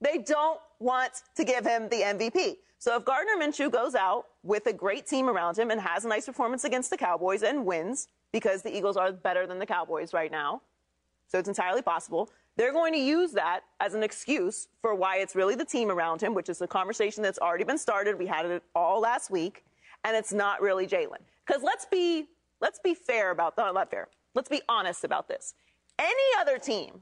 They 0.00 0.18
don't 0.18 0.60
want 0.78 1.22
to 1.36 1.44
give 1.44 1.64
him 1.64 1.88
the 1.88 2.02
MVP. 2.02 2.56
So 2.78 2.96
if 2.96 3.04
Gardner 3.04 3.32
Minshew 3.40 3.70
goes 3.70 3.96
out 3.96 4.26
with 4.44 4.66
a 4.66 4.72
great 4.72 5.06
team 5.06 5.28
around 5.28 5.58
him 5.58 5.70
and 5.70 5.80
has 5.80 6.04
a 6.04 6.08
nice 6.08 6.26
performance 6.26 6.62
against 6.64 6.90
the 6.90 6.96
Cowboys 6.96 7.42
and 7.42 7.66
wins, 7.66 8.06
because 8.32 8.62
the 8.62 8.76
Eagles 8.76 8.96
are 8.96 9.12
better 9.12 9.46
than 9.46 9.58
the 9.58 9.66
Cowboys 9.66 10.12
right 10.12 10.30
now, 10.30 10.62
so 11.28 11.38
it's 11.38 11.48
entirely 11.48 11.82
possible. 11.82 12.30
They're 12.56 12.72
going 12.72 12.92
to 12.92 12.98
use 12.98 13.32
that 13.32 13.60
as 13.80 13.94
an 13.94 14.02
excuse 14.02 14.68
for 14.80 14.94
why 14.94 15.18
it's 15.18 15.36
really 15.36 15.54
the 15.54 15.64
team 15.64 15.90
around 15.90 16.20
him, 16.20 16.34
which 16.34 16.48
is 16.48 16.60
a 16.60 16.66
conversation 16.66 17.22
that's 17.22 17.38
already 17.38 17.64
been 17.64 17.78
started. 17.78 18.18
We 18.18 18.26
had 18.26 18.46
it 18.46 18.62
all 18.74 19.00
last 19.00 19.30
week, 19.30 19.64
and 20.04 20.16
it's 20.16 20.32
not 20.32 20.60
really 20.60 20.86
Jalen. 20.86 21.20
Because 21.46 21.62
let's 21.62 21.86
be 21.86 22.26
let's 22.60 22.80
be 22.80 22.94
fair 22.94 23.30
about 23.30 23.56
no, 23.56 23.70
not 23.70 23.90
fair. 23.90 24.08
Let's 24.34 24.48
be 24.48 24.62
honest 24.68 25.04
about 25.04 25.28
this. 25.28 25.54
Any 25.98 26.40
other 26.40 26.58
team 26.58 27.00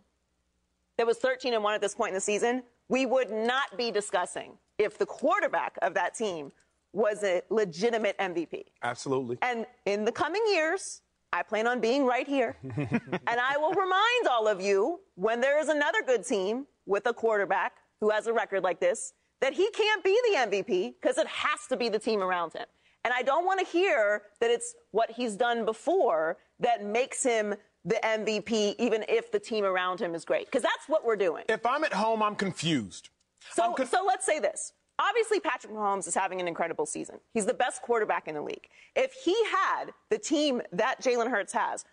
that 0.97 1.07
was 1.07 1.18
13 1.18 1.55
and 1.55 1.62
1 1.62 1.74
at 1.74 1.81
this 1.81 1.95
point 1.95 2.11
in 2.11 2.14
the 2.14 2.20
season, 2.20 2.62
we 2.89 3.07
would 3.07 3.31
not 3.31 3.77
be 3.77 3.91
discussing 3.91 4.53
if 4.79 4.99
the 4.99 5.07
quarterback 5.07 5.77
of 5.83 5.95
that 5.95 6.14
team 6.14 6.53
was 6.93 7.22
a 7.24 7.43
legitimate 7.51 8.16
MVP. 8.18 8.64
Absolutely. 8.83 9.39
And 9.43 9.66
in 9.85 10.05
the 10.05 10.12
coming 10.12 10.43
years, 10.53 11.03
I 11.37 11.43
plan 11.43 11.66
on 11.66 11.80
being 11.80 12.07
right 12.07 12.26
here. 12.26 12.57
and 12.62 13.20
I 13.26 13.59
will 13.59 13.72
remind 13.74 14.26
all 14.30 14.49
of 14.49 14.59
you 14.59 15.01
when 15.16 15.43
there 15.43 15.61
is 15.61 15.68
another 15.68 15.99
good 16.07 16.24
team 16.24 16.66
with 16.87 17.07
a 17.07 17.12
quarterback 17.12 17.74
who 18.01 18.09
has 18.09 18.26
a 18.26 18.32
record 18.32 18.62
like 18.62 18.80
this 18.80 19.12
that 19.43 19.53
he 19.53 19.68
can't 19.72 20.03
be 20.03 20.18
the 20.30 20.39
MVP 20.39 20.95
because 20.99 21.18
it 21.18 21.26
has 21.26 21.66
to 21.68 21.76
be 21.76 21.91
the 21.91 21.99
team 21.99 22.22
around 22.22 22.55
him. 22.55 22.64
And 23.05 23.12
I 23.12 23.20
don't 23.20 23.45
want 23.45 23.61
to 23.61 23.66
hear 23.66 24.22
that 24.41 24.51
it's 24.51 24.74
what 24.93 25.11
he's 25.11 25.37
done 25.37 25.66
before 25.66 26.39
that 26.59 26.82
makes 26.82 27.22
him 27.22 27.55
the 27.84 28.01
MVP, 28.03 28.76
even 28.78 29.05
if 29.07 29.30
the 29.30 29.39
team 29.39 29.66
around 29.66 30.01
him 30.01 30.14
is 30.14 30.24
great. 30.24 30.47
Because 30.47 30.62
that's 30.62 30.89
what 30.89 31.05
we're 31.05 31.16
doing. 31.16 31.45
If 31.51 31.66
I'm 31.66 31.84
at 31.84 31.93
home, 31.93 32.22
I'm 32.22 32.34
confused. 32.34 33.11
So, 33.53 33.62
I'm 33.62 33.74
conf- 33.74 33.91
so 33.91 34.05
let's 34.07 34.24
say 34.24 34.41
this. 34.41 34.72
Obviously, 34.99 35.40
Patrick 35.40 35.72
Mahomes 35.72 36.07
is 36.09 36.14
having 36.14 36.40
an 36.40 36.49
incredible 36.49 36.86
season. 36.86 37.16
He's 37.34 37.44
the 37.47 37.55
best 37.55 37.82
quarterback 37.82 38.28
in 38.28 38.34
the 38.34 38.42
league. 38.42 38.68
If 38.94 39.12
he 39.12 39.34
had 39.44 39.86
the 40.11 40.18
team 40.18 40.62
that 40.72 41.03
Jalen 41.03 41.30
Hurts 41.30 41.53
has, 41.53 41.84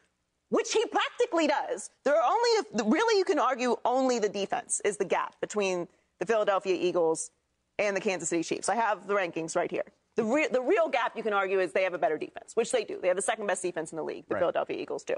which 0.50 0.72
he 0.72 0.86
practically 0.86 1.48
does, 1.48 1.90
there 2.06 2.16
are 2.16 2.24
only, 2.32 2.90
really, 2.92 3.18
you 3.18 3.26
can 3.26 3.40
argue 3.40 3.76
only 3.84 4.20
the 4.20 4.30
defense 4.30 4.82
is 4.86 4.98
the 4.98 5.06
gap 5.06 5.36
between 5.42 5.88
the 6.20 6.26
Philadelphia 6.26 6.78
Eagles 6.80 7.32
and 7.80 7.96
the 7.98 8.02
Kansas 8.02 8.30
City 8.30 8.44
Chiefs. 8.44 8.70
I 8.70 8.76
have 8.76 9.08
the 9.08 9.16
rankings 9.16 9.56
right 9.56 9.70
here. 9.72 9.84
The, 10.16 10.24
re- 10.24 10.48
the 10.50 10.62
real 10.62 10.88
gap 10.90 11.18
you 11.18 11.24
can 11.24 11.34
argue 11.34 11.60
is 11.60 11.74
they 11.74 11.84
have 11.84 11.96
a 11.96 11.98
better 11.98 12.18
defense, 12.20 12.52
which 12.54 12.72
they 12.72 12.84
do. 12.84 13.00
They 13.02 13.08
have 13.08 13.18
the 13.18 13.24
second 13.24 13.48
best 13.48 13.64
defense 13.64 13.92
in 13.92 13.96
the 13.98 14.04
league, 14.04 14.26
the 14.30 14.36
Right. 14.36 14.42
Philadelphia 14.42 14.78
Eagles 14.78 15.04
do. 15.04 15.16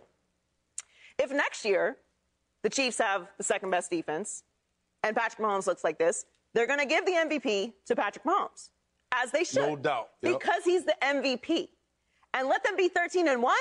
If 1.19 1.31
next 1.31 1.65
year 1.65 1.97
the 2.63 2.69
Chiefs 2.69 2.97
have 2.99 3.27
the 3.37 3.43
second 3.43 3.69
best 3.71 3.91
defense 3.91 4.43
and 5.03 5.15
Patrick 5.15 5.45
Mahomes 5.45 5.67
looks 5.67 5.83
like 5.83 5.97
this, 5.99 6.25
they're 6.55 6.65
going 6.65 6.79
to 6.79 6.85
give 6.85 7.05
the 7.05 7.11
MVP 7.11 7.73
to 7.85 7.95
Patrick 7.95 8.23
Mahomes, 8.23 8.69
as 9.13 9.31
they 9.31 9.43
should. 9.43 9.61
No 9.61 9.75
doubt. 9.75 10.09
Yep. 10.21 10.39
Because 10.39 10.63
he's 10.63 10.85
the 10.85 10.95
MVP. 11.03 11.67
And 12.33 12.47
let 12.47 12.63
them 12.63 12.77
be 12.77 12.87
13 12.87 13.27
and 13.27 13.43
1. 13.43 13.55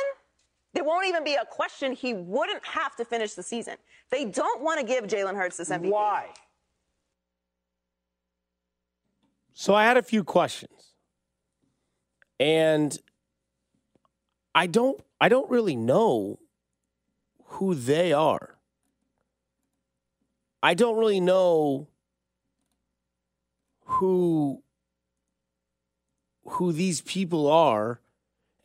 There 0.72 0.84
won't 0.84 1.06
even 1.06 1.24
be 1.24 1.34
a 1.34 1.44
question 1.44 1.92
he 1.92 2.14
wouldn't 2.14 2.64
have 2.64 2.94
to 2.96 3.04
finish 3.04 3.34
the 3.34 3.42
season. 3.42 3.74
They 4.10 4.24
don't 4.24 4.62
want 4.62 4.80
to 4.80 4.86
give 4.86 5.06
Jalen 5.06 5.34
Hurts 5.34 5.56
this 5.56 5.70
MVP. 5.70 5.90
Why? 5.90 6.28
So 9.54 9.74
I 9.74 9.84
had 9.84 9.96
a 9.96 10.02
few 10.02 10.22
questions. 10.22 10.94
And 12.40 12.96
I 14.54 14.66
don't 14.66 15.00
I 15.20 15.28
don't 15.28 15.48
really 15.50 15.76
know 15.76 16.38
who 17.44 17.74
they 17.74 18.12
are. 18.12 18.56
I 20.62 20.74
don't 20.74 20.96
really 20.96 21.20
know 21.20 21.88
who 23.84 24.62
who 26.46 26.72
these 26.72 27.00
people 27.00 27.50
are. 27.50 28.00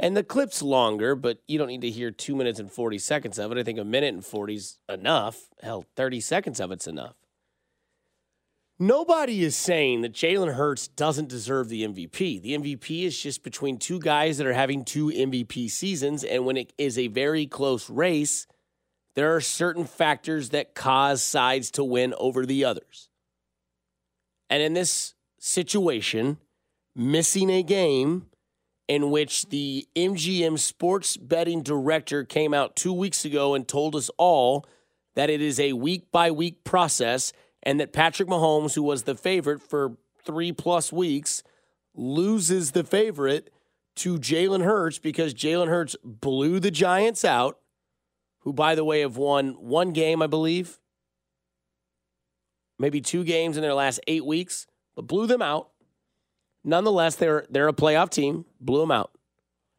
And 0.02 0.16
the 0.16 0.24
clip's 0.24 0.62
longer, 0.62 1.14
but 1.14 1.40
you 1.46 1.58
don't 1.58 1.68
need 1.68 1.82
to 1.82 1.90
hear 1.90 2.10
2 2.10 2.34
minutes 2.34 2.58
and 2.58 2.72
40 2.72 2.98
seconds 3.00 3.38
of 3.38 3.52
it. 3.52 3.58
I 3.58 3.64
think 3.64 3.78
a 3.78 3.84
minute 3.84 4.14
and 4.14 4.24
40's 4.24 4.80
enough. 4.88 5.50
Hell, 5.62 5.84
30 5.98 6.22
seconds 6.22 6.62
of 6.62 6.72
it's 6.72 6.88
enough. 6.88 7.16
Nobody 8.82 9.44
is 9.44 9.58
saying 9.58 10.02
that 10.02 10.14
Jalen 10.14 10.54
Hurts 10.54 10.88
doesn't 10.88 11.28
deserve 11.28 11.68
the 11.68 11.86
MVP. 11.86 12.42
The 12.42 12.58
MVP 12.58 13.04
is 13.04 13.20
just 13.22 13.44
between 13.44 13.78
two 13.78 14.00
guys 14.00 14.38
that 14.38 14.48
are 14.48 14.54
having 14.54 14.86
two 14.86 15.08
MVP 15.08 15.70
seasons. 15.70 16.24
And 16.24 16.46
when 16.46 16.56
it 16.56 16.72
is 16.78 16.98
a 16.98 17.08
very 17.08 17.46
close 17.46 17.90
race, 17.90 18.48
there 19.16 19.36
are 19.36 19.42
certain 19.42 19.84
factors 19.84 20.52
that 20.52 20.76
cause 20.76 21.22
sides 21.22 21.72
to 21.72 21.84
win 21.84 22.14
over 22.18 22.46
the 22.46 22.64
others. 22.64 23.09
And 24.50 24.62
in 24.64 24.74
this 24.74 25.14
situation, 25.40 26.38
missing 26.96 27.50
a 27.50 27.64
game 27.64 28.28
in 28.88 29.12
which 29.12 29.50
the 29.50 29.88
MGM 29.96 30.58
sports 30.58 31.16
betting 31.16 31.62
director 31.62 32.24
came 32.24 32.54
out 32.54 32.76
two 32.76 32.94
weeks 32.94 33.24
ago 33.24 33.54
and 33.54 33.68
told 33.68 33.96
us 33.96 34.10
all 34.18 34.66
that 35.16 35.30
it 35.30 35.42
is 35.42 35.60
a 35.60 35.74
week 35.74 36.12
by 36.12 36.32
week 36.32 36.64
process 36.64 37.32
and 37.62 37.80
that 37.80 37.94
Patrick 37.94 38.28
Mahomes, 38.28 38.74
who 38.74 38.84
was 38.84 39.04
the 39.04 39.16
favorite 39.16 39.62
for 39.62 39.98
three 40.24 40.52
plus 40.52 40.92
weeks, 40.92 41.44
loses 41.94 42.72
the 42.72 42.84
favorite 42.84 43.52
to 43.98 44.18
Jalen 44.18 44.64
Hurts 44.64 44.98
because 44.98 45.34
Jalen 45.34 45.68
Hurts 45.68 45.96
blew 46.04 46.60
the 46.60 46.72
Giants 46.72 47.26
out, 47.26 47.60
who, 48.40 48.54
by 48.54 48.76
the 48.76 48.86
way, 48.86 49.02
have 49.02 49.18
won 49.18 49.50
one 49.60 49.92
game, 49.92 50.22
I 50.22 50.28
believe, 50.28 50.80
maybe 52.80 53.02
two 53.02 53.24
games 53.24 53.58
in 53.58 53.62
their 53.62 53.74
last 53.76 54.00
eight 54.08 54.26
weeks, 54.26 54.66
but 54.96 55.06
blew 55.06 55.28
them 55.28 55.42
out. 55.42 55.70
Nonetheless, 56.64 57.16
they're 57.16 57.46
they're 57.50 57.68
a 57.68 57.74
playoff 57.74 58.10
team. 58.10 58.46
Blew 58.60 58.80
them 58.80 58.92
out. 58.92 59.12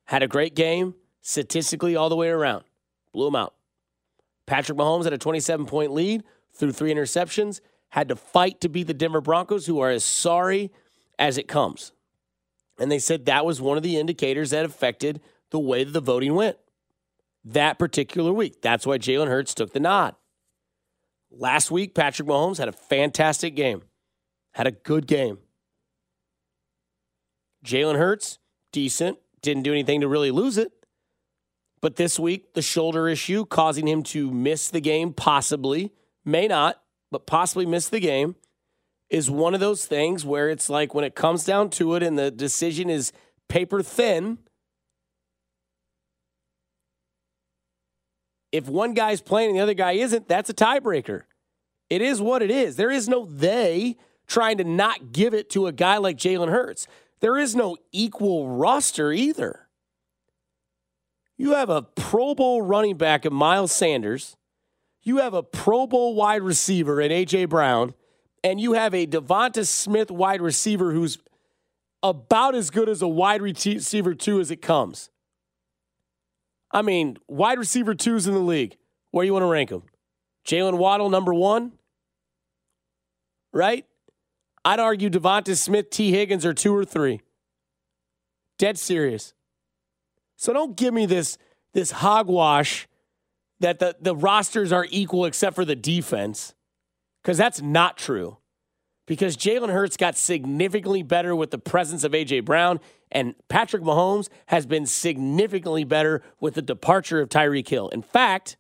Had 0.04 0.22
a 0.22 0.28
great 0.28 0.54
game 0.54 0.94
statistically 1.20 1.96
all 1.96 2.08
the 2.08 2.16
way 2.16 2.28
around. 2.28 2.64
Blew 3.12 3.24
them 3.24 3.36
out. 3.36 3.54
Patrick 4.46 4.78
Mahomes 4.78 5.04
had 5.04 5.12
a 5.12 5.18
27 5.18 5.66
point 5.66 5.92
lead 5.92 6.22
through 6.52 6.72
three 6.72 6.92
interceptions. 6.92 7.60
Had 7.90 8.08
to 8.08 8.16
fight 8.16 8.60
to 8.60 8.68
beat 8.68 8.86
the 8.86 8.94
Denver 8.94 9.20
Broncos, 9.20 9.66
who 9.66 9.80
are 9.80 9.90
as 9.90 10.04
sorry 10.04 10.70
as 11.18 11.38
it 11.38 11.48
comes. 11.48 11.92
And 12.78 12.90
they 12.90 12.98
said 12.98 13.26
that 13.26 13.44
was 13.44 13.60
one 13.60 13.76
of 13.76 13.82
the 13.82 13.98
indicators 13.98 14.50
that 14.50 14.64
affected 14.64 15.20
the 15.50 15.58
way 15.58 15.84
that 15.84 15.90
the 15.90 16.00
voting 16.00 16.34
went 16.34 16.56
that 17.44 17.78
particular 17.78 18.32
week. 18.32 18.60
That's 18.62 18.86
why 18.86 18.98
Jalen 18.98 19.28
Hurts 19.28 19.54
took 19.54 19.72
the 19.72 19.80
nod. 19.80 20.14
Last 21.30 21.70
week, 21.70 21.94
Patrick 21.94 22.28
Mahomes 22.28 22.58
had 22.58 22.68
a 22.68 22.72
fantastic 22.72 23.54
game, 23.54 23.82
had 24.52 24.66
a 24.66 24.72
good 24.72 25.06
game. 25.06 25.38
Jalen 27.64 27.96
Hurts, 27.96 28.38
decent, 28.72 29.18
didn't 29.42 29.62
do 29.62 29.72
anything 29.72 30.00
to 30.00 30.08
really 30.08 30.30
lose 30.30 30.58
it. 30.58 30.72
But 31.80 31.96
this 31.96 32.18
week, 32.18 32.54
the 32.54 32.62
shoulder 32.62 33.08
issue 33.08 33.46
causing 33.46 33.88
him 33.88 34.02
to 34.04 34.30
miss 34.30 34.68
the 34.68 34.80
game, 34.80 35.12
possibly, 35.12 35.92
may 36.24 36.46
not, 36.46 36.82
but 37.10 37.26
possibly 37.26 37.64
miss 37.64 37.88
the 37.88 38.00
game, 38.00 38.36
is 39.08 39.30
one 39.30 39.54
of 39.54 39.60
those 39.60 39.86
things 39.86 40.24
where 40.24 40.50
it's 40.50 40.68
like 40.68 40.94
when 40.94 41.04
it 41.04 41.14
comes 41.14 41.44
down 41.44 41.70
to 41.70 41.94
it 41.94 42.02
and 42.02 42.18
the 42.18 42.30
decision 42.30 42.90
is 42.90 43.12
paper 43.48 43.82
thin, 43.82 44.38
if 48.52 48.68
one 48.68 48.94
guy's 48.94 49.20
playing 49.20 49.50
and 49.50 49.58
the 49.58 49.62
other 49.62 49.74
guy 49.74 49.92
isn't, 49.92 50.28
that's 50.28 50.50
a 50.50 50.54
tiebreaker. 50.54 51.22
It 51.88 52.02
is 52.02 52.20
what 52.20 52.42
it 52.42 52.50
is. 52.50 52.76
There 52.76 52.90
is 52.90 53.08
no 53.08 53.24
they 53.24 53.96
trying 54.26 54.58
to 54.58 54.64
not 54.64 55.12
give 55.12 55.34
it 55.34 55.50
to 55.50 55.66
a 55.66 55.72
guy 55.72 55.96
like 55.96 56.16
Jalen 56.16 56.50
Hurts. 56.50 56.86
There 57.20 57.36
is 57.36 57.54
no 57.56 57.76
equal 57.92 58.48
roster 58.48 59.12
either. 59.12 59.68
You 61.36 61.54
have 61.54 61.70
a 61.70 61.82
Pro 61.82 62.34
Bowl 62.34 62.62
running 62.62 62.96
back 62.96 63.26
in 63.26 63.34
Miles 63.34 63.72
Sanders. 63.72 64.36
You 65.02 65.18
have 65.18 65.34
a 65.34 65.42
Pro 65.42 65.86
Bowl 65.86 66.14
wide 66.14 66.42
receiver 66.42 67.00
in 67.00 67.10
A.J. 67.10 67.46
Brown. 67.46 67.94
And 68.44 68.60
you 68.60 68.74
have 68.74 68.94
a 68.94 69.06
Devonta 69.06 69.66
Smith 69.66 70.10
wide 70.10 70.40
receiver 70.40 70.92
who's 70.92 71.18
about 72.02 72.54
as 72.54 72.70
good 72.70 72.88
as 72.88 73.02
a 73.02 73.08
wide 73.08 73.42
receiver 73.42 74.14
too, 74.14 74.40
as 74.40 74.50
it 74.50 74.62
comes. 74.62 75.10
I 76.72 76.82
mean, 76.82 77.18
wide 77.28 77.58
receiver 77.58 77.94
twos 77.94 78.26
in 78.26 78.34
the 78.34 78.40
league. 78.40 78.76
Where 79.10 79.24
you 79.24 79.32
want 79.32 79.42
to 79.42 79.48
rank 79.48 79.70
them? 79.70 79.82
Jaylen 80.46 80.78
Waddle, 80.78 81.10
number 81.10 81.34
one, 81.34 81.72
right? 83.52 83.84
I'd 84.64 84.78
argue 84.78 85.10
Devonta 85.10 85.56
Smith, 85.56 85.90
Tee 85.90 86.12
Higgins 86.12 86.46
are 86.46 86.54
two 86.54 86.74
or 86.74 86.84
three. 86.84 87.20
Dead 88.58 88.78
serious. 88.78 89.34
So 90.36 90.52
don't 90.52 90.76
give 90.76 90.94
me 90.94 91.06
this 91.06 91.38
this 91.72 91.90
hogwash 91.90 92.88
that 93.60 93.78
the, 93.78 93.96
the 94.00 94.16
rosters 94.16 94.72
are 94.72 94.86
equal 94.90 95.24
except 95.24 95.54
for 95.54 95.64
the 95.64 95.76
defense, 95.76 96.54
because 97.22 97.36
that's 97.36 97.60
not 97.60 97.96
true. 97.96 98.38
Because 99.10 99.36
Jalen 99.36 99.72
Hurts 99.72 99.96
got 99.96 100.16
significantly 100.16 101.02
better 101.02 101.34
with 101.34 101.50
the 101.50 101.58
presence 101.58 102.04
of 102.04 102.14
A.J. 102.14 102.40
Brown, 102.42 102.78
and 103.10 103.34
Patrick 103.48 103.82
Mahomes 103.82 104.28
has 104.46 104.66
been 104.66 104.86
significantly 104.86 105.82
better 105.82 106.22
with 106.38 106.54
the 106.54 106.62
departure 106.62 107.20
of 107.20 107.28
Tyreek 107.28 107.68
Hill. 107.68 107.88
In 107.88 108.02
fact, 108.02 108.56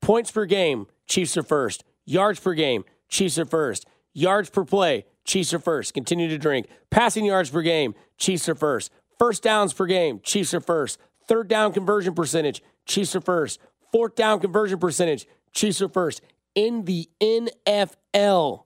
points 0.00 0.30
per 0.30 0.46
game, 0.46 0.86
Chiefs 1.06 1.36
are 1.36 1.42
first. 1.42 1.84
Yards 2.06 2.40
per 2.40 2.54
game, 2.54 2.82
Chiefs 3.10 3.38
are 3.38 3.44
first. 3.44 3.84
Yards 4.14 4.48
per 4.48 4.64
play, 4.64 5.04
Chiefs 5.26 5.52
are 5.52 5.58
first. 5.58 5.92
Continue 5.92 6.28
to 6.28 6.38
drink. 6.38 6.66
Passing 6.88 7.26
yards 7.26 7.50
per 7.50 7.60
game, 7.60 7.94
Chiefs 8.16 8.48
are 8.48 8.54
first. 8.54 8.90
First 9.18 9.42
downs 9.42 9.74
per 9.74 9.84
game, 9.84 10.20
Chiefs 10.22 10.54
are 10.54 10.62
first. 10.62 10.98
Third 11.26 11.46
down 11.46 11.74
conversion 11.74 12.14
percentage, 12.14 12.62
Chiefs 12.86 13.14
are 13.14 13.20
first. 13.20 13.60
Fourth 13.92 14.14
down 14.14 14.40
conversion 14.40 14.78
percentage, 14.78 15.26
Chiefs 15.52 15.82
are 15.82 15.90
first. 15.90 16.22
In 16.54 16.86
the 16.86 17.10
NFL, 17.20 18.64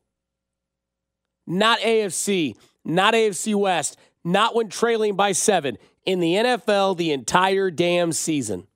not 1.47 1.81
AFC, 1.81 2.57
not 2.85 3.15
AFC 3.15 3.55
West, 3.55 3.99
not 4.25 4.55
when 4.55 4.69
trailing 4.69 5.17
by 5.17 5.33
seven. 5.33 5.79
In 6.05 6.21
the 6.21 6.35
NFL, 6.35 6.97
the 6.97 7.13
entire 7.13 7.71
damn 7.71 8.13
season. 8.13 8.67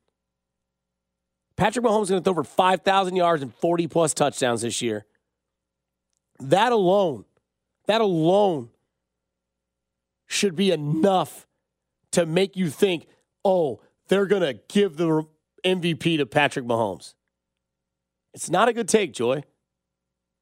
Patrick 1.57 1.85
Mahomes 1.85 2.05
is 2.05 2.11
going 2.11 2.23
to 2.23 2.25
throw 2.25 2.35
for 2.35 2.45
5,000 2.45 3.17
yards 3.17 3.43
and 3.43 3.53
40 3.55 3.89
plus 3.89 4.14
touchdowns 4.14 4.62
this 4.62 4.83
year. 4.83 5.07
That 6.39 6.71
alone, 6.71 7.25
that 7.87 8.01
alone 8.01 8.69
should 10.27 10.55
be 10.55 10.71
enough 10.71 11.47
to 12.12 12.27
make 12.27 12.57
you 12.57 12.69
think, 12.69 13.07
oh, 13.45 13.81
they're 14.09 14.27
going 14.27 14.43
to 14.43 14.61
give 14.69 14.97
the 14.97 15.27
MVP 15.64 16.19
to 16.19 16.27
Patrick 16.27 16.67
Mahomes. 16.67 17.14
It's 18.35 18.51
not 18.51 18.69
a 18.69 18.73
good 18.73 18.89
take, 18.89 19.12
Joy. 19.12 19.45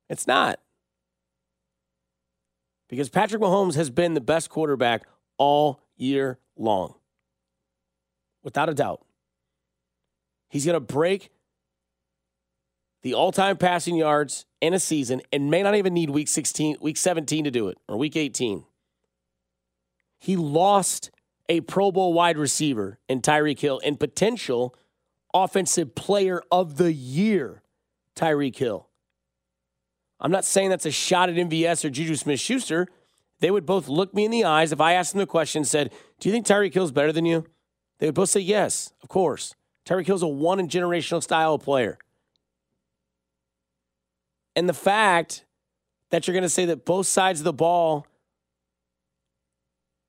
It's 0.09 0.27
not. 0.27 0.59
Because 2.95 3.09
Patrick 3.09 3.43
Mahomes 3.43 3.75
has 3.75 3.91
been 3.91 4.15
the 4.15 4.21
best 4.21 4.51
quarterback 4.51 5.03
all 5.37 5.81
year 5.97 6.39
long. 6.57 6.95
Without 8.45 8.69
a 8.69 8.75
doubt. 8.75 9.05
He's 10.49 10.65
going 10.65 10.75
to 10.75 10.81
break 10.81 11.33
the 13.03 13.15
all-time 13.15 13.57
passing 13.57 13.97
yards 13.97 14.47
in 14.61 14.75
a 14.75 14.79
season 14.79 15.23
and 15.33 15.51
may 15.51 15.61
not 15.61 15.75
even 15.75 15.93
need 15.93 16.11
week 16.11 16.29
16, 16.29 16.77
week 16.81 16.97
17 16.97 17.43
to 17.43 17.51
do 17.51 17.67
it 17.67 17.79
or 17.89 17.97
week 17.97 18.15
18. 18.15 18.65
He 20.21 20.37
lost 20.37 21.11
a 21.49 21.63
Pro 21.63 21.91
Bowl 21.91 22.13
wide 22.13 22.39
receiver 22.39 23.01
in 23.09 23.23
Tyreek 23.23 23.59
Hill 23.59 23.81
and 23.85 23.99
potential 23.99 24.73
offensive 25.35 25.97
player 25.97 26.45
of 26.53 26.77
the 26.77 26.93
year, 26.93 27.65
Tyreek 28.15 28.55
Hill. 28.55 28.89
I'm 30.21 30.31
not 30.31 30.45
saying 30.45 30.71
that's 30.71 30.87
a 30.87 30.91
shot 30.91 31.29
at 31.29 31.37
MVS 31.37 31.85
or 31.85 31.91
Juju 31.91 32.17
Smith 32.17 32.41
Schuster. 32.41 32.89
They 33.41 33.51
would 33.51 33.67
both 33.67 33.89
look 33.89 34.15
me 34.15 34.25
in 34.25 34.31
the 34.31 34.45
eyes 34.45 34.73
if 34.73 34.81
I 34.81 34.93
asked 34.93 35.13
them 35.13 35.19
the 35.19 35.27
question 35.27 35.61
and 35.61 35.69
said, 35.69 35.93
Do 36.21 36.29
you 36.29 36.33
think 36.33 36.47
Tyreek 36.47 36.73
Hill's 36.73 36.93
better 36.93 37.13
than 37.13 37.27
you? 37.27 37.45
They 37.99 38.07
would 38.07 38.15
both 38.15 38.31
say, 38.31 38.41
Yes, 38.41 38.93
of 39.03 39.09
course. 39.09 39.55
Tyreek 39.87 40.07
Hill's 40.07 40.23
a 40.23 40.27
one 40.27 40.61
in 40.61 40.69
generational 40.69 41.23
style 41.23 41.59
player. 41.59 41.99
And 44.57 44.69
the 44.69 44.75
fact 44.75 45.45
that 46.11 46.27
you're 46.27 46.33
going 46.33 46.43
to 46.43 46.49
say 46.49 46.65
that 46.67 46.85
both 46.85 47.07
sides 47.07 47.41
of 47.41 47.45
the 47.45 47.53
ball 47.53 48.07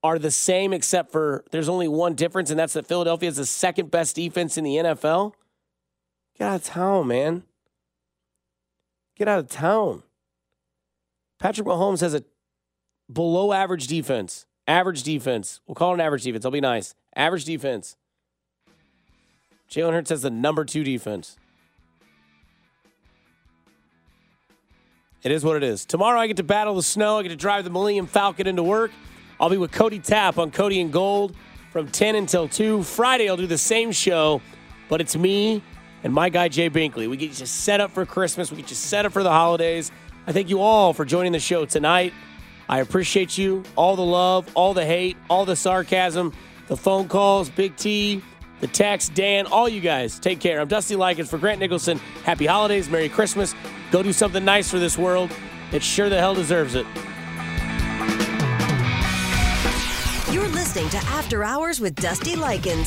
are 0.03 0.19
the 0.19 0.31
same, 0.31 0.71
except 0.71 1.11
for 1.11 1.43
there's 1.49 1.67
only 1.67 1.87
one 1.87 2.13
difference, 2.13 2.51
and 2.51 2.59
that's 2.59 2.73
that 2.73 2.85
Philadelphia 2.85 3.27
is 3.27 3.37
the 3.37 3.45
second 3.45 3.89
best 3.89 4.15
defense 4.15 4.55
in 4.55 4.63
the 4.63 4.75
NFL. 4.75 5.33
Get 6.37 6.47
out 6.47 6.77
of 6.77 7.07
man. 7.07 7.43
Get 9.15 9.27
out 9.27 9.39
of 9.39 9.47
town. 9.47 10.03
Patrick 11.39 11.67
Mahomes 11.67 12.01
has 12.01 12.13
a 12.13 12.23
below 13.11 13.53
average 13.53 13.87
defense. 13.87 14.45
Average 14.67 15.03
defense. 15.03 15.61
We'll 15.67 15.75
call 15.75 15.91
it 15.91 15.95
an 15.95 16.01
average 16.01 16.23
defense. 16.23 16.43
I'll 16.43 16.51
be 16.51 16.61
nice. 16.61 16.95
Average 17.15 17.45
defense. 17.45 17.97
Jalen 19.69 19.93
Hurts 19.93 20.09
has 20.09 20.21
the 20.21 20.29
number 20.29 20.65
two 20.65 20.83
defense. 20.83 21.37
It 25.23 25.31
is 25.31 25.43
what 25.43 25.55
it 25.55 25.63
is. 25.63 25.85
Tomorrow 25.85 26.19
I 26.19 26.27
get 26.27 26.37
to 26.37 26.43
battle 26.43 26.75
the 26.75 26.83
snow. 26.83 27.17
I 27.17 27.23
get 27.23 27.29
to 27.29 27.35
drive 27.35 27.63
the 27.63 27.71
Millennium 27.71 28.05
Falcon 28.05 28.47
into 28.47 28.63
work. 28.63 28.91
I'll 29.39 29.49
be 29.49 29.57
with 29.57 29.71
Cody 29.71 29.99
Tapp 29.99 30.37
on 30.37 30.51
Cody 30.51 30.79
and 30.81 30.93
Gold 30.93 31.35
from 31.71 31.87
10 31.89 32.15
until 32.15 32.47
2. 32.47 32.83
Friday, 32.83 33.27
I'll 33.27 33.35
do 33.35 33.47
the 33.47 33.57
same 33.57 33.91
show, 33.91 34.41
but 34.87 35.01
it's 35.01 35.15
me 35.15 35.61
and 36.03 36.13
my 36.13 36.29
guy 36.29 36.47
Jay 36.47 36.69
Binkley. 36.69 37.09
We 37.09 37.17
get 37.17 37.39
you 37.39 37.45
set 37.45 37.81
up 37.81 37.91
for 37.91 38.05
Christmas. 38.05 38.51
We 38.51 38.57
get 38.57 38.69
you 38.69 38.75
set 38.75 39.05
up 39.05 39.11
for 39.11 39.23
the 39.23 39.31
holidays. 39.31 39.91
I 40.27 40.31
thank 40.31 40.49
you 40.49 40.61
all 40.61 40.93
for 40.93 41.05
joining 41.05 41.31
the 41.31 41.39
show 41.39 41.65
tonight. 41.65 42.13
I 42.67 42.79
appreciate 42.79 43.37
you. 43.37 43.63
All 43.75 43.95
the 43.95 44.05
love, 44.05 44.49
all 44.55 44.73
the 44.73 44.85
hate, 44.85 45.17
all 45.29 45.45
the 45.45 45.55
sarcasm, 45.55 46.33
the 46.67 46.77
phone 46.77 47.07
calls, 47.07 47.49
Big 47.49 47.75
T, 47.75 48.23
the 48.59 48.67
text, 48.67 49.13
Dan, 49.13 49.45
all 49.45 49.69
you 49.69 49.81
guys. 49.81 50.19
Take 50.19 50.39
care. 50.39 50.59
I'm 50.59 50.67
Dusty 50.67 50.95
Likens 50.95 51.29
for 51.29 51.37
Grant 51.37 51.59
Nicholson. 51.59 51.99
Happy 52.23 52.45
holidays, 52.45 52.89
Merry 52.89 53.09
Christmas. 53.09 53.53
Go 53.91 54.01
do 54.01 54.13
something 54.13 54.43
nice 54.43 54.69
for 54.69 54.79
this 54.79 54.97
world. 54.97 55.31
It 55.71 55.83
sure 55.83 56.09
the 56.09 56.17
hell 56.17 56.33
deserves 56.33 56.75
it. 56.75 56.85
You're 60.31 60.47
listening 60.47 60.89
to 60.89 60.97
After 60.97 61.43
Hours 61.43 61.79
with 61.79 61.95
Dusty 61.95 62.35
Likens. 62.35 62.83